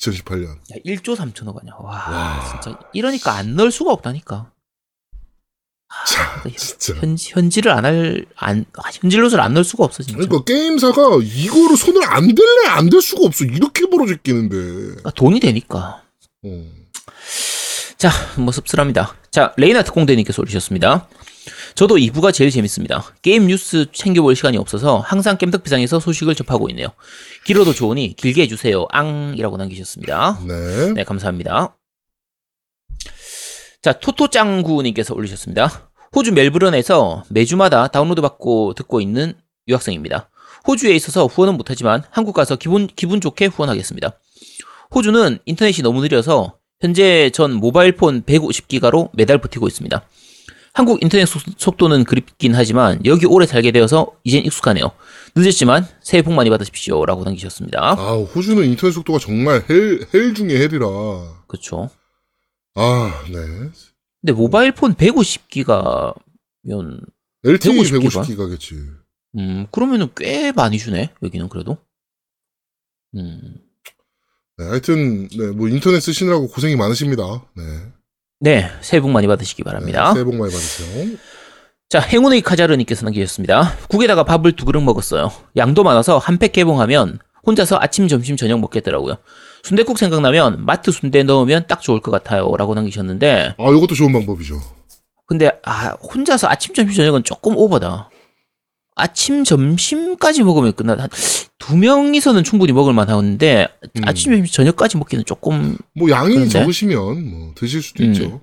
2018년. 0.00 0.48
야, 0.48 0.76
1조 0.84 1.14
3천억 1.14 1.60
아니야. 1.60 1.74
와, 1.78 1.92
와. 2.10 2.60
진짜 2.60 2.78
이러니까 2.92 3.34
안 3.34 3.54
넣을 3.54 3.70
수가 3.70 3.92
없다니까. 3.92 4.50
자, 6.06 6.42
현, 6.44 6.52
진짜. 6.56 6.94
현, 7.00 7.16
현질을 7.18 7.70
안 7.72 7.84
할, 7.84 8.24
안, 8.36 8.64
아, 8.78 8.82
현질롯을 8.92 9.40
안 9.40 9.54
넣을 9.54 9.64
수가 9.64 9.84
없어, 9.84 10.02
진짜. 10.02 10.16
그러니까 10.18 10.44
게임사가 10.44 11.18
이거를 11.22 11.76
손을 11.76 12.02
안 12.04 12.34
댈래 12.34 12.68
안 12.68 12.88
댈 12.88 13.02
수가 13.02 13.26
없어. 13.26 13.44
이렇게 13.44 13.86
벌어져 13.90 14.14
끼는데. 14.22 14.56
그러니까 14.56 15.10
돈이 15.10 15.40
되니까. 15.40 16.02
어. 16.44 16.64
자, 17.98 18.10
뭐 18.38 18.52
씁쓸합니다. 18.52 19.14
자, 19.30 19.52
레이나 19.56 19.82
특공대님께서 19.82 20.40
올리셨습니다. 20.42 21.08
저도 21.74 21.96
2부가 21.96 22.32
제일 22.32 22.50
재밌습니다. 22.50 23.04
게임 23.22 23.46
뉴스 23.46 23.86
챙겨볼 23.92 24.36
시간이 24.36 24.56
없어서 24.58 24.98
항상 25.00 25.38
겜덕비상에서 25.38 26.00
소식을 26.00 26.34
접하고 26.34 26.68
있네요. 26.70 26.88
길어도 27.44 27.72
좋으니 27.72 28.14
길게 28.16 28.42
해주세요. 28.42 28.86
앙이라고 28.90 29.56
남기셨습니다. 29.56 30.38
네. 30.46 30.92
네, 30.94 31.04
감사합니다. 31.04 31.74
자, 33.82 33.92
토토짱구님께서 33.94 35.14
올리셨습니다. 35.14 35.90
호주 36.14 36.32
멜브른에서 36.32 37.24
매주마다 37.30 37.88
다운로드 37.88 38.20
받고 38.20 38.74
듣고 38.74 39.00
있는 39.00 39.34
유학생입니다. 39.68 40.28
호주에 40.66 40.94
있어서 40.94 41.26
후원은 41.26 41.56
못하지만 41.56 42.02
한국 42.10 42.34
가서 42.34 42.56
기분, 42.56 42.86
기분 42.94 43.20
좋게 43.20 43.46
후원하겠습니다. 43.46 44.12
호주는 44.94 45.38
인터넷이 45.46 45.82
너무 45.82 46.02
느려서 46.02 46.58
현재 46.80 47.30
전 47.32 47.52
모바일폰 47.54 48.22
150기가로 48.24 49.10
매달 49.14 49.38
버티고 49.38 49.66
있습니다. 49.68 50.02
한국 50.72 51.02
인터넷 51.02 51.24
속- 51.26 51.42
속도는 51.56 52.04
그립긴 52.04 52.54
하지만 52.54 53.00
여기 53.04 53.26
오래 53.26 53.46
살게 53.46 53.70
되어서 53.72 54.12
이젠 54.24 54.44
익숙하네요. 54.44 54.90
늦었지만 55.34 55.86
새해 56.02 56.22
복 56.22 56.34
많이 56.34 56.50
받으십시오. 56.50 57.04
라고 57.06 57.24
남기셨습니다. 57.24 57.96
아, 57.98 58.12
호주는 58.34 58.62
인터넷 58.64 58.92
속도가 58.92 59.18
정말 59.18 59.64
hell, 59.68 60.06
hell 60.12 60.34
중에 60.34 60.50
hell이라. 60.58 60.86
그렇죠. 61.48 61.88
아, 62.74 63.22
네. 63.28 63.38
근데 64.20 64.32
mobile 64.32 64.72
phone 64.72 64.94
150기가면 64.94 66.14
LTE 67.44 67.72
150 67.82 68.00
기가? 68.00 68.22
150기가겠지. 68.22 69.00
음 69.38 69.66
그러면은 69.70 70.08
꽤 70.16 70.50
많이 70.52 70.76
주네 70.78 71.10
여기는 71.22 71.48
그래도 71.48 71.78
음. 73.16 73.56
네, 74.58 74.66
하여튼, 74.66 75.28
네, 75.28 75.46
뭐 75.52 75.68
인터넷 75.68 76.00
쓰시느라고 76.00 76.48
고생이 76.48 76.76
많으십니다. 76.76 77.22
네. 77.56 77.62
네 78.40 78.68
새해 78.82 79.00
복 79.00 79.10
많이 79.10 79.26
받으시기 79.26 79.62
네, 79.62 79.64
바랍니다 79.64 80.12
새해 80.12 80.24
복 80.24 80.34
많이 80.34 80.50
받으세요. 80.52 81.16
자 81.88 82.00
행운의 82.00 82.40
카자르님께서 82.42 83.04
남기셨습니다 83.04 83.76
국에다가 83.88 84.24
밥을 84.24 84.52
두 84.56 84.64
그릇 84.64 84.80
먹었어요 84.80 85.30
양도 85.56 85.82
많아서 85.82 86.18
한 86.18 86.38
팩 86.38 86.52
개봉하면 86.52 87.18
혼자서 87.46 87.78
아침 87.80 88.08
점심 88.08 88.36
저녁 88.36 88.60
먹겠더라고요 88.60 89.16
순대국 89.62 89.98
생각나면 89.98 90.64
마트 90.64 90.90
순대 90.90 91.22
넣으면 91.22 91.64
딱 91.68 91.80
좋을 91.80 92.00
것 92.00 92.10
같아요 92.10 92.54
라고 92.56 92.74
남기셨는데 92.74 93.54
아, 93.58 93.70
이것도 93.70 93.94
좋은 93.94 94.12
방법이죠. 94.12 94.60
근데 95.26 95.50
아 95.64 95.90
혼자서 96.02 96.48
아침 96.48 96.74
점심 96.74 96.96
저녁은 96.96 97.24
조금 97.24 97.56
오버다 97.56 98.10
아침 98.96 99.44
점심까지 99.44 100.42
먹으면 100.42 100.72
끝나 100.72 100.96
한두 100.98 101.76
명이서는 101.76 102.42
충분히 102.42 102.72
먹을 102.72 102.92
만하는데 102.92 103.68
음. 103.96 104.02
아침 104.04 104.32
점심 104.32 104.52
저녁까지 104.52 104.96
먹기는 104.96 105.24
조금 105.24 105.76
뭐 105.94 106.10
양이 106.10 106.34
그런데? 106.34 106.50
적으시면 106.50 107.30
뭐 107.30 107.52
드실 107.54 107.82
수도 107.82 108.02
음. 108.02 108.12
있죠. 108.12 108.40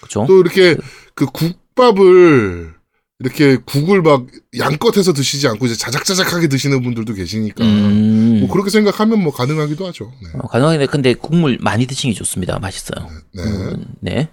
그죠? 0.00 0.24
또 0.26 0.40
이렇게 0.40 0.76
그 1.14 1.26
국밥을 1.26 2.74
이렇게 3.20 3.58
국을 3.58 4.00
막 4.00 4.26
양껏 4.58 4.96
해서 4.96 5.12
드시지 5.12 5.46
않고 5.46 5.66
이제 5.66 5.76
자작자작하게 5.76 6.48
드시는 6.48 6.82
분들도 6.82 7.12
계시니까 7.12 7.62
음. 7.62 8.38
뭐 8.40 8.48
그렇게 8.48 8.70
생각하면 8.70 9.22
뭐 9.22 9.30
가능하기도 9.30 9.86
하죠. 9.88 10.10
네. 10.22 10.30
어, 10.38 10.48
가능한데 10.48 10.86
근데 10.86 11.12
국물 11.12 11.58
많이 11.60 11.86
드시는 11.86 12.14
게 12.14 12.18
좋습니다. 12.18 12.58
맛있어요. 12.58 13.06
네. 13.34 13.42
음, 13.42 13.84
네. 14.00 14.28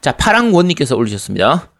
자 0.00 0.12
파랑원님께서 0.12 0.96
올리셨습니다. 0.96 1.72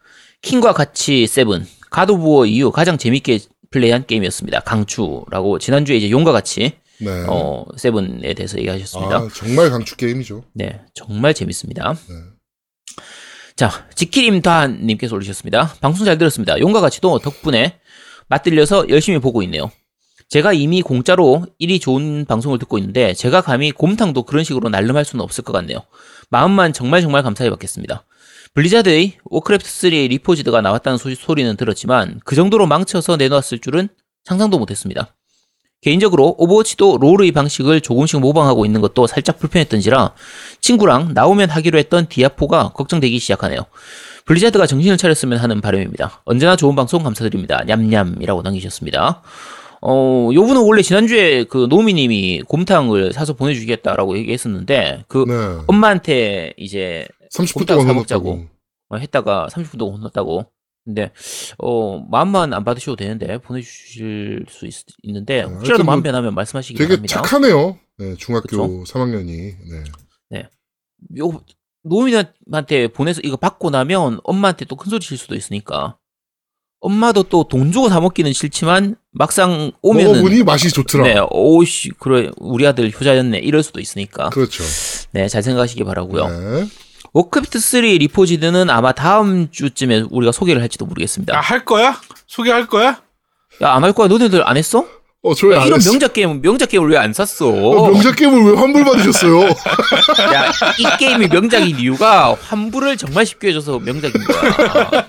킹과 0.43 0.73
같이 0.73 1.27
세븐 1.27 1.67
가도부어 1.91 2.47
이후 2.47 2.71
가장 2.71 2.97
재밌게 2.97 3.41
플레이한 3.73 4.07
게임이었습니다. 4.07 4.61
강추라고 4.61 5.59
지난주에 5.59 5.97
이제 5.97 6.11
용과 6.11 6.31
같이 6.31 6.75
네. 7.01 7.25
어 7.29 7.65
세븐에 7.77 8.35
대해서 8.35 8.57
얘기하셨습니다. 8.59 9.17
아, 9.17 9.29
정말 9.35 9.71
강추 9.71 9.97
게임이죠. 9.97 10.45
네, 10.55 10.81
정말 10.95 11.35
재밌습니다. 11.35 11.95
네. 12.09 12.15
자, 13.57 13.71
지키림다님께서 13.95 15.17
올리셨습니다. 15.17 15.77
방송 15.81 16.05
잘 16.05 16.19
들었습니다. 16.19 16.61
용과 16.61 16.83
같이도 16.83 17.19
덕분에 17.21 17.79
맛들려서 18.29 18.91
열심히 18.91 19.19
보고 19.19 19.43
있네요. 19.45 19.71
제가 20.29 20.53
이미 20.53 20.83
공짜로 20.83 21.47
일이 21.59 21.81
좋은 21.81 22.27
방송을 22.27 22.59
듣고 22.59 22.77
있는데 22.77 23.15
제가 23.15 23.41
감히 23.41 23.73
곰탕도 23.73 24.25
그런 24.25 24.45
식으로 24.45 24.69
날름할 24.69 25.07
수는 25.07 25.23
없을 25.23 25.43
것 25.43 25.55
같네요. 25.55 25.79
마음만 26.29 26.75
정말 26.75 27.01
정말 27.01 27.23
감사히 27.23 27.49
받겠습니다. 27.49 28.05
블리자드의 28.53 29.19
워크래프트 29.25 29.71
3의 29.71 30.09
Reforged가 30.09 30.61
나왔다는 30.61 30.99
소, 30.99 31.15
소리는 31.15 31.57
들었지만 31.57 32.21
그 32.27 32.35
정도로 32.35 32.67
망쳐서 32.67 33.17
내놓았을 33.17 33.61
줄은 33.61 33.89
상상도 34.25 34.59
못했습니다. 34.59 35.16
개인적으로 35.83 36.35
오버워치도 36.39 36.99
롤의 36.99 37.33
방식을 37.33 37.81
조금씩 37.81 38.21
모방하고 38.21 38.65
있는 38.65 38.81
것도 38.81 39.07
살짝 39.07 39.39
불편했던지라 39.39 40.13
친구랑 40.61 41.13
나오면 41.15 41.51
하기로 41.51 41.79
했던 41.79 42.09
디아포가 42.09 42.71
걱정되기 42.75 43.19
시작하네요. 43.19 43.61
블리자드가 44.25 44.67
정신을 44.67 44.97
차렸으면 44.97 45.39
하는 45.39 45.61
바람입니다. 45.61 46.23
언제나 46.25 46.57
좋은 46.57 46.75
방송 46.75 47.03
감사드립니다. 47.05 47.63
냠냠이라고 47.65 48.43
남기셨습니다. 48.43 49.23
어, 49.83 50.31
요 50.33 50.45
분은 50.45 50.63
원래 50.63 50.83
지난주에 50.83 51.45
그 51.45 51.67
노미님이 51.71 52.43
곰탕을 52.49 53.13
사서 53.13 53.35
보내주겠다라고 53.35 54.19
얘기했었는데 54.19 55.05
그 55.07 55.25
네. 55.29 55.63
엄마한테 55.69 56.55
이제 56.57 57.07
30분 57.33 57.55
곰탕 57.55 57.79
동안. 57.79 57.97
먹자고. 57.97 58.47
어, 58.89 58.97
했다가 58.97 59.49
30분 59.51 59.79
동안 59.79 59.99
혼났다고. 59.99 60.47
근데 60.87 61.11
어 61.59 61.99
마음만 62.11 62.55
안 62.55 62.65
받으셔도 62.65 62.97
되는데 62.97 63.37
보내주실 63.39 64.47
수 64.49 64.67
있, 64.67 64.73
는데 65.05 65.43
혹시라도 65.43 65.67
하여튼 65.73 65.85
마음 65.87 65.99
뭐 65.99 66.03
변하면 66.05 66.35
말씀하시기 66.35 66.79
되게 66.79 66.89
바랍니다. 66.91 67.15
착하네요. 67.23 67.79
네, 67.99 68.15
중학교 68.17 68.47
그쵸? 68.47 68.85
3학년이. 68.85 69.27
네. 70.31 70.49
요 71.19 71.41
노인한테 71.83 72.89
보내서 72.89 73.21
이거 73.23 73.37
받고 73.37 73.71
나면 73.71 74.21
엄마한테 74.25 74.65
또 74.65 74.77
큰 74.77 74.91
소리 74.91 75.01
칠 75.01 75.19
수도 75.19 75.35
있으니까 75.35 75.99
엄마도 76.81 77.25
또 77.25 77.45
돈 77.45 77.73
주고 77.73 77.89
사 77.89 78.01
먹기는 78.01 78.33
싫지만 78.33 78.97
막상 79.13 79.73
오면은 79.83 80.13
먹어보니 80.13 80.43
맛이 80.45 80.71
좋더라. 80.71 81.05
네, 81.05 81.21
오씨 81.31 81.91
그래 81.99 82.31
우리 82.39 82.67
아들 82.67 82.91
효자였네 82.91 83.39
이럴 83.39 83.63
수도 83.63 83.81
있으니까 83.81 84.31
그렇죠. 84.31 84.63
네 85.13 85.29
잘 85.29 85.43
생각하시기 85.43 85.83
바라고요. 85.85 86.29
네. 86.29 86.69
워크래프트 87.21 87.59
3 87.59 87.81
Reforged는 87.81 88.69
아마 88.69 88.93
다음 88.93 89.51
주쯤에 89.51 90.05
우리가 90.11 90.33
소개를 90.33 90.61
할지도 90.61 90.85
모르겠습니다. 90.85 91.35
아, 91.35 91.41
할 91.41 91.65
거야? 91.65 91.99
소개할 92.27 92.67
거야? 92.67 93.01
야 93.63 93.75
안 93.75 93.83
할 93.85 93.95
거야 93.95 94.07
너네들 94.09 94.47
안 94.47 94.59
했어? 94.59 94.87
어, 95.23 95.35
저희 95.35 95.53
야, 95.55 95.63
안 95.63 95.67
이런 95.67 95.81
했어. 95.81 95.91
명작 95.91 96.13
게임 96.13 96.43
명작 96.43 96.69
게임을 96.69 96.91
왜 96.91 96.99
안 96.99 97.15
샀어? 97.15 97.49
어, 97.49 97.91
명작 97.91 98.17
게임을 98.17 98.53
왜 98.53 98.59
환불 98.59 98.85
받으셨어요? 98.85 99.41
야, 99.49 100.53
이 100.79 100.85
게임이 100.99 101.29
명작인 101.29 101.79
이유가 101.81 102.35
환불을 102.35 102.99
정말 102.99 103.25
쉽게 103.25 103.49
해줘서 103.49 103.79
명작인 103.79 104.23
거야. 104.23 105.07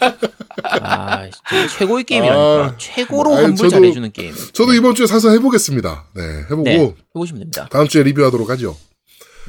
아, 0.63 1.23
진짜 1.49 1.77
최고의 1.77 2.05
게임이라니까. 2.05 2.41
아, 2.67 2.75
최고로 2.77 3.31
아니, 3.35 3.41
환불 3.47 3.67
저도- 3.67 3.71
잘해주는 3.71 4.11
게임. 4.13 4.33
저도 4.53 4.73
이번 4.73 4.95
주에 4.95 5.07
사서 5.07 5.29
해보겠습니다. 5.31 6.05
네, 6.15 6.21
해보고 6.45 6.63
네, 6.63 6.93
해보시면 7.15 7.39
됩니다. 7.41 7.67
다음 7.69 7.89
주에 7.89 8.01
리뷰하도록 8.03 8.49
하죠. 8.51 8.77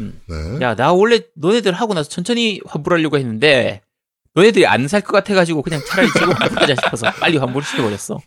음. 0.01 0.21
네. 0.27 0.61
야, 0.65 0.75
나 0.75 0.93
원래 0.93 1.21
너네들 1.35 1.73
하고 1.73 1.95
나서 1.95 2.09
천천히 2.09 2.61
환불하려고 2.67 3.19
했는데 3.19 3.83
너네들이 4.35 4.67
안 4.67 4.87
살 4.87 5.01
것 5.03 5.13
같아가지고 5.13 5.63
그냥 5.63 5.81
차라리 5.87 6.09
지금 6.13 6.33
환불하자 6.33 6.75
싶어서 6.77 7.11
빨리 7.21 7.39
환불을 7.39 7.65
시켜버렸어. 7.67 8.21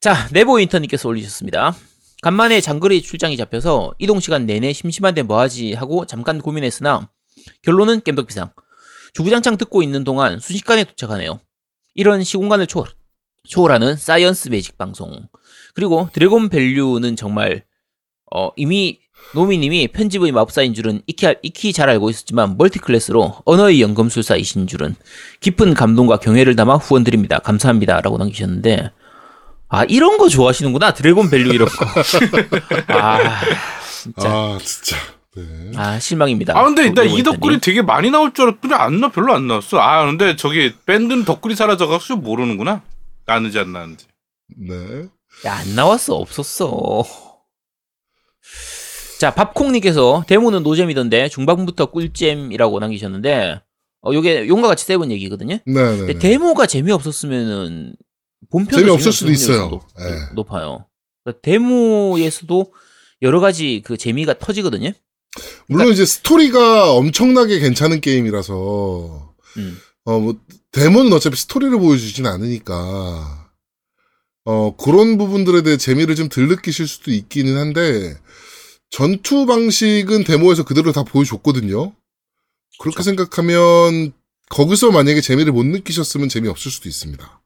자, 0.00 0.28
네보 0.32 0.58
인턴님께서 0.60 1.08
올리셨습니다. 1.08 1.74
간만에 2.22 2.60
장거리 2.60 3.02
출장이 3.02 3.36
잡혀서 3.36 3.94
이동 3.98 4.20
시간 4.20 4.46
내내 4.46 4.72
심심한데 4.72 5.22
뭐하지 5.22 5.74
하고 5.74 6.06
잠깐 6.06 6.40
고민했으나 6.40 7.08
결론은 7.62 8.00
겜덕비상. 8.02 8.52
주구장창 9.12 9.56
듣고 9.56 9.82
있는 9.82 10.04
동안 10.04 10.38
순식간에 10.38 10.84
도착하네요. 10.84 11.40
이런 11.94 12.22
시공간을 12.22 12.66
초월, 12.66 12.88
초월하는 13.48 13.96
science 13.96 14.50
magic 14.50 14.78
방송. 14.78 15.26
그리고 15.74 16.08
dragon 16.12 16.48
value는 16.48 17.16
정말 17.16 17.64
어, 18.32 18.50
이미 18.56 19.00
노미님이 19.34 19.88
편집의 19.88 20.32
마법사인 20.32 20.74
줄은 20.74 21.02
익히, 21.06 21.26
알- 21.26 21.38
익히 21.42 21.72
잘 21.72 21.88
알고 21.88 22.10
있었지만 22.10 22.56
multiclass로 22.58 23.36
언어의 23.44 23.80
연금술사이신 23.80 24.66
줄은 24.66 24.96
깊은 25.40 25.74
감동과 25.74 26.18
경애를 26.18 26.56
담아 26.56 26.76
후원드립니다. 26.76 27.38
감사합니다. 27.38 28.00
라고 28.00 28.18
남기셨는데 28.18 28.90
아 29.68 29.84
이런 29.84 30.18
거 30.18 30.28
좋아하시는구나 30.28 30.94
드래곤 30.94 31.30
밸류 31.30 31.52
이런 31.54 31.68
거. 31.68 31.86
아 32.88 33.40
진짜 34.02 34.28
아, 34.28 34.58
진짜. 34.62 34.96
네. 35.36 35.44
아 35.76 36.00
실망입니다. 36.00 36.58
아 36.58 36.64
근데 36.64 36.90
나 36.92 37.04
이. 37.04 37.22
덧글이 37.22 37.60
되게 37.60 37.82
많이 37.82 38.10
나올 38.10 38.32
줄 38.34 38.46
알았더니 38.48 38.74
안 38.74 39.00
나, 39.00 39.10
별로 39.12 39.32
안 39.32 39.46
나왔어. 39.46 39.78
아 39.78 40.04
근데 40.06 40.34
저기 40.34 40.74
밴드는 40.86 41.24
덧글이 41.24 41.54
사라져가지고 41.54 42.16
모르는구나. 42.18 42.82
나는지 43.26 43.60
안 43.60 43.72
나는지. 43.72 44.06
네. 44.58 45.04
야, 45.46 45.54
안 45.58 45.76
나왔어. 45.76 46.16
없었어. 46.16 47.04
자, 49.20 49.34
밥콩님께서 49.34 50.24
데모는 50.26 50.62
노잼이던데 50.62 51.28
중반부터 51.28 51.90
꿀잼이라고 51.90 52.78
남기셨는데 52.80 53.60
어, 54.02 54.14
요게 54.14 54.48
용과 54.48 54.66
같이 54.68 54.86
seven 54.86 55.10
얘기거든요. 55.12 55.58
네, 55.66 55.72
네. 55.74 55.96
근데 55.98 56.12
네. 56.14 56.18
데모가 56.18 56.64
재미없었으면은 56.64 57.94
본편도 58.50 58.78
재미없을 58.78 59.12
수도 59.12 59.30
있어요. 59.30 59.68
높- 59.68 59.82
예. 60.00 60.34
높아요. 60.34 60.86
그러니까 61.22 61.42
데모에서도 61.42 62.72
여러 63.20 63.40
가지 63.40 63.82
그 63.84 63.98
재미가 63.98 64.38
터지거든요. 64.38 64.92
물론 65.68 65.92
이제 65.92 66.06
스토리가 66.06 66.90
엄청나게 66.94 67.58
괜찮은 67.58 68.00
게임이라서 68.00 69.34
음. 69.58 69.78
어뭐 70.06 70.36
데모는 70.72 71.12
어차피 71.12 71.36
스토리를 71.36 71.78
보여주진 71.78 72.24
않으니까 72.26 73.50
어 74.46 74.74
그런 74.76 75.18
부분들에 75.18 75.60
대해 75.62 75.76
재미를 75.76 76.14
좀 76.16 76.30
덜 76.30 76.48
느끼실 76.48 76.88
수도 76.88 77.10
있기는 77.10 77.58
한데 77.58 78.16
전투 78.90 79.46
방식은 79.46 80.24
데모에서 80.24 80.64
그대로 80.64 80.92
다 80.92 81.02
보여줬거든요. 81.02 81.92
그렇게 82.80 83.02
생각하면 83.02 84.12
거기서 84.48 84.90
만약에 84.90 85.20
재미를 85.20 85.52
못 85.52 85.64
느끼셨으면 85.64 86.28
재미없을 86.28 86.70
수도 86.70 86.88
있습니다. 86.88 87.40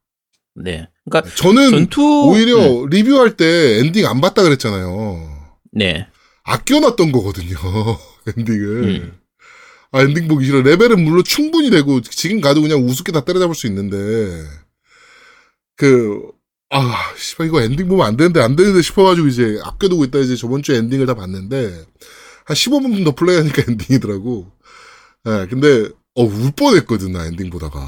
네. 0.57 0.89
그러니까 1.05 1.35
저는 1.35 1.71
전투 1.71 2.31
오히려 2.31 2.83
음, 2.83 2.89
리뷰할 2.89 3.37
때 3.37 3.79
엔딩 3.81 4.07
안 4.07 4.21
봤다 4.21 4.43
그랬잖아요. 4.43 5.53
네. 5.73 6.07
아껴놨던 6.45 7.13
거거든요. 7.13 7.57
엔딩을. 8.37 8.85
음. 8.85 9.19
아, 9.93 10.01
엔딩 10.03 10.27
보기 10.27 10.45
싫어. 10.45 10.61
레벨은 10.63 11.05
물론 11.05 11.23
충분히 11.25 11.71
되고, 11.71 12.01
지금 12.01 12.41
가도 12.41 12.63
그냥 12.63 12.85
우습게 12.85 13.13
다 13.13 13.25
때려잡을 13.25 13.55
수 13.55 13.69
있는데, 13.69 13.97
그, 15.77 16.21
아, 16.77 17.15
씨발, 17.17 17.47
이거 17.47 17.63
엔딩 17.63 17.89
보면 17.89 18.05
안 18.07 18.17
되는데, 18.17 18.41
안 18.41 18.57
되는데 18.57 18.83
싶어가지고 18.83 19.29
이제 19.29 19.61
아껴두고 19.63 20.05
있다 20.07 20.19
이제 20.19 20.35
저번 20.37 20.63
주에 20.63 20.77
엔딩을 20.79 21.07
다 21.07 21.15
봤는데, 21.15 21.85
한 22.47 22.55
15분 22.57 23.05
더 23.05 23.15
플레이하니까 23.15 23.63
엔딩이더라고. 23.71 24.51
예, 25.27 25.47
근데, 25.49 25.89
어, 26.17 26.25
울 26.25 26.51
뻔했거든, 26.53 27.13
나 27.13 27.27
엔딩 27.27 27.49
보다가. 27.51 27.81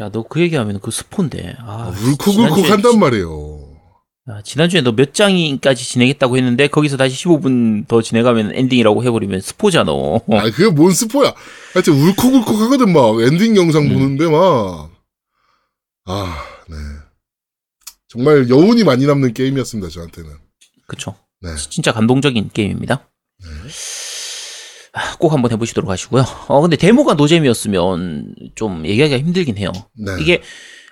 야, 0.00 0.08
너 0.10 0.22
그 0.22 0.40
얘기하면 0.40 0.78
그 0.80 0.90
스폰데. 0.92 1.56
아, 1.58 1.92
아, 1.92 1.94
울컥울컥 2.00 2.70
한단 2.70 2.98
말이에요. 3.00 3.64
아, 4.30 4.42
지난주에 4.44 4.82
너 4.82 4.92
몇 4.92 5.12
장까지 5.14 5.84
진행했다고 5.84 6.36
했는데 6.36 6.68
거기서 6.68 6.96
다시 6.96 7.16
15분 7.24 7.88
더 7.88 8.00
진행하면 8.02 8.54
엔딩이라고 8.54 9.02
해버리면 9.02 9.40
스포잖아. 9.40 9.90
아, 9.90 10.42
그게 10.54 10.68
뭔 10.70 10.92
스포야. 10.92 11.34
하여튼 11.72 11.94
울컥울컥 11.94 12.54
하거든, 12.60 12.92
막. 12.92 13.20
엔딩 13.22 13.56
영상 13.56 13.82
음. 13.84 13.88
보는데, 13.94 14.28
막. 14.30 14.90
아, 16.04 16.24
네. 16.24 16.47
정말 18.08 18.48
여운이 18.48 18.84
많이 18.84 19.06
남는 19.06 19.34
게임이었습니다, 19.34 19.90
저한테는. 19.90 20.30
그쵸. 20.86 21.14
네. 21.40 21.50
진짜 21.68 21.92
감동적인 21.92 22.50
게임입니다. 22.52 23.08
아, 24.94 25.16
꼭 25.18 25.32
한번 25.32 25.52
해보시도록 25.52 25.90
하시고요. 25.90 26.24
어, 26.48 26.60
근데 26.60 26.76
데모가 26.76 27.14
노잼이었으면 27.14 28.34
좀 28.54 28.86
얘기하기가 28.86 29.18
힘들긴 29.20 29.58
해요. 29.58 29.70
네. 29.94 30.12
이게 30.20 30.42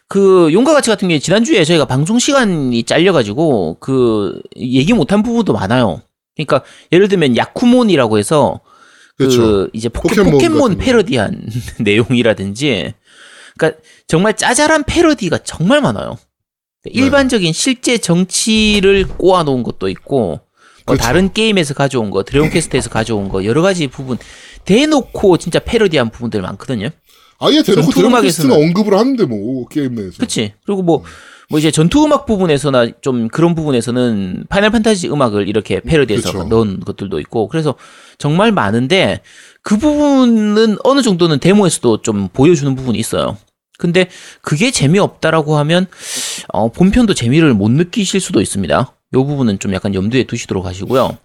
그 0.08 0.52
용과 0.52 0.72
같이 0.74 0.90
같은 0.90 1.08
게 1.08 1.18
지난주에 1.18 1.64
저희가 1.64 1.86
방송 1.86 2.18
시간이 2.18 2.84
잘려가지고 2.84 3.78
그 3.80 4.40
얘기 4.56 4.92
못한 4.92 5.22
부분도 5.22 5.52
많아요. 5.52 6.02
그러니까 6.36 6.62
예를 6.92 7.08
들면 7.08 7.36
야쿠몬이라고 7.36 8.18
해서 8.18 8.60
그 9.16 9.24
그렇죠. 9.24 9.68
이제 9.72 9.88
포켓, 9.88 10.16
포켓몬 10.16 10.32
포켓몬. 10.32 10.78
패러디한 10.78 11.48
내용이라든지 11.80 12.92
그러니까 13.56 13.80
정말 14.06 14.36
짜잘한 14.36 14.84
패러디가 14.84 15.38
정말 15.38 15.80
많아요. 15.80 16.18
네. 16.92 17.00
일반적인 17.00 17.52
실제 17.52 17.98
정치를 17.98 19.06
꼬아놓은 19.06 19.62
것도 19.62 19.88
있고 19.88 20.40
뭐 20.86 20.94
그렇죠. 20.94 21.02
다른 21.02 21.32
게임에서 21.32 21.74
가져온 21.74 22.10
거, 22.10 22.22
드래곤 22.22 22.50
퀘스트에서 22.50 22.90
가져온 22.90 23.28
거 23.28 23.44
여러 23.44 23.60
가지 23.60 23.88
부분 23.88 24.18
대놓고 24.64 25.36
진짜 25.38 25.58
패러디한 25.58 26.10
부분들 26.10 26.40
많거든요. 26.42 26.90
아예 27.38 27.62
대놓고 27.62 27.90
드래곤 27.90 28.22
퀘스트는 28.22 28.54
언급을 28.54 28.96
하는데, 28.96 29.24
뭐, 29.24 29.66
게임 29.68 29.96
내에서. 29.96 30.18
그치. 30.18 30.52
그리고 30.64 30.82
뭐, 30.82 31.02
뭐 31.48 31.58
이제 31.58 31.70
전투 31.70 32.04
음악 32.04 32.26
부분에서나 32.26 32.88
좀 33.00 33.28
그런 33.28 33.54
부분에서는 33.54 34.46
파이널 34.48 34.70
판타지 34.70 35.08
음악을 35.08 35.48
이렇게 35.48 35.80
패러디해서 35.80 36.32
그쵸. 36.32 36.44
넣은 36.44 36.80
것들도 36.80 37.20
있고 37.20 37.48
그래서 37.48 37.76
정말 38.18 38.50
많은데 38.50 39.20
그 39.62 39.76
부분은 39.76 40.78
어느 40.82 41.02
정도는 41.02 41.38
데모에서도 41.38 42.02
좀 42.02 42.28
보여주는 42.32 42.74
부분이 42.74 42.98
있어요. 42.98 43.36
근데 43.78 44.08
그게 44.42 44.70
재미없다라고 44.70 45.56
하면 45.58 45.86
어, 46.48 46.70
본편도 46.70 47.14
재미를 47.14 47.54
못 47.54 47.70
느끼실 47.70 48.20
수도 48.20 48.40
있습니다. 48.40 48.92
이 49.12 49.16
부분은 49.16 49.58
좀 49.58 49.74
약간 49.74 49.94
염두에 49.94 50.24
두시도록 50.24 50.66
하시고요. 50.66 51.16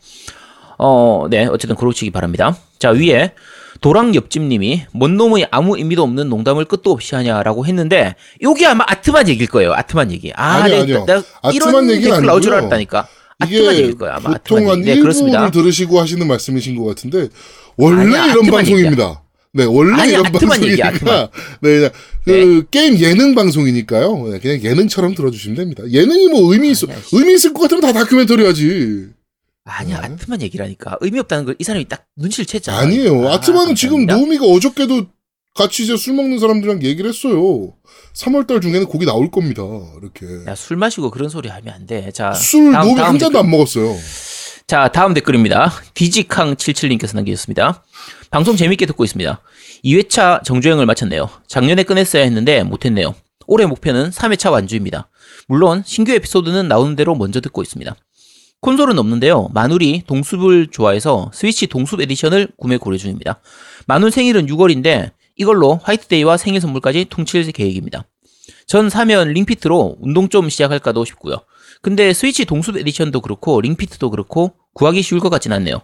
어, 0.77 1.27
네, 1.29 1.45
어쨌든 1.45 1.75
그러시기 1.75 2.11
바랍니다. 2.11 2.57
자, 2.79 2.89
위에 2.89 3.33
도랑 3.81 4.13
옆집님이 4.15 4.83
뭔 4.93 5.17
놈의 5.17 5.47
아무 5.51 5.77
의미도 5.77 6.03
없는 6.03 6.29
농담을 6.29 6.65
끝도 6.65 6.91
없이 6.91 7.15
하냐라고 7.15 7.65
했는데 7.65 8.15
요게 8.41 8.65
아마 8.65 8.83
아트만 8.87 9.27
얘기일 9.29 9.49
거예요. 9.49 9.73
아트만 9.73 10.11
얘기. 10.11 10.31
아, 10.35 10.63
아니요, 10.63 10.75
네, 10.75 10.81
아니요. 10.81 11.05
내가 11.05 11.23
이런 11.51 11.87
댓글 11.87 12.25
나올 12.25 12.41
줄. 12.41 12.53
알았다니까. 12.53 13.07
아트만 13.39 13.73
얘기일 13.73 13.97
거예요. 13.97 14.13
아마 14.13 14.29
보통 14.33 14.57
아트만 14.57 14.71
한 14.71 14.87
얘기. 14.87 15.01
네. 15.01 15.51
들으시고 15.51 15.99
하시는 15.99 16.27
말씀이신 16.27 16.75
것 16.75 16.85
같은데, 16.85 17.29
원래 17.75 18.01
아니야, 18.01 18.33
이런 18.33 18.45
방송입니다. 18.45 19.23
네, 19.53 19.65
원래 19.65 19.99
아니, 20.01 20.11
이런 20.13 20.25
아트만 20.27 20.63
얘기야, 20.63 20.91
방송이니까. 20.91 21.29
네, 21.61 21.89
그 22.23 22.65
게임 22.71 22.97
예능 22.99 23.35
방송이니까요. 23.35 24.29
네, 24.29 24.39
그냥 24.39 24.63
예능처럼 24.63 25.13
들어주시면 25.13 25.57
됩니다. 25.57 25.83
예능이 25.89 26.29
뭐 26.29 26.53
의미 26.53 26.71
있어, 26.71 26.87
아니야, 26.87 27.01
씨. 27.01 27.17
의미 27.17 27.33
있을 27.33 27.53
것 27.53 27.61
같으면 27.63 27.81
다 27.81 27.91
다큐멘터리 27.91 28.45
하지. 28.45 29.07
아니야, 29.65 29.99
네. 30.01 30.07
아트만 30.13 30.41
얘기라니까. 30.41 30.97
의미 31.01 31.19
없다는 31.19 31.45
걸 31.45 31.55
이 31.59 31.63
사람이 31.63 31.85
딱 31.89 32.05
눈치를 32.15 32.45
챘잖아. 32.45 32.75
아니에요. 32.77 33.27
아, 33.27 33.33
아트만은 33.35 33.75
지금. 33.75 34.05
노우미가 34.05 34.45
어저께도 34.45 35.07
같이 35.53 35.83
이제 35.83 35.97
술 35.97 36.13
먹는 36.13 36.39
사람들이랑 36.39 36.81
얘기를 36.83 37.09
했어요. 37.09 37.73
3월달 38.15 38.61
중에는 38.61 38.85
곡이 38.85 39.05
나올 39.05 39.29
겁니다. 39.29 39.61
이렇게. 40.01 40.25
야, 40.49 40.55
술 40.55 40.77
마시고 40.77 41.11
그런 41.11 41.27
소리 41.29 41.49
하면 41.49 41.73
안 41.73 41.85
돼. 41.85 42.09
자, 42.11 42.33
술 42.33 42.71
다음, 42.71 42.83
노우미 42.85 42.95
다음 43.01 43.09
한 43.09 43.19
잔도. 43.19 43.39
안 43.39 43.49
먹었어요. 43.51 43.95
자, 44.71 44.87
다음 44.87 45.13
댓글입니다. 45.13 45.69
디지캉77님께서 45.95 47.13
남기셨습니다. 47.13 47.83
방송 48.29 48.55
재밌게 48.55 48.85
듣고 48.85 49.03
있습니다. 49.03 49.41
2회차 49.83 50.45
정주행을 50.45 50.85
마쳤네요. 50.85 51.29
작년에 51.45 51.83
끝냈어야 51.83 52.23
했는데 52.23 52.63
못했네요. 52.63 53.13
올해 53.47 53.65
목표는 53.65 54.11
3회차 54.11 54.49
완주입니다. 54.49 55.09
물론 55.49 55.83
신규 55.85 56.13
에피소드는 56.13 56.69
나오는 56.69 56.95
대로 56.95 57.15
먼저 57.15 57.41
듣고 57.41 57.61
있습니다. 57.61 57.93
콘솔은 58.61 58.97
없는데요. 58.97 59.49
마눌이 59.53 60.03
동숲을 60.07 60.67
좋아해서 60.67 61.31
스위치 61.33 61.67
동숲 61.67 61.99
edition을 61.99 62.53
구매 62.55 62.77
고려 62.77 62.95
중입니다. 62.95 63.41
마눌 63.87 64.09
생일은 64.09 64.45
6월인데 64.45 65.11
이걸로 65.35 65.81
화이트데이와 65.83 66.37
생일 66.37 66.61
선물까지 66.61 67.07
퉁칠 67.09 67.51
계획입니다. 67.51 68.05
전 68.67 68.89
사면 68.89 69.33
링피트로 69.33 69.97
운동 69.99 70.29
좀 70.29 70.47
시작할까도 70.47 71.03
싶고요. 71.03 71.39
근데 71.81 72.13
스위치 72.13 72.45
동숲 72.45 72.77
edition도 72.77 73.19
그렇고 73.19 73.59
링피트도 73.59 74.11
그렇고 74.11 74.53
구하기 74.73 75.01
쉬울 75.01 75.19
것 75.19 75.29
같진 75.29 75.51
않네요. 75.53 75.81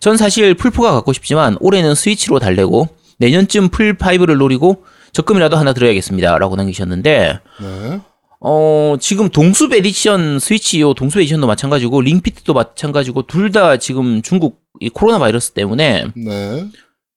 전 0.00 0.16
사실 0.16 0.54
플4가 0.54 0.92
갖고 0.92 1.12
싶지만 1.12 1.56
올해는 1.60 1.94
스위치로 1.94 2.38
달래고 2.38 2.88
내년쯤 3.18 3.68
플5를 3.68 4.36
노리고 4.36 4.84
적금이라도 5.12 5.56
하나 5.56 5.72
들어야겠습니다. 5.72 6.36
라고 6.38 6.56
남기셨는데 6.56 7.40
네. 7.60 8.00
어, 8.40 8.96
지금 9.00 9.28
동숲 9.30 9.72
에디션 9.72 10.38
스위치 10.38 10.80
요 10.80 10.92
동숲 10.94 11.20
edition도 11.20 11.46
마찬가지고 11.46 12.00
링피트도 12.02 12.52
마찬가지고 12.52 13.22
둘 13.26 13.52
다 13.52 13.76
지금 13.78 14.20
중국 14.22 14.60
이 14.80 14.88
코로나 14.90 15.18
바이러스 15.18 15.52
때문에 15.52 16.06
네. 16.16 16.66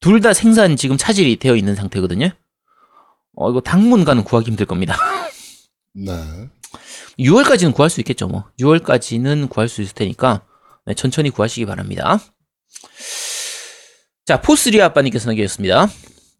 둘 0.00 0.20
다 0.20 0.32
생산 0.32 0.76
지금 0.76 0.96
차질이 0.96 1.36
되어 1.36 1.56
있는 1.56 1.74
상태거든요. 1.74 2.30
어, 3.34 3.50
이거 3.50 3.60
당분간은 3.60 4.22
구하기 4.24 4.46
힘들 4.50 4.64
겁니다. 4.66 4.96
네. 5.94 6.12
6월까지는 7.18 7.74
구할 7.74 7.90
수 7.90 8.00
있겠죠, 8.00 8.28
뭐. 8.28 8.44
6월까지는 8.60 9.48
구할 9.50 9.68
수 9.68 9.82
있을 9.82 9.94
테니까 9.94 10.42
네, 10.88 10.94
천천히 10.94 11.28
구하시기 11.28 11.66
바랍니다. 11.66 12.18
자, 14.24 14.40
포스리 14.40 14.80
아빠님께서 14.80 15.28
남겨주셨습니다. 15.28 15.86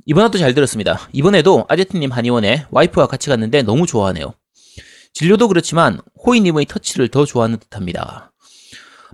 이번 0.06 0.24
화도 0.24 0.38
잘 0.38 0.54
들었습니다. 0.54 1.06
이번에도 1.12 1.66
아제트님 1.68 2.10
한의원에 2.10 2.64
와이프와 2.70 3.08
같이 3.08 3.28
갔는데 3.28 3.60
너무 3.60 3.86
좋아하네요. 3.86 4.32
진료도 5.12 5.48
그렇지만 5.48 6.00
호이님의 6.24 6.64
터치를 6.64 7.08
더 7.08 7.26
좋아하는 7.26 7.58
듯합니다. 7.58 8.32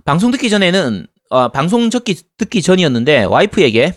방송 0.05 0.31
듣기 0.31 0.49
전에는 0.49 1.05
아, 1.31 1.49
방송 1.49 1.89
듣기, 1.89 2.15
듣기 2.37 2.61
전이었는데 2.61 3.25
와이프에게 3.25 3.93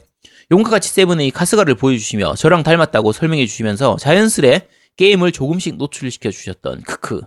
용과 0.50 0.70
같이 0.70 0.90
seven의 0.90 1.30
카스가를 1.30 1.76
보여주시며 1.76 2.34
저랑 2.34 2.64
닮았다고 2.64 3.12
설명해 3.12 3.46
주시면서 3.46 3.96
자연스레 4.00 4.66
게임을 4.96 5.30
조금씩 5.30 5.76
노출시켜 5.76 6.32
주셨던 6.32 6.82
크크. 6.82 7.20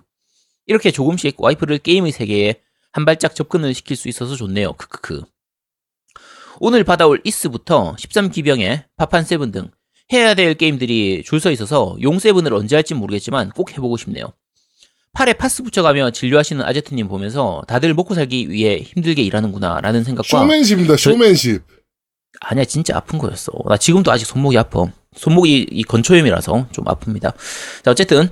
이렇게 0.66 0.92
조금씩 0.92 1.36
와이프를 1.42 1.78
게임의 1.78 2.12
세계에 2.12 2.56
한 2.94 3.06
발짝 3.06 3.36
접근을 3.36 3.74
시킬 3.74 3.96
수 3.96 4.10
있어서 4.10 4.36
좋네요. 4.36 4.74
크크크. 4.74 5.24
오늘 6.60 6.84
받아올 6.84 7.22
이스부터 7.24 7.96
13기병의 7.98 8.84
파판 8.98 9.24
seven 9.24 9.52
등 9.52 9.72
해야 10.14 10.34
될 10.34 10.54
게임들이 10.56 11.24
줄 11.26 11.40
서 11.40 11.50
있어서 11.52 11.96
용 12.02 12.20
seven을 12.20 12.54
언제 12.54 12.76
할지 12.76 12.94
모르겠지만 12.94 13.50
꼭 13.52 13.72
해보고 13.72 13.98
싶네요. 13.98 14.34
팔에 15.14 15.34
파스 15.34 15.64
붙여가며 15.64 16.12
진료하시는 16.12 16.64
아제트님 16.64 17.08
보면서 17.08 17.64
다들 17.68 17.94
먹고 17.94 18.14
살기 18.14 18.50
위해 18.50 18.78
힘들게 18.80 19.22
일하는구나 19.24 19.82
라는 19.82 20.04
생각과 20.04 20.28
쇼맨십입니다. 20.28 20.98
쇼맨십. 20.98 21.64
아니야 22.42 22.66
진짜 22.66 22.96
아픈 22.98 23.20
거였어. 23.20 23.52
나 23.68 23.78
지금도 23.78 24.12
아직 24.12 24.26
손목이 24.26 24.58
아파. 24.58 24.92
손목이 25.16 25.68
이 25.70 25.84
건초염이라서 25.84 26.68
좀 26.72 26.86
아픕니다. 26.86 27.34
자 27.84 27.92
어쨌든 27.92 28.30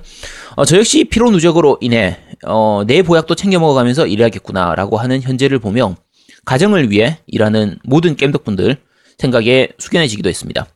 어, 0.56 0.64
저 0.64 0.78
역시 0.78 1.04
피로 1.04 1.30
누적으로 1.30 1.76
인해 1.82 2.18
어, 2.46 2.82
내 2.86 3.02
보약도 3.02 3.34
챙겨 3.34 3.58
먹어가면서 3.58 4.06
일해야겠구나라고 4.06 4.98
하는 4.98 5.20
현재를 5.20 5.58
보며 5.58 5.96
가정을 6.44 6.90
위해 6.90 7.18
일하는 7.26 7.78
모든 7.84 8.16
겜덕분들 8.16 8.76
생각에 9.18 9.68
숙연해지기도 9.78 10.28
했습니다. 10.28 10.66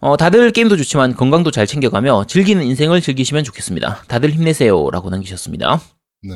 어, 0.00 0.16
다들 0.16 0.50
게임도 0.52 0.76
좋지만 0.76 1.14
건강도 1.14 1.50
잘 1.50 1.66
챙겨가며 1.66 2.24
즐기는 2.26 2.62
인생을 2.62 3.00
즐기시면 3.00 3.44
좋겠습니다. 3.44 4.04
다들 4.08 4.30
힘내세요 4.30 4.90
라고 4.90 5.10
남기셨습니다. 5.10 5.80
네. 6.22 6.34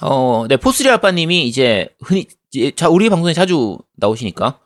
어, 0.00 0.46
네 0.48 0.56
포스리 0.56 0.88
아빠님이 0.88 1.46
이제 1.46 1.88
흔히 2.00 2.26
자 2.74 2.88
우리 2.88 3.10
방송에 3.10 3.34
자주 3.34 3.78
나오시니까 3.96 4.58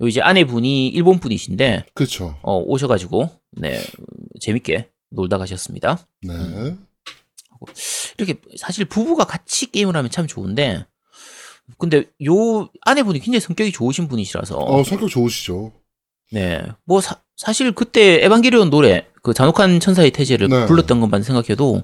요 0.00 0.06
이제 0.06 0.20
아내분이 0.20 0.88
일본 0.88 1.18
분이신데 1.18 1.86
그렇죠. 1.94 2.36
어, 2.42 2.58
오셔가지고 2.58 3.30
네 3.52 3.80
재밌게 4.40 4.88
놀다 5.10 5.38
가셨습니다. 5.38 5.98
네. 6.22 6.34
이렇게 8.18 8.40
사실 8.56 8.84
부부가 8.84 9.24
같이 9.24 9.70
게임을 9.70 9.96
하면 9.96 10.10
참 10.10 10.26
좋은데 10.26 10.86
근데 11.76 12.04
요 12.24 12.68
아내분이 12.82 13.20
굉장히 13.20 13.40
성격이 13.40 13.72
좋으신 13.72 14.08
분이시라서 14.08 14.56
어, 14.56 14.82
성격 14.84 15.08
좋으시죠. 15.08 15.72
네뭐 16.32 17.00
사실 17.36 17.72
그때 17.72 18.24
에반게리온 18.24 18.70
노래 18.70 19.06
그 19.22 19.34
잔혹한 19.34 19.80
천사의 19.80 20.10
태제를 20.10 20.48
네. 20.48 20.66
불렀던 20.66 21.00
것만 21.00 21.22
생각해도 21.22 21.82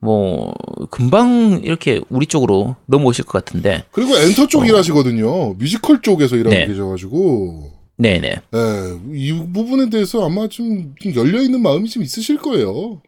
뭐 0.00 0.52
금방 0.90 1.60
이렇게 1.64 2.00
우리 2.08 2.26
쪽으로 2.26 2.76
넘어오실 2.86 3.24
것 3.24 3.44
같은데 3.44 3.84
그리고 3.92 4.16
엔터 4.16 4.48
쪽 4.48 4.66
일하시거든요. 4.66 5.54
뮤지컬 5.54 6.02
쪽에서 6.02 6.36
일하고 6.36 6.54
어. 6.54 6.58
네. 6.58 6.66
계셔가지고. 6.66 7.72
네네 7.98 8.20
네, 8.20 9.00
이 9.14 9.32
부분에 9.54 9.88
대해서 9.88 10.26
아마 10.26 10.48
좀, 10.48 10.94
좀 11.00 11.14
열려 11.14 11.40
있는 11.40 11.62
마음이 11.62 11.88
좀 11.88 12.02
있으실 12.02 12.36
거예요. 12.36 13.00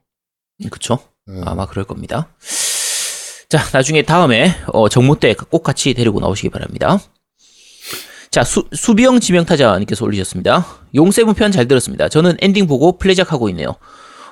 그쵸 0.71 0.99
네. 1.29 1.41
아마 1.45 1.67
그럴 1.67 1.85
겁니다. 1.85 2.29
자, 3.49 3.59
나중에 3.73 4.03
다음에 4.03 4.55
어, 4.73 4.89
정모 4.89 5.17
때 5.17 5.35
꼭 5.35 5.63
같이 5.63 5.95
데리고 5.95 6.21
나오시기 6.21 6.49
바랍니다. 6.51 6.99
자, 8.31 8.45
수, 8.45 8.65
수비형 8.73 9.21
지명타자님께서 9.21 10.05
올리셨습니다. 10.05 10.67
용seven 10.95 11.35
편 11.35 11.51
잘 11.51 11.67
들었습니다. 11.69 12.09
저는 12.09 12.37
엔딩 12.41 12.67
보고 12.67 12.99
플레이작하고 12.99 13.49
있네요. 13.51 13.77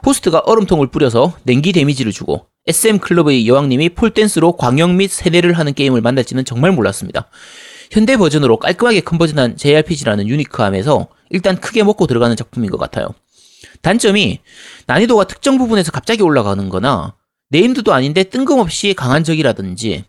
호스트가 0.05 0.41
얼음통을 0.41 0.89
뿌려서 0.89 1.33
냉기 1.45 1.73
damage를 1.73 2.13
주고 2.13 2.47
SM 2.67 2.99
클럽의 2.99 3.49
여왕님이 3.49 3.91
pole 3.91 4.15
dance로 4.15 4.57
광역 4.57 4.95
및 4.95 5.11
세대를 5.11 5.55
하는 5.55 5.73
게임을 5.73 6.01
만날지는 6.01 6.45
정말 6.45 6.73
몰랐습니다. 6.73 7.29
현대 7.91 8.17
버전으로 8.17 8.59
깔끔하게 8.59 9.01
conversion한 9.01 9.57
JRPG라는 9.57 10.29
unique함에서 10.29 11.09
일단 11.31 11.57
크게 11.61 11.83
먹고 11.85 12.07
들어가는 12.07 12.37
작품인 12.37 12.71
것 12.71 12.77
같아요. 12.79 13.09
단점이 13.87 14.41
난이도가 14.89 15.29
특정 15.29 15.59
부분에서 15.59 15.93
갑자기 15.93 16.21
올라가는 16.25 16.69
거나 16.69 17.15
named도 17.51 17.95
아닌데 17.95 18.25
뜬금없이 18.25 18.95
강한 18.95 19.23
적이라든지 19.23 20.03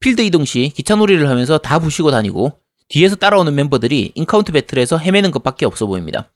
필드 0.00 0.22
이동 0.22 0.44
시 0.44 0.72
기차 0.74 0.96
놀이를 0.96 1.28
하면서 1.28 1.56
다 1.58 1.78
부시고 1.78 2.10
다니고 2.10 2.54
뒤에서 2.88 3.14
따라오는 3.14 3.54
멤버들이 3.54 4.10
encount 4.16 4.50
battle에서 4.50 4.98
헤매는 4.98 5.30
것밖에 5.30 5.64
없어 5.66 5.86
보입니다. 5.86 6.32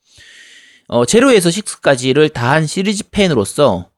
어, 0.87 1.05
제로에서 1.05 1.51
6까지를 1.51 2.33
다 2.33 2.53
한 2.53 2.69
시리즈 2.69 3.11
팬으로서 3.11 3.91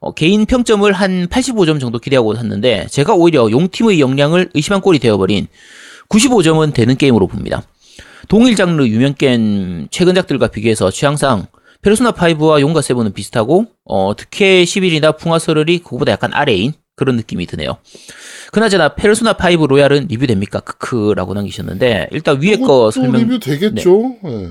어, 0.00 0.14
개인 0.14 0.46
평점을 0.46 0.90
한 0.90 1.26
85점 1.26 1.78
정도 1.78 1.98
기대하고 1.98 2.34
샀는데 2.34 2.86
제가 2.86 3.12
오히려 3.12 3.50
용팀의 3.50 4.00
역량을 4.00 4.48
의심한 4.54 4.80
꼴이 4.80 4.98
되어버린 4.98 5.46
95점은 6.08 6.72
되는 6.72 6.96
게임으로 6.96 7.26
봅니다. 7.26 7.62
동일 8.28 8.56
장르 8.56 8.86
유명 8.86 9.12
게임 9.12 9.88
최근작들과 9.90 10.46
비교해서 10.48 10.90
취향상 10.90 11.46
페르소나 11.82 12.12
5와 12.12 12.60
용가 12.60 12.80
7은 12.80 13.14
비슷하고 13.14 13.66
어, 13.84 14.14
드퀘 14.16 14.64
11이나 14.64 15.16
풍화설월이 15.16 15.78
그거보다 15.78 16.12
약간 16.12 16.32
아래인 16.34 16.72
그런 16.96 17.16
느낌이 17.16 17.46
드네요. 17.46 17.78
그나저나 18.52 18.94
페르소나 18.94 19.34
5 19.38 19.66
로얄은 19.66 20.06
리뷰됩니까? 20.08 20.60
크크라고 20.60 21.32
남기셨는데 21.34 22.08
일단 22.10 22.40
위에 22.42 22.56
거 22.56 22.90
설명 22.90 23.22
리뷰 23.22 23.38
되겠죠. 23.38 24.16
네. 24.22 24.48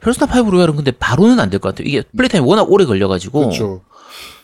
페르소나 0.00 0.40
5 0.42 0.50
로얄은 0.50 0.76
근데 0.76 0.90
바로는 0.90 1.40
안 1.40 1.48
될 1.48 1.58
것 1.60 1.70
같아요. 1.70 1.88
이게 1.88 2.02
플레이 2.14 2.28
타임이 2.28 2.46
워낙 2.46 2.70
오래 2.70 2.84
걸려가지고 2.84 3.40
그렇죠. 3.40 3.80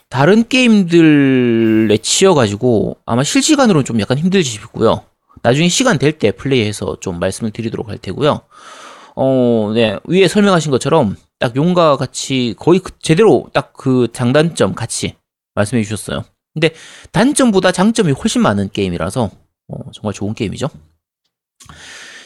다른 0.08 0.48
게임들에 0.48 1.98
치여가지고 1.98 2.96
아마 3.04 3.22
실시간으로는 3.22 3.84
좀 3.84 4.00
약간 4.00 4.16
힘들시고요. 4.16 5.02
나중에 5.42 5.68
시간 5.68 5.98
될 5.98 6.12
때 6.18 6.32
플레이해서 6.32 6.96
좀 7.00 7.18
말씀을 7.20 7.50
드리도록 7.50 7.90
할 7.90 7.98
테고요. 7.98 8.40
어, 9.16 9.72
네 9.74 9.98
위에 10.04 10.26
설명하신 10.28 10.70
것처럼 10.70 11.16
딱 11.38 11.54
용과 11.56 11.96
같이 11.96 12.54
거의 12.58 12.80
그- 12.80 12.92
제대로 13.00 13.48
딱 13.52 13.72
그 13.72 14.08
장단점 14.12 14.74
같이 14.74 15.14
말씀해 15.54 15.82
주셨어요. 15.84 16.24
근데 16.54 16.74
단점보다 17.12 17.70
장점이 17.70 18.10
훨씬 18.12 18.42
많은 18.42 18.70
게임이라서 18.72 19.30
어, 19.68 19.90
정말 19.92 20.12
좋은 20.14 20.34
게임이죠. 20.34 20.68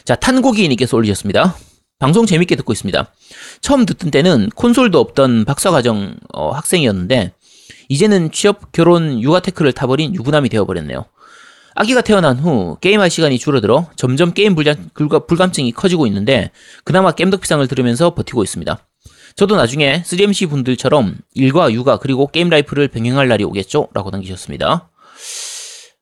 자 0.05 0.15
탄고기님께서 0.15 0.97
올리셨습니다. 0.97 1.55
방송 1.99 2.25
재밌게 2.25 2.55
듣고 2.55 2.73
있습니다. 2.73 3.13
처음 3.61 3.85
듣던 3.85 4.09
때는 4.11 4.49
콘솔도 4.55 4.99
없던 4.99 5.45
박사과정 5.45 6.15
어, 6.33 6.51
학생이었는데 6.51 7.33
이제는 7.89 8.31
취업, 8.31 8.71
결혼, 8.71 9.21
육아 9.21 9.39
tech를 9.41 9.73
타버린 9.73 10.15
유부남이 10.15 10.49
되어버렸네요. 10.49 11.05
아기가 11.75 12.01
태어난 12.01 12.39
후 12.39 12.77
게임할 12.81 13.09
시간이 13.09 13.37
줄어들어 13.39 13.89
점점 13.95 14.33
게임 14.33 14.55
불가- 14.55 15.25
불감증이 15.27 15.71
커지고 15.71 16.07
있는데 16.07 16.51
그나마 16.83 17.11
겜덕비상을 17.11 17.67
들으면서 17.67 18.13
버티고 18.15 18.43
있습니다. 18.43 18.79
저도 19.35 19.55
나중에 19.55 20.03
3MC 20.03 20.49
분들처럼 20.49 21.17
일과 21.33 21.71
육아 21.71 21.97
그리고 21.97 22.27
게임 22.27 22.49
life를 22.49 22.87
병행할 22.89 23.27
날이 23.27 23.43
오겠죠? 23.43 23.89
라고 23.93 24.09
남기셨습니다. 24.11 24.89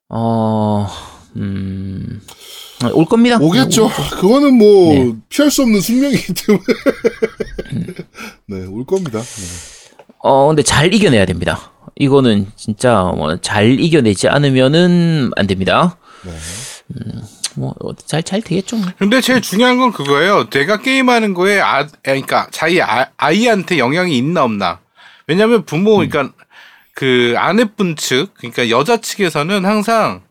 어... 0.10 0.88
음... 1.38 2.22
올 2.94 3.06
겁니다. 3.06 3.38
오겠죠. 3.40 3.86
오겠죠. 3.86 4.16
그거는 4.16 4.56
뭐 4.58 4.94
네. 4.94 5.14
피할 5.30 5.52
수 5.52 5.62
없는 5.62 5.80
숙명이기 5.82 6.34
때문에. 6.34 6.64
네, 8.48 8.66
올 8.66 8.86
겁니다. 8.86 9.22
네. 9.22 9.44
어, 10.24 10.48
근데 10.48 10.64
잘 10.64 10.94
이겨내야 10.94 11.26
됩니다. 11.26 11.72
이거는 11.96 12.48
진짜 12.56 13.04
뭐 13.16 13.38
잘 13.42 13.80
이겨내지 13.80 14.28
않으면은 14.28 15.32
안 15.36 15.48
됩니다. 15.48 15.98
네. 16.26 16.32
뭐잘 17.56 18.24
잘 18.24 18.42
되겠죠. 18.42 18.78
근데 18.98 19.22
제일 19.22 19.42
중요한 19.42 19.78
건 19.78 19.92
그거예요. 19.92 20.50
내가 20.50 20.78
게임하는 20.78 21.34
거에 21.34 21.60
아, 21.60 21.88
그러니까 22.04 22.48
자기 22.52 22.82
아, 22.82 23.10
아이한테 23.18 23.78
영향이 23.78 24.18
있나 24.18 24.44
없나. 24.44 24.80
왜냐하면 25.28 25.66
부모, 25.66 25.98
그러니까 25.98 26.32
그 26.94 27.36
아내분 27.38 27.96
측, 27.96 28.34
그러니까 28.36 28.70
여자 28.70 28.98
측에서는 28.98 29.66
항상 29.66 30.24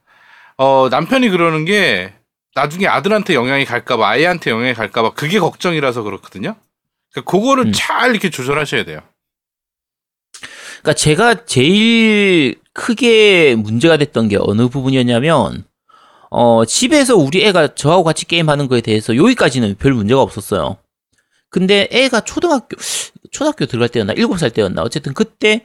어 0.56 0.88
남편이 0.90 1.30
그러는 1.30 1.64
게 1.64 2.12
나중에 2.54 2.86
아들한테 2.86 3.34
영향이 3.34 3.64
갈까봐, 3.64 4.08
아이한테 4.08 4.50
영향이 4.50 4.74
갈까봐 4.74 5.10
그게 5.14 5.38
걱정이라서 5.38 6.02
그렇거든요. 6.02 6.56
그러니까 7.12 7.30
그거를 7.30 7.66
음. 7.66 7.72
잘 7.74 8.10
이렇게 8.10 8.30
조절하셔야 8.30 8.84
돼요. 8.84 9.00
그러니까 10.82 10.94
제가 10.94 11.44
제일 11.44 12.56
크게 12.72 13.54
문제가 13.56 13.96
됐던 13.96 14.28
게 14.28 14.38
어느 14.40 14.68
부분이었냐면 14.68 15.64
어 16.30 16.64
집에서 16.64 17.16
우리 17.16 17.44
애가 17.44 17.74
저하고 17.74 18.04
같이 18.04 18.24
게임하는 18.26 18.68
거에 18.68 18.80
대해서 18.80 19.16
여기까지는 19.16 19.76
별 19.78 19.92
문제가 19.94 20.22
없었어요. 20.22 20.76
근데 21.50 21.88
애가 21.90 22.20
초등학교 22.22 22.76
초등학교 23.32 23.66
들어갈 23.66 23.88
때였나 23.88 24.12
일곱 24.14 24.38
살 24.38 24.50
때였나 24.50 24.82
어쨌든 24.82 25.12
그때 25.14 25.62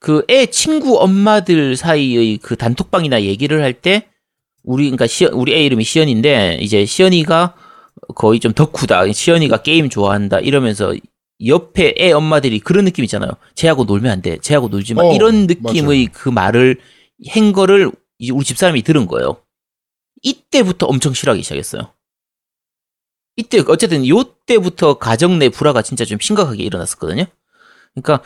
그 0.00 0.24
애 0.30 0.46
친구 0.46 0.98
엄마들 1.00 1.76
사이의 1.76 2.38
그 2.38 2.56
단톡방이나 2.56 3.22
얘기를 3.22 3.62
할 3.62 3.74
때 3.74 4.08
우리 4.64 4.84
그러니까 4.84 5.06
시, 5.06 5.24
우리 5.26 5.54
애 5.54 5.64
이름이 5.64 5.84
시연인데 5.84 6.58
이제 6.60 6.84
시연이가 6.84 7.54
거의 8.14 8.40
좀 8.40 8.52
덕후다. 8.52 9.10
시연이가 9.12 9.62
게임 9.62 9.88
좋아한다 9.88 10.40
이러면서 10.40 10.94
옆에 11.46 11.94
애 11.98 12.12
엄마들이 12.12 12.58
그런 12.60 12.84
느낌 12.84 13.04
있잖아요. 13.04 13.30
쟤하고 13.54 13.84
놀면 13.84 14.10
안 14.10 14.22
돼. 14.22 14.38
쟤하고 14.38 14.68
놀지 14.68 14.94
마. 14.94 15.02
어, 15.02 15.12
이런 15.14 15.46
느낌의 15.46 16.06
그 16.12 16.28
말을 16.28 16.76
한 17.28 17.52
거를 17.52 17.90
이제 18.18 18.32
우리 18.32 18.44
집사람이 18.44 18.82
들은 18.82 19.06
거예요. 19.06 19.36
이때부터 20.22 20.86
엄청 20.86 21.14
싫어하기 21.14 21.42
시작했어요. 21.42 21.92
이때 23.36 23.62
어쨌든 23.68 24.06
요때부터 24.06 24.98
가정 24.98 25.38
내 25.38 25.48
불화가 25.48 25.82
진짜 25.82 26.04
좀 26.04 26.18
심각하게 26.20 26.62
일어났었거든요. 26.62 27.24
그러니까 27.94 28.22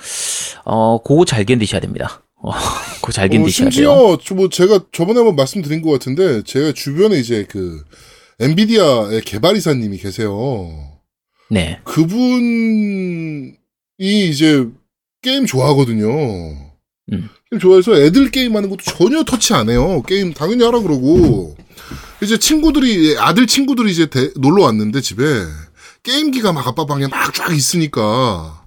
어 0.65 1.03
그거 1.03 1.25
잘 1.25 1.45
견디셔야 1.45 1.81
됩니다. 1.81 2.23
어, 2.37 2.51
그거 3.01 3.13
잘 3.13 3.27
어, 3.27 3.29
견디셔야 3.29 3.71
돼요. 3.71 3.71
심지어 3.71 4.19
저뭐 4.19 4.49
제가 4.49 4.87
저번에 4.93 5.19
한번 5.19 5.37
말씀드린 5.37 5.83
것 5.83 5.91
같은데 5.91 6.43
제가 6.43 6.73
주변에 6.73 7.19
이제 7.19 7.47
그 7.49 7.85
엔비디아의 8.41 9.21
개발이사님이 9.23 9.99
계세요. 9.99 11.01
네. 11.51 11.81
그분이 11.85 13.55
이제 14.01 14.67
게임 15.23 15.47
좋아하거든요. 15.47 16.74
음. 17.13 17.29
게임 17.51 17.61
좋아해서 17.61 17.97
애들 17.97 18.31
게임 18.31 18.57
하는 18.57 18.71
것도 18.71 18.83
전혀 18.85 19.23
터치 19.25 19.55
안 19.55 19.69
해요. 19.69 20.03
게임 20.07 20.33
당연히 20.33 20.65
하라 20.65 20.81
그러고. 20.81 21.57
이제 22.23 22.39
친구들이, 22.39 23.19
아들 23.19 23.47
친구들이 23.47 23.91
이제 23.93 24.07
대- 24.07 24.31
놀러 24.37 24.63
왔는데 24.65 25.01
집에 25.01 25.45
게임기가 26.03 26.53
막 26.53 26.67
아빠 26.67 26.87
방에 26.87 27.07
막 27.09 27.35
쫙 27.35 27.55
있으니까 27.55 28.65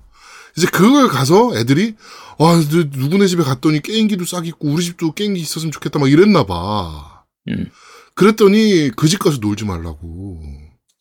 이제 0.56 0.68
그걸 0.68 1.08
가서 1.08 1.56
애들이 1.58 1.96
아, 2.40 2.64
누- 2.70 2.90
누구네 2.92 3.26
집에 3.28 3.44
갔더니 3.44 3.82
게임기도 3.82 4.26
싹 4.26 4.46
있고 4.46 4.70
우리 4.70 4.84
집도 4.84 5.12
게임기 5.14 5.40
있었으면 5.42 5.72
좋겠다 5.72 5.98
막 6.00 6.10
이랬나 6.12 6.46
봐. 6.46 7.24
음. 7.50 7.70
그랬더니 8.14 8.92
그 8.96 9.08
집 9.08 9.20
가서 9.20 9.38
놀지 9.40 9.66
말라고. 9.66 10.42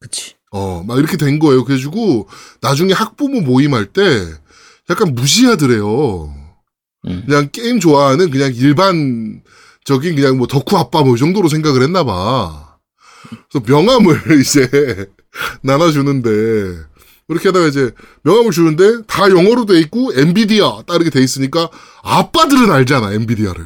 그치. 0.00 0.34
어, 0.52 0.82
막 0.86 0.98
이렇게 0.98 1.16
된 1.16 1.38
거예요. 1.38 1.64
그래가지고, 1.64 2.28
나중에 2.60 2.92
학부모 2.92 3.40
모임할 3.40 3.86
때, 3.86 4.02
약간 4.88 5.14
무시하더래요. 5.14 6.32
음. 7.06 7.22
그냥 7.26 7.48
게임 7.52 7.80
좋아하는 7.80 8.30
그냥 8.30 8.52
일반적인 8.54 10.16
그냥 10.16 10.38
뭐 10.38 10.46
덕후 10.46 10.76
아빠 10.76 11.02
뭐 11.02 11.14
이 11.14 11.18
정도로 11.18 11.48
생각을 11.48 11.82
했나 11.82 12.04
봐. 12.04 12.78
그래서 13.50 13.64
명함을 13.66 14.20
이제 14.40 15.06
나눠주는데, 15.62 16.30
이렇게 17.28 17.48
하다가 17.48 17.66
이제 17.66 17.90
명함을 18.22 18.52
주는데, 18.52 19.02
다 19.06 19.28
영어로 19.28 19.66
돼 19.66 19.80
있고, 19.80 20.12
엔비디아 20.14 20.82
딱 20.86 20.94
이렇게 20.94 21.10
돼 21.10 21.20
있으니까, 21.20 21.70
아빠들은 22.02 22.70
알잖아, 22.70 23.12
엔비디아를. 23.14 23.64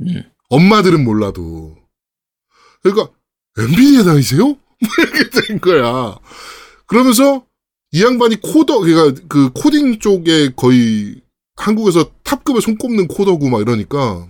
음. 0.00 0.22
엄마들은 0.48 1.04
몰라도. 1.04 1.76
그러니까, 2.82 3.10
엔비디아 3.58 4.04
다니세요? 4.04 4.44
뭐 4.80 4.88
이렇게 4.98 5.28
된 5.28 5.60
거야. 5.60 6.16
그러면서 6.86 7.44
이 7.92 8.02
양반이 8.02 8.40
코더, 8.40 8.80
그러니까 8.80 9.20
그 9.28 9.50
코딩 9.52 9.98
쪽에 9.98 10.52
거의 10.56 11.20
한국에서 11.58 12.10
탑급에 12.22 12.60
손꼽는 12.60 13.08
코더고 13.08 13.48
막 13.48 13.60
이러니까 13.60 14.26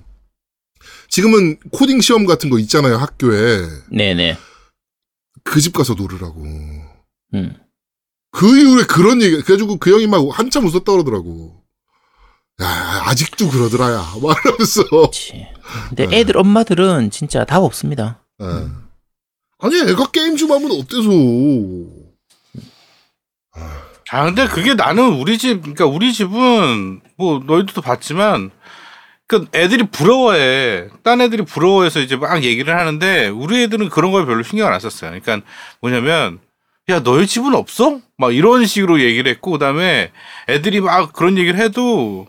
지금은 1.08 1.58
코딩 1.72 2.00
시험 2.00 2.26
같은 2.26 2.50
거 2.50 2.58
있잖아요, 2.58 2.96
학교에. 2.96 3.66
네네. 3.90 4.36
그 5.44 5.60
집 5.60 5.72
가서 5.74 5.94
놀으라고. 5.94 6.42
음. 7.34 7.54
그 8.32 8.58
이후에 8.58 8.84
그런 8.84 9.22
얘기, 9.22 9.40
그래가지고 9.42 9.78
그 9.78 9.90
형이 9.92 10.06
막 10.06 10.22
한참 10.38 10.66
웃었다 10.66 10.92
그러더라고. 10.92 11.62
야, 12.60 13.02
아직도 13.06 13.48
그러더라, 13.50 13.92
야. 13.92 14.04
막 14.22 14.36
이러면서. 14.44 14.82
그치. 15.06 15.46
근데 15.88 16.06
네. 16.06 16.18
애들 16.18 16.36
엄마들은 16.36 17.10
진짜 17.10 17.44
답 17.44 17.62
없습니다. 17.62 18.24
예. 18.42 18.46
아니, 19.60 19.76
애가 19.90 20.10
게임 20.12 20.36
좀 20.36 20.52
하면 20.52 20.70
어때서. 20.72 21.08
아 23.54 23.88
근데 24.11 24.46
그게 24.46 24.74
나는 24.74 25.14
우리 25.14 25.36
집 25.36 25.61
그러니까 25.61 25.86
우리 25.86 26.12
집은 26.12 27.00
뭐 27.16 27.42
너희들도 27.46 27.82
봤지만 27.82 28.50
그 29.26 29.46
애들이 29.54 29.84
부러워해 29.84 30.88
딴 31.02 31.20
애들이 31.20 31.44
부러워해서 31.44 32.00
이제 32.00 32.16
막 32.16 32.42
얘기를 32.42 32.78
하는데 32.78 33.28
우리 33.28 33.62
애들은 33.64 33.90
그런 33.90 34.11
걸 34.11 34.24
별로 34.24 34.42
신경 34.42 34.72
안 34.72 34.80
썼어요. 34.80 35.11
그러니까 35.20 35.46
뭐냐면 35.82 36.40
야 36.88 37.02
너희 37.02 37.26
집은 37.26 37.54
없어? 37.54 38.00
막 38.16 38.34
이런 38.34 38.64
식으로 38.64 39.00
얘기를 39.00 39.30
했고 39.30 39.50
그다음에 39.52 40.11
애들이 40.48 40.80
막 40.80 41.12
그런 41.12 41.36
얘기를 41.36 41.61
해도 41.61 42.26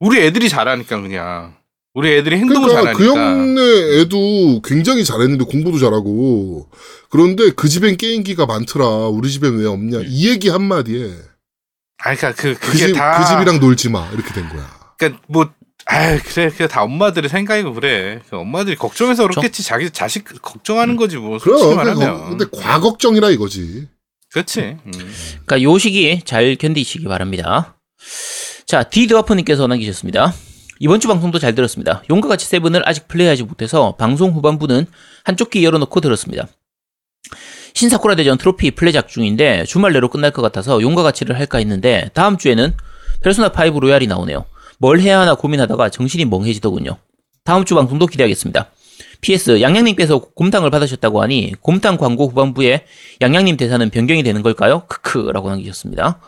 우리 0.00 0.20
애들이 0.20 0.48
잘하니까 0.48 1.00
그냥 1.00 1.54
우리 1.94 2.10
애들이 2.16 2.36
행동을 2.36 2.68
그러니까 2.68 2.92
그 2.94 3.04
잘하니까 3.04 3.30
형네 3.32 4.00
애도 4.00 4.62
굉장히 4.62 5.04
잘했는데 5.04 5.44
공부도 5.44 5.78
잘하고 5.78 6.68
그런데 7.10 7.50
그 7.50 7.68
집엔 7.68 7.96
게임기가 7.98 8.46
많더라 8.46 8.86
우리 9.08 9.30
집엔 9.30 9.58
왜 9.58 9.66
없냐 9.66 10.00
이 10.06 10.28
얘기 10.28 10.48
한 10.48 10.62
마디에 10.62 11.10
아 11.98 12.14
그러니까 12.14 12.32
그 12.32 12.54
그, 12.54 12.70
그게 12.72 12.86
집, 12.88 12.94
다 12.94 13.18
그 13.18 13.28
집이랑 13.28 13.60
놀지 13.60 13.90
마 13.90 14.08
이렇게 14.12 14.32
된 14.32 14.48
거야 14.48 14.68
그러니까 14.98 15.20
뭐 15.28 15.50
아, 15.86 16.16
그래, 16.16 16.48
그게 16.48 16.68
다 16.68 16.84
엄마들의 16.84 17.28
생각이고 17.28 17.74
그래. 17.74 18.20
그 18.30 18.36
엄마들이 18.36 18.76
걱정해서 18.76 19.26
그렇겠지. 19.26 19.64
자기 19.64 19.90
자식 19.90 20.24
걱정하는 20.40 20.94
거지 20.94 21.16
뭐. 21.16 21.40
솔직히 21.40 21.74
그럼 21.74 21.76
말하면. 21.76 22.28
근데, 22.30 22.44
근데 22.46 22.62
과걱정이라 22.62 23.30
이거지 23.30 23.88
그렇지. 24.32 24.60
음. 24.60 24.92
그러니까 25.44 25.60
요 25.62 25.76
시기 25.78 26.20
잘 26.24 26.54
견디시기 26.54 27.04
바랍니다. 27.06 27.76
자, 28.64 28.84
디드와퍼님께서 28.84 29.66
남기셨습니다. 29.66 30.32
이번 30.80 31.00
주 31.00 31.08
방송도 31.08 31.38
잘 31.38 31.54
들었습니다. 31.54 32.02
용과 32.10 32.28
같이 32.28 32.46
세븐을 32.46 32.88
아직 32.88 33.08
플레이하지 33.08 33.44
못해서 33.44 33.94
방송 33.96 34.32
후반부는 34.32 34.86
한쪽 35.24 35.50
귀 35.50 35.64
열어놓고 35.64 36.00
들었습니다. 36.00 36.48
신사쿠라 37.74 38.16
대전 38.16 38.36
트로피 38.36 38.72
플레이작 38.72 39.08
중인데 39.08 39.64
주말 39.64 39.92
내로 39.92 40.08
끝날 40.08 40.30
것 40.30 40.42
같아서 40.42 40.80
용과 40.82 41.02
같이를 41.02 41.38
할까 41.38 41.58
했는데 41.58 42.10
다음 42.14 42.36
주에는 42.36 42.74
페르소나 43.22 43.52
5 43.56 43.80
로얄이 43.80 44.06
나오네요. 44.06 44.44
뭘 44.78 45.00
해야 45.00 45.20
하나 45.20 45.34
고민하다가 45.34 45.90
정신이 45.90 46.24
멍해지더군요. 46.26 46.96
다음 47.44 47.64
주 47.64 47.74
방송도 47.74 48.06
기대하겠습니다. 48.06 48.70
PS 49.20 49.60
양양님께서 49.60 50.18
곰탕을 50.34 50.70
받으셨다고 50.70 51.22
하니 51.22 51.54
곰탕 51.60 51.96
광고 51.96 52.28
후반부에 52.28 52.84
양양님 53.20 53.56
대사는 53.56 53.88
변경이 53.90 54.22
되는 54.24 54.42
걸까요? 54.42 54.84
크크라고 54.88 55.48
남기셨습니다. 55.50 56.20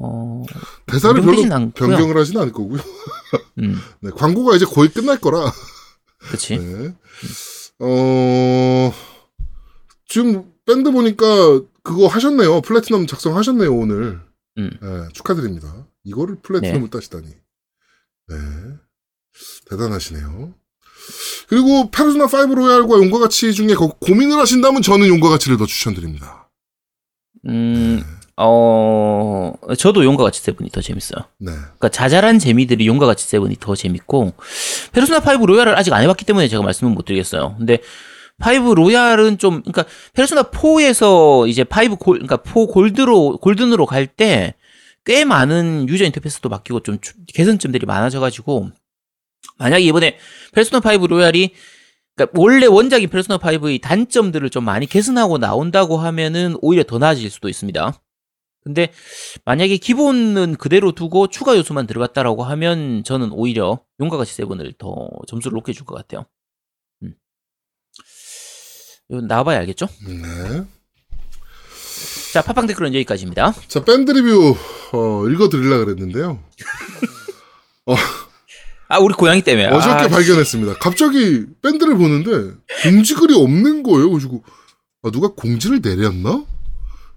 어, 0.00 0.42
대사를 0.86 1.20
별로. 1.20 1.36
변경을 1.74 2.16
하진 2.16 2.36
않을 2.38 2.52
거고요. 2.52 2.80
음, 3.60 3.76
네, 4.00 4.10
광고가 4.14 4.56
이제 4.56 4.64
거의 4.66 4.88
끝날 4.90 5.18
거라. 5.20 5.52
그렇지. 6.18 6.58
네. 6.58 6.94
어 7.78 8.92
지금 10.08 10.52
밴드 10.66 10.90
보니까 10.90 11.24
그거 11.82 12.06
하셨네요. 12.08 12.60
플래티넘 12.62 13.06
작성하셨네요 13.06 13.74
오늘. 13.74 14.20
음. 14.58 14.70
네, 14.80 15.08
축하드립니다. 15.12 15.86
이거를 16.04 16.36
플래티넘을 16.42 16.88
따시다니. 16.90 17.26
네. 18.28 18.36
대단하시네요. 19.70 20.54
그리고 21.48 21.90
페르소나 21.90 22.24
5 22.24 22.54
로얄과 22.54 22.96
용과 22.96 23.18
같이 23.18 23.52
중에 23.52 23.74
거- 23.74 23.88
고민을 24.00 24.38
하신다면 24.38 24.82
저는 24.82 25.06
용과 25.08 25.28
같이를 25.28 25.56
더 25.58 25.66
추천드립니다. 25.66 26.50
음, 27.48 28.02
어, 28.38 29.52
저도 29.78 30.04
용과 30.04 30.24
같이 30.24 30.40
세븐이 30.42 30.70
더 30.70 30.80
재밌어요. 30.80 31.24
네 31.38 31.50
그러니까 31.52 31.88
자잘한 31.88 32.38
재미들이 32.38 32.86
용과 32.86 33.06
같이 33.06 33.26
세븐이 33.26 33.56
더 33.60 33.74
재밌고 33.74 34.34
페르소나 34.92 35.20
5 35.20 35.46
로얄을 35.46 35.76
아직 35.78 35.92
안 35.92 36.02
해봤기 36.02 36.24
때문에 36.24 36.48
제가 36.48 36.62
말씀을 36.62 36.92
못 36.92 37.04
드리겠어요. 37.06 37.54
근데 37.58 37.78
5 38.38 38.74
로얄은 38.74 39.38
좀 39.38 39.62
그러니까 39.62 39.84
페르소나 40.12 40.44
4에서 40.44 41.48
이제 41.48 41.64
5 41.64 41.96
골 41.96 42.18
그러니까 42.18 42.38
4 42.44 42.66
골드로 42.66 43.38
골든으로 43.38 43.86
갈 43.86 44.06
때 44.06 44.54
꽤 45.08 45.24
많은 45.24 45.88
유저 45.88 46.04
인터페이스도 46.06 46.48
바뀌고 46.48 46.80
좀 46.80 46.98
주- 47.00 47.12
개선점들이 47.32 47.86
많아져가지고 47.86 48.70
만약에 49.56 49.84
이번에 49.84 50.18
페르소나 50.52 50.80
5 50.84 51.06
로얄이 51.06 51.52
그러니까 52.16 52.40
원래 52.40 52.66
원작인 52.66 53.08
페르소나 53.08 53.38
5의 53.38 53.80
단점들을 53.80 54.50
좀 54.50 54.64
많이 54.64 54.86
개선하고 54.86 55.38
나온다고 55.38 55.96
하면은 55.98 56.56
오히려 56.60 56.82
더 56.82 56.98
나아질 56.98 57.30
수도 57.30 57.48
있습니다. 57.48 57.92
근데 58.66 58.90
만약에 59.44 59.76
기본은 59.76 60.56
그대로 60.56 60.90
두고 60.90 61.28
추가 61.28 61.56
요소만 61.56 61.86
들어갔다라고 61.86 62.42
하면 62.42 63.04
저는 63.04 63.30
오히려 63.30 63.78
용과 64.00 64.16
같이 64.16 64.34
seven을 64.34 64.72
더 64.76 65.08
점수를 65.28 65.54
높게 65.54 65.72
줄 65.72 65.86
것 65.86 65.94
같아요. 65.94 66.26
음. 67.04 67.14
이거 69.08 69.20
나와봐야 69.20 69.58
알겠죠? 69.60 69.86
네. 70.08 70.64
자, 72.32 72.42
팟빵 72.42 72.66
댓글은 72.66 72.92
여기까지입니다. 72.94 73.54
자, 73.68 73.84
밴드 73.84 74.10
리뷰, 74.10 74.56
어, 74.92 75.28
읽어드리려고 75.28 75.84
그랬는데요. 75.84 76.42
아, 78.88 78.98
우리 78.98 79.14
고양이 79.14 79.42
때문에. 79.42 79.68
어저께 79.68 79.92
아, 80.04 80.08
발견했습니다. 80.08 80.74
갑자기 80.80 81.46
밴드를 81.62 81.96
보는데 81.96 82.56
공지글이 82.82 83.32
없는 83.40 83.84
거예요. 83.84 84.10
그래가지고 84.10 84.42
아, 85.04 85.10
누가 85.12 85.28
공지를 85.28 85.80
내렸나? 85.82 86.44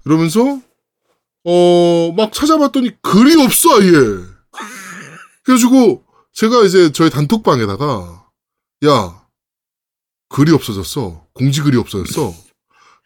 이러면서 0.05 0.61
어 1.51 2.11
막 2.15 2.31
찾아봤더니 2.33 3.01
글이 3.01 3.41
없어 3.43 3.79
아예. 3.79 3.91
그래가지고 5.43 6.03
제가 6.33 6.63
이제 6.63 6.91
저희 6.91 7.09
단톡방에다가 7.09 8.25
야 8.85 9.21
글이 10.29 10.51
없어졌어 10.51 11.25
공지 11.33 11.61
글이 11.61 11.77
없어졌어 11.77 12.33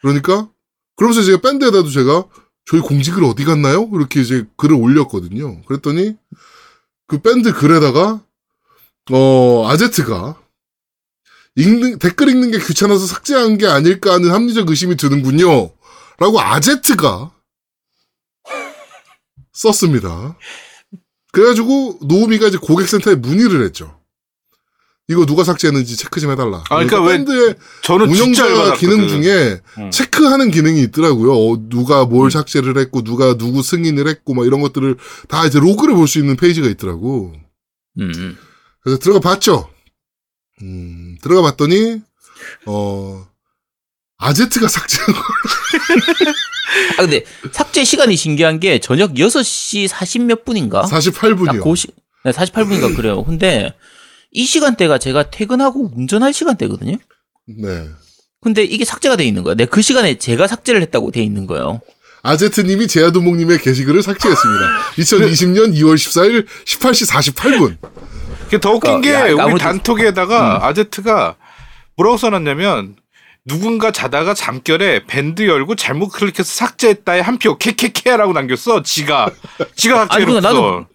그러니까 0.01 0.49
그러면서 0.95 1.23
제가 1.23 1.41
밴드에다도 1.41 1.89
제가 1.89 2.25
저희 2.65 2.81
공지 2.81 3.11
글 3.11 3.23
어디 3.25 3.43
갔나요? 3.45 3.89
이렇게 3.93 4.21
이제 4.21 4.45
글을 4.57 4.75
올렸거든요. 4.75 5.61
그랬더니 5.63 6.15
그 7.07 7.19
밴드 7.21 7.53
글에다가 7.53 8.21
어 9.11 9.67
아제트가 9.67 10.39
읽는 11.55 11.99
댓글 11.99 12.29
읽는 12.29 12.51
게 12.51 12.59
귀찮아서 12.59 13.05
삭제한 13.05 13.57
게 13.57 13.67
아닐까 13.67 14.13
하는 14.13 14.31
합리적 14.31 14.69
의심이 14.69 14.95
드는군요. 14.97 15.71
라고 16.19 16.39
아제트가 16.39 17.32
썼습니다. 19.53 20.37
그래가지고 21.31 21.99
노우미가 22.01 22.47
이제 22.47 22.57
고객센터에 22.57 23.15
문의를 23.15 23.63
했죠. 23.65 23.99
이거 25.09 25.25
누가 25.25 25.43
삭제했는지 25.43 25.97
체크 25.97 26.21
좀 26.21 26.31
해달라. 26.31 26.63
아, 26.69 26.75
그러니까 26.75 27.01
왜 27.01 27.17
밴드의 27.17 27.55
저는 27.83 28.07
운영자. 28.09 28.75
기능 28.75 29.07
중에 29.07 29.59
음. 29.79 29.91
체크하는 29.91 30.49
기능이 30.49 30.81
있더라고요. 30.83 31.33
어, 31.33 31.57
누가 31.69 32.05
뭘 32.05 32.31
삭제를 32.31 32.77
했고 32.77 33.03
누가 33.03 33.35
누구 33.35 33.61
승인을 33.63 34.07
했고 34.07 34.33
막 34.33 34.45
이런 34.45 34.61
것들을 34.61 34.95
다 35.27 35.45
이제 35.45 35.59
로그를 35.59 35.93
볼 35.95 36.07
수 36.07 36.19
있는 36.19 36.37
페이지가 36.37 36.69
있더라고. 36.69 37.33
음, 37.99 38.11
음. 38.15 38.37
그래서 38.81 38.97
들어가 38.99 39.19
봤죠. 39.19 39.69
음, 40.61 41.17
들어가 41.21 41.41
봤더니 41.41 42.01
어 42.65 43.27
아제트가 44.19 44.67
삭제한 44.69 45.07
거. 45.13 45.21
아 46.97 47.01
근데 47.01 47.24
삭제 47.51 47.84
시간이 47.84 48.15
신기한 48.15 48.59
게 48.59 48.80
저녁 48.80 49.13
6시 49.13 49.88
40몇 49.88 50.45
분인가? 50.45 50.84
48분이요. 50.84 51.45
딱그 51.57 51.76
시, 51.76 51.88
네, 52.26 52.32
48분인가 52.32 52.95
그래요. 52.97 53.24
근데 53.24 53.74
이 54.32 54.45
시간대가 54.45 54.97
제가 54.97 55.30
퇴근하고 55.30 55.91
운전할 55.95 56.34
시간대거든요. 56.34 56.97
네. 57.47 57.88
근데 58.41 58.63
이게 58.63 58.84
삭제가 58.86 59.15
돼 59.15 59.24
있는 59.26 59.43
거야. 59.43 59.55
내가 59.55 59.69
그 59.69 59.82
시간에 59.82 60.17
제가 60.17 60.47
삭제를 60.47 60.82
했다고 60.82 61.11
돼 61.11 61.24
있는 61.24 61.47
거예요. 61.47 61.82
아제트님이 62.24 62.88
제아도목님의 62.88 63.59
게시글을 63.59 64.01
삭제했습니다. 64.01 64.65
2020년 64.97 65.74
2월 65.76 65.95
14일 65.95 66.45
18시 66.65 67.09
48분. 67.09 67.78
그게 68.45 68.59
더 68.59 68.71
웃긴 68.74 68.91
어, 68.91 69.01
게 69.01 69.13
야, 69.13 69.45
우리 69.45 69.59
단톡에다가 69.59 70.65
아제트가 70.67 71.36
뭐라고 71.97 72.17
써놨냐면 72.17 72.95
누군가 73.45 73.91
자다가 73.91 74.33
잠결에 74.33 75.05
밴드 75.05 75.45
열고 75.45 75.75
잘못 75.75 76.09
클릭해서 76.09 76.43
삭제했다에 76.43 77.19
한 77.19 77.37
표 77.37 77.57
캐캐캐라고 77.57 78.31
남겼어. 78.31 78.83
지가 78.83 79.31
지가 79.75 80.05
삭제했어. 80.05 80.25
그러니까 80.25 80.49
나도- 80.49 80.85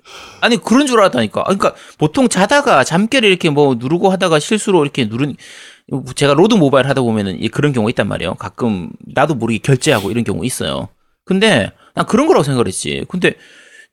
아니 0.40 0.56
그런 0.56 0.86
줄 0.86 0.98
알았다니까. 1.00 1.40
아, 1.42 1.44
그러니까 1.44 1.74
보통 1.98 2.28
자다가 2.28 2.84
잠결에 2.84 3.28
이렇게 3.28 3.50
뭐 3.50 3.74
누르고 3.74 4.10
하다가 4.10 4.38
실수로 4.38 4.82
이렇게 4.82 5.04
누른 5.04 5.36
제가 6.14 6.32
로드 6.34 6.54
모바일 6.54 6.86
하다 6.88 7.02
보면은 7.02 7.42
이- 7.42 7.48
그런 7.48 7.72
경우가 7.74 7.90
있단 7.90 8.08
말이에요. 8.08 8.34
가끔 8.36 8.90
나도 9.14 9.34
모르게 9.34 9.58
결제하고 9.58 10.10
이런 10.10 10.24
경우 10.24 10.44
있어요. 10.46 10.88
근데 11.26 11.70
난 11.94 12.06
그런 12.06 12.26
거라고 12.26 12.44
생각을 12.44 12.66
했지. 12.66 13.04
근데 13.08 13.34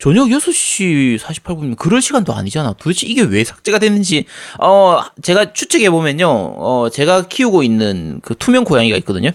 저녁 0.06 0.28
6시 0.28 1.18
48분이면 1.18 1.78
그럴 1.80 1.99
시간도 1.99 2.32
아니잖아. 2.32 2.76
도대체 2.78 3.08
이게 3.08 3.24
왜 3.24 3.43
삭제가 3.43 3.80
됐는지, 3.80 4.26
어, 4.60 5.01
제가 5.24 5.51
추측해 5.51 5.89
보면요, 5.89 6.28
어, 6.30 6.89
제가 6.93 7.24
키우고 7.28 7.64
있는 7.64 8.20
그 8.24 8.36
투명 8.38 8.66
고양이가 8.66 8.97
있거든요. 8.97 9.32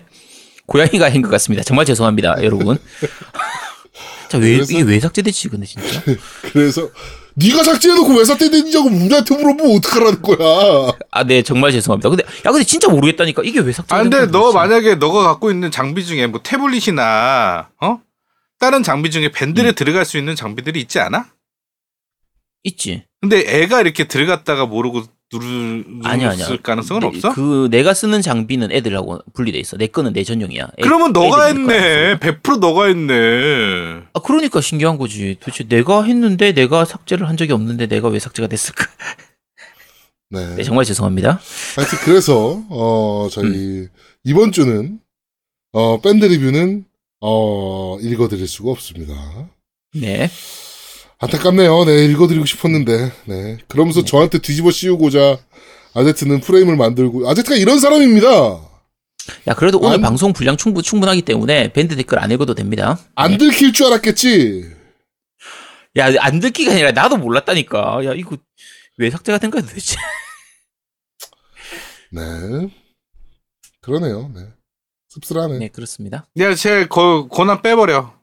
고양이가 0.67 1.07
아닌 1.07 1.23
것 1.23 1.29
같습니다. 1.31 1.65
정말 1.65 1.87
죄송합니다, 1.87 2.45
여러분. 2.45 2.79
자, 4.31 4.39
왜, 4.39 4.53
그래서- 4.55 4.73
이게 4.73 4.83
왜 4.83 5.01
삭제됐지, 5.01 5.49
근데 5.49 5.67
진짜? 5.67 6.03
그래서 6.53 6.89
네가 7.35 7.65
삭제해놓고 7.65 8.17
왜 8.17 8.25
삭제됐냐고 8.25 8.91
우리한테 8.91 9.37
물어보면 9.37 9.77
어떡하라는 9.79 10.23
거야. 10.23 10.93
아, 11.11 11.25
네, 11.25 11.43
정말 11.43 11.73
죄송합니다. 11.73 12.11
근데, 12.11 12.23
야, 12.47 12.53
근데 12.53 12.63
진짜 12.63 12.87
모르겠다니까. 12.89 13.43
이게 13.45 13.59
왜 13.59 13.73
삭제가 13.73 13.99
아 13.99 14.03
근데. 14.05 14.27
너 14.27 14.53
만약에 14.53 14.95
너가 14.95 15.25
갖고 15.25 15.51
있는 15.51 15.73
장비 15.73 16.07
중에 16.07 16.29
뭐 16.29 16.41
태블릿이나 16.45 17.71
어 17.81 17.99
다른 18.61 18.83
장비 18.83 19.11
중에 19.11 19.33
밴드에 19.33 19.73
들어갈 19.73 20.05
수 20.05 20.19
있는 20.19 20.37
장비들이 20.37 20.81
있지 20.81 21.01
않아? 21.01 21.33
있지. 22.63 23.05
근데 23.23 23.43
애가 23.63 23.81
이렇게 23.81 24.05
들어갔다가 24.07 24.67
모르고 24.67 25.03
누르 25.33 25.47
아니야, 26.05 26.31
아니야. 26.31 26.45
누를 26.45 26.61
가능성은 26.63 27.01
내- 27.01 27.07
없어? 27.07 27.33
그, 27.33 27.69
내가 27.71 27.95
쓰는 27.95 28.21
장비는 28.21 28.71
애들하고 28.73 29.21
분리돼 29.33 29.59
있어. 29.61 29.77
내 29.79 29.87
거는 29.87 30.13
내 30.13 30.25
전용이야. 30.25 30.65
애- 30.79 30.83
그러면 30.83 31.13
너가. 31.13 31.47
했네. 31.47 32.19
100% 32.19 32.59
너가 32.59 32.87
했네. 32.87 34.03
아, 34.13 34.21
그러니까 34.21 34.61
신기한 34.61 34.99
거지. 34.99 35.37
도대체 35.41 35.65
내가 35.65 36.03
했는데 36.03 36.53
내가 36.53 36.85
삭제를 36.85 37.29
한 37.29 37.37
적이 37.39 37.53
없는데 37.53 37.87
내가 37.87 38.09
왜 38.09 38.19
삭제가 38.19 38.47
됐을까? 38.49 38.85
네. 40.31 40.57
네, 40.57 40.63
정말 40.65 40.85
죄송합니다. 40.85 41.41
하여튼 41.77 41.99
그래서 42.05 42.63
어 42.69 43.29
저희 43.31 43.47
음. 43.47 43.89
이번 44.25 44.53
주는 44.53 44.99
어 45.73 46.01
밴드 46.01 46.27
리뷰는 46.27 46.85
어 47.21 47.99
읽어드릴 48.01 48.47
수가 48.49 48.71
없습니다. 48.71 49.15
네. 49.95 50.31
안타깝네요. 51.19 51.85
네 51.85 52.05
읽어드리고 52.07 52.47
싶었는데 52.47 53.13
네 53.27 53.59
그러면서 53.69 54.05
저한테 54.05 54.39
뒤집어 54.39 54.71
씌우고자 54.71 55.39
아제트는 55.95 56.41
프레임을 56.41 56.77
만들고 56.77 57.29
아제트가 57.29 57.57
이런 57.57 57.79
사람입니다. 57.79 58.27
야, 59.49 59.55
그래도 59.55 59.79
오늘 59.79 59.97
안- 59.97 60.01
방송 60.01 60.33
분량 60.33 60.57
충분, 60.57 60.83
충분하기 60.83 61.23
때문에 61.23 61.73
밴드 61.73 61.95
댓글 61.95 62.19
안 62.19 62.31
읽어도 62.31 62.55
됩니다. 62.55 62.99
안 63.15 63.37
들킬 63.37 63.73
줄 63.75 63.87
알았겠지. 63.87 64.65
야, 65.99 66.07
안 66.21 66.41
듣기가 66.41 66.73
아니라 66.73 66.93
나도 66.93 67.17
몰랐다니까. 67.19 68.05
야, 68.07 68.15
이거 68.15 68.39
왜 68.97 69.11
삭제가 69.11 69.39
된 69.39 69.51
거야 69.51 69.63
도대체? 69.63 69.97
네 72.13 72.21
그러네요. 73.83 74.31
네 74.35 74.41
씁쓸하네. 75.11 75.59
네, 75.59 75.69
그렇습니다. 75.69 76.27
야, 76.39 76.55
제 76.55 76.87
거, 76.87 77.27
권한 77.29 77.63
빼버려. 77.63 78.15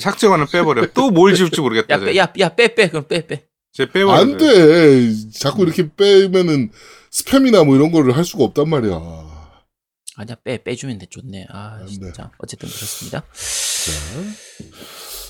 삭제 0.00 0.28
권한 0.28 0.46
빼버려. 0.50 0.86
또 0.92 1.10
뭘 1.10 1.34
지울지 1.34 1.60
모르겠다. 1.60 1.94
야, 1.94 1.98
빼, 2.00 2.16
야, 2.16 2.32
야, 2.40 2.48
빼, 2.54 2.74
빼, 2.74 2.88
그럼 2.88 3.06
빼, 3.08 3.26
빼. 3.26 3.46
제 3.72 3.86
빼버려. 3.86 4.12
안 4.18 4.36
돼. 4.36 5.12
자꾸 5.38 5.62
이렇게 5.62 5.88
빼면은 5.94 6.70
스팸이나 7.12 7.64
뭐 7.64 7.76
이런 7.76 7.92
거를 7.92 8.16
할 8.16 8.24
수가 8.24 8.44
없단 8.44 8.68
말이야. 8.68 8.98
아니야, 10.18 10.36
빼, 10.42 10.62
빼주면 10.62 10.98
돼, 10.98 11.06
좋네. 11.10 11.46
아, 11.50 11.78
안 11.80 11.86
진짜. 11.86 12.30
어쨌든 12.38 12.68
그렇습니다. 12.70 13.22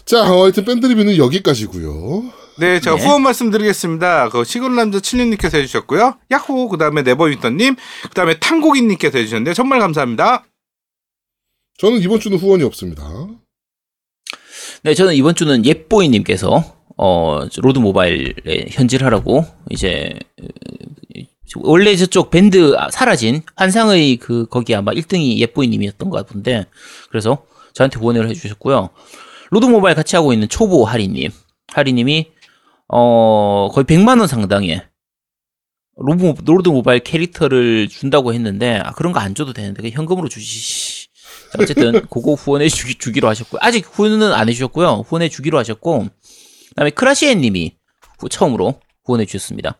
자, 0.04 0.20
어, 0.32 0.44
하여튼 0.44 0.64
밴드 0.64 0.86
리뷰는 0.86 1.16
여기까지고요. 1.16 2.30
네, 2.58 2.78
제가 2.80 2.96
네. 2.96 3.04
후원 3.04 3.22
말씀드리겠습니다. 3.22 4.28
그 4.30 4.44
시골남자 4.44 4.98
7님께서 5.00 5.56
해주셨고요. 5.58 6.18
야호, 6.30 6.68
그 6.68 6.78
다음에 6.78 7.02
네버윈터님, 7.02 7.74
그 8.04 8.08
다음에 8.10 8.38
탕고기님께서 8.38 9.18
해주셨는데 9.18 9.52
정말 9.54 9.80
감사합니다. 9.80 10.44
저는 11.78 12.00
이번 12.00 12.20
주는 12.20 12.38
후원이 12.38 12.62
없습니다. 12.64 13.04
네, 14.82 14.94
저는 14.94 15.14
이번 15.14 15.34
주는 15.34 15.64
예뽀이님께서 15.64 16.76
어 16.96 17.40
로드 17.58 17.78
모바일에 17.78 18.66
현질하라고 18.70 19.44
이제 19.70 20.18
어, 20.42 21.60
원래 21.62 21.94
저쪽 21.96 22.30
밴드 22.30 22.74
사라진 22.90 23.42
환상의 23.56 24.16
그 24.16 24.46
거기 24.46 24.74
아마 24.74 24.92
1등이 24.92 25.36
예뽀이님이었던 25.38 26.08
것 26.10 26.16
같은데 26.16 26.66
그래서 27.10 27.44
저한테 27.74 27.98
후원을 28.00 28.28
해주셨고요. 28.30 28.90
로드 29.50 29.66
모바일 29.66 29.94
같이 29.94 30.16
하고 30.16 30.32
있는 30.32 30.48
초보 30.48 30.84
하리님, 30.84 31.30
하리님이 31.68 32.30
어 32.88 33.68
거의 33.72 33.84
100만 33.84 34.18
원 34.18 34.26
상당의 34.26 34.82
로드, 35.98 36.68
모바일 36.68 37.00
캐릭터를 37.00 37.88
준다고 37.88 38.32
했는데 38.34 38.78
아, 38.84 38.92
그런 38.92 39.12
거 39.12 39.20
안 39.20 39.34
줘도 39.34 39.52
되는데 39.52 39.90
현금으로 39.90 40.28
주시. 40.28 41.05
자, 41.52 41.58
어쨌든 41.62 41.92
그거 42.10 42.34
후원해 42.34 42.68
주기, 42.68 42.94
주기로 42.96 43.28
하셨고요. 43.28 43.58
아직 43.62 43.86
후원은 43.90 44.32
안 44.32 44.48
해주셨고요. 44.48 45.04
후원해 45.06 45.28
주기로 45.28 45.58
하셨고 45.58 46.06
그다음에 46.70 46.90
크라시에님이 46.90 47.74
후- 48.18 48.28
처음으로 48.28 48.80
후원해 49.04 49.24
주셨습니다. 49.26 49.78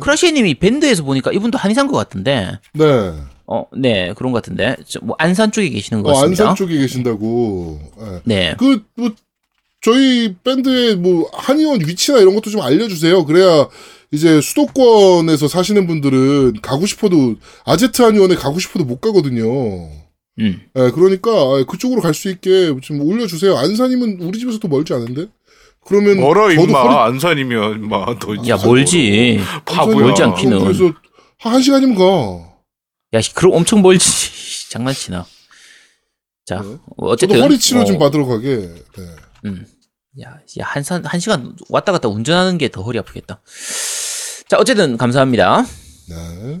크라시에님이 0.00 0.54
밴드에서 0.54 1.02
보니까 1.02 1.32
이분도 1.32 1.58
한의사인 1.58 1.86
것 1.88 1.96
같은데 1.96 2.58
네. 2.74 3.12
어, 3.46 3.64
네 3.76 4.12
그런 4.14 4.32
것 4.32 4.42
같은데 4.42 4.76
저, 4.86 5.00
뭐 5.02 5.16
안산 5.18 5.50
쪽에 5.50 5.68
계시는 5.70 6.02
것 6.02 6.10
어, 6.10 6.14
같습니다. 6.14 6.44
안산 6.50 6.56
쪽에 6.56 6.78
계신다고. 6.78 7.80
예. 8.00 8.20
네. 8.24 8.54
그, 8.58 8.84
뭐, 8.96 9.10
저희 9.82 10.36
밴드의 10.44 10.96
뭐, 10.96 11.28
한의원 11.32 11.80
위치나 11.80 12.18
이런 12.18 12.34
것도 12.34 12.50
좀 12.50 12.60
알려주세요. 12.60 13.24
그래야 13.24 13.66
이제 14.12 14.38
수도권에서 14.42 15.48
사시는 15.48 15.86
분들은 15.86 16.60
가고 16.60 16.84
싶어도, 16.84 17.36
아제트 17.64 18.02
한의원에 18.02 18.34
가고 18.34 18.58
싶어도 18.58 18.84
못 18.84 19.00
가거든요. 19.00 19.48
음. 20.38 20.62
예, 20.76 20.90
그러니까 20.90 21.64
그쪽으로 21.64 22.00
갈 22.00 22.14
수 22.14 22.30
있게 22.30 22.74
좀 22.82 23.00
올려주세요. 23.00 23.56
안산이면 23.56 24.18
우리 24.20 24.38
집에서도 24.38 24.66
멀지 24.68 24.92
않은데? 24.94 25.26
그러면 25.84 26.18
멀어, 26.20 26.48
저도 26.50 26.60
허리- 26.62 26.68
임마. 26.70 27.04
안산이면, 27.06 27.74
임마. 27.84 28.06
너야 28.20 28.56
멀지. 28.64 29.40
바보야. 29.64 29.96
멀지 30.06 30.22
않기는. 30.22 30.58
그래서 30.60 30.84
한, 31.38 31.54
한 31.54 31.62
시간이면 31.62 31.96
가. 31.96 32.50
야 33.14 33.20
씨, 33.20 33.34
그럼 33.34 33.54
엄청 33.54 33.82
멀지. 33.82 34.06
장난치나. 34.70 35.26
자 36.46 36.62
네. 36.62 36.76
어쨌든 36.96 37.36
저도 37.36 37.44
허리 37.44 37.58
치료 37.58 37.80
어, 37.80 37.84
좀 37.84 37.98
받으러 37.98 38.24
가게. 38.26 38.56
네. 38.56 39.06
음. 39.46 39.66
야, 40.22 40.28
야, 40.60 40.64
한, 40.64 40.82
산, 40.82 41.04
한 41.04 41.18
시간 41.20 41.54
왔다 41.68 41.92
갔다 41.92 42.08
운전하는 42.08 42.58
게 42.58 42.68
더 42.68 42.82
허리 42.82 42.98
아프겠다. 42.98 43.40
자, 44.48 44.58
어쨌든 44.58 44.96
감사합니다. 44.96 45.64
네. 46.08 46.60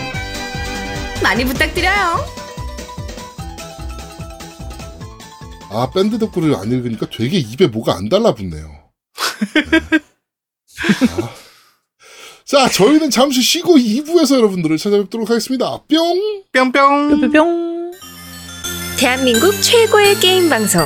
많이 1.21 1.45
부탁드려요 1.45 2.41
아, 5.73 5.89
밴드 5.89 6.19
덕분을 6.19 6.53
안 6.55 6.69
읽으니까 6.69 7.07
되게 7.09 7.37
입에 7.37 7.67
뭐가 7.67 7.95
안 7.95 8.09
달라붙네요. 8.09 8.67
네. 9.71 9.99
자, 12.43 12.67
자, 12.67 12.69
저희는 12.69 13.09
잠시 13.09 13.41
쉬고 13.41 13.77
2부에서 13.77 14.35
여러분들을 14.35 14.77
찾아뵙도록 14.77 15.29
하겠습니다. 15.29 15.81
뿅! 15.87 16.43
뿅뿅. 16.51 17.21
뿅뿅. 17.21 17.91
대한민국 18.99 19.53
최고의 19.61 20.15
게임 20.19 20.49
방송 20.49 20.85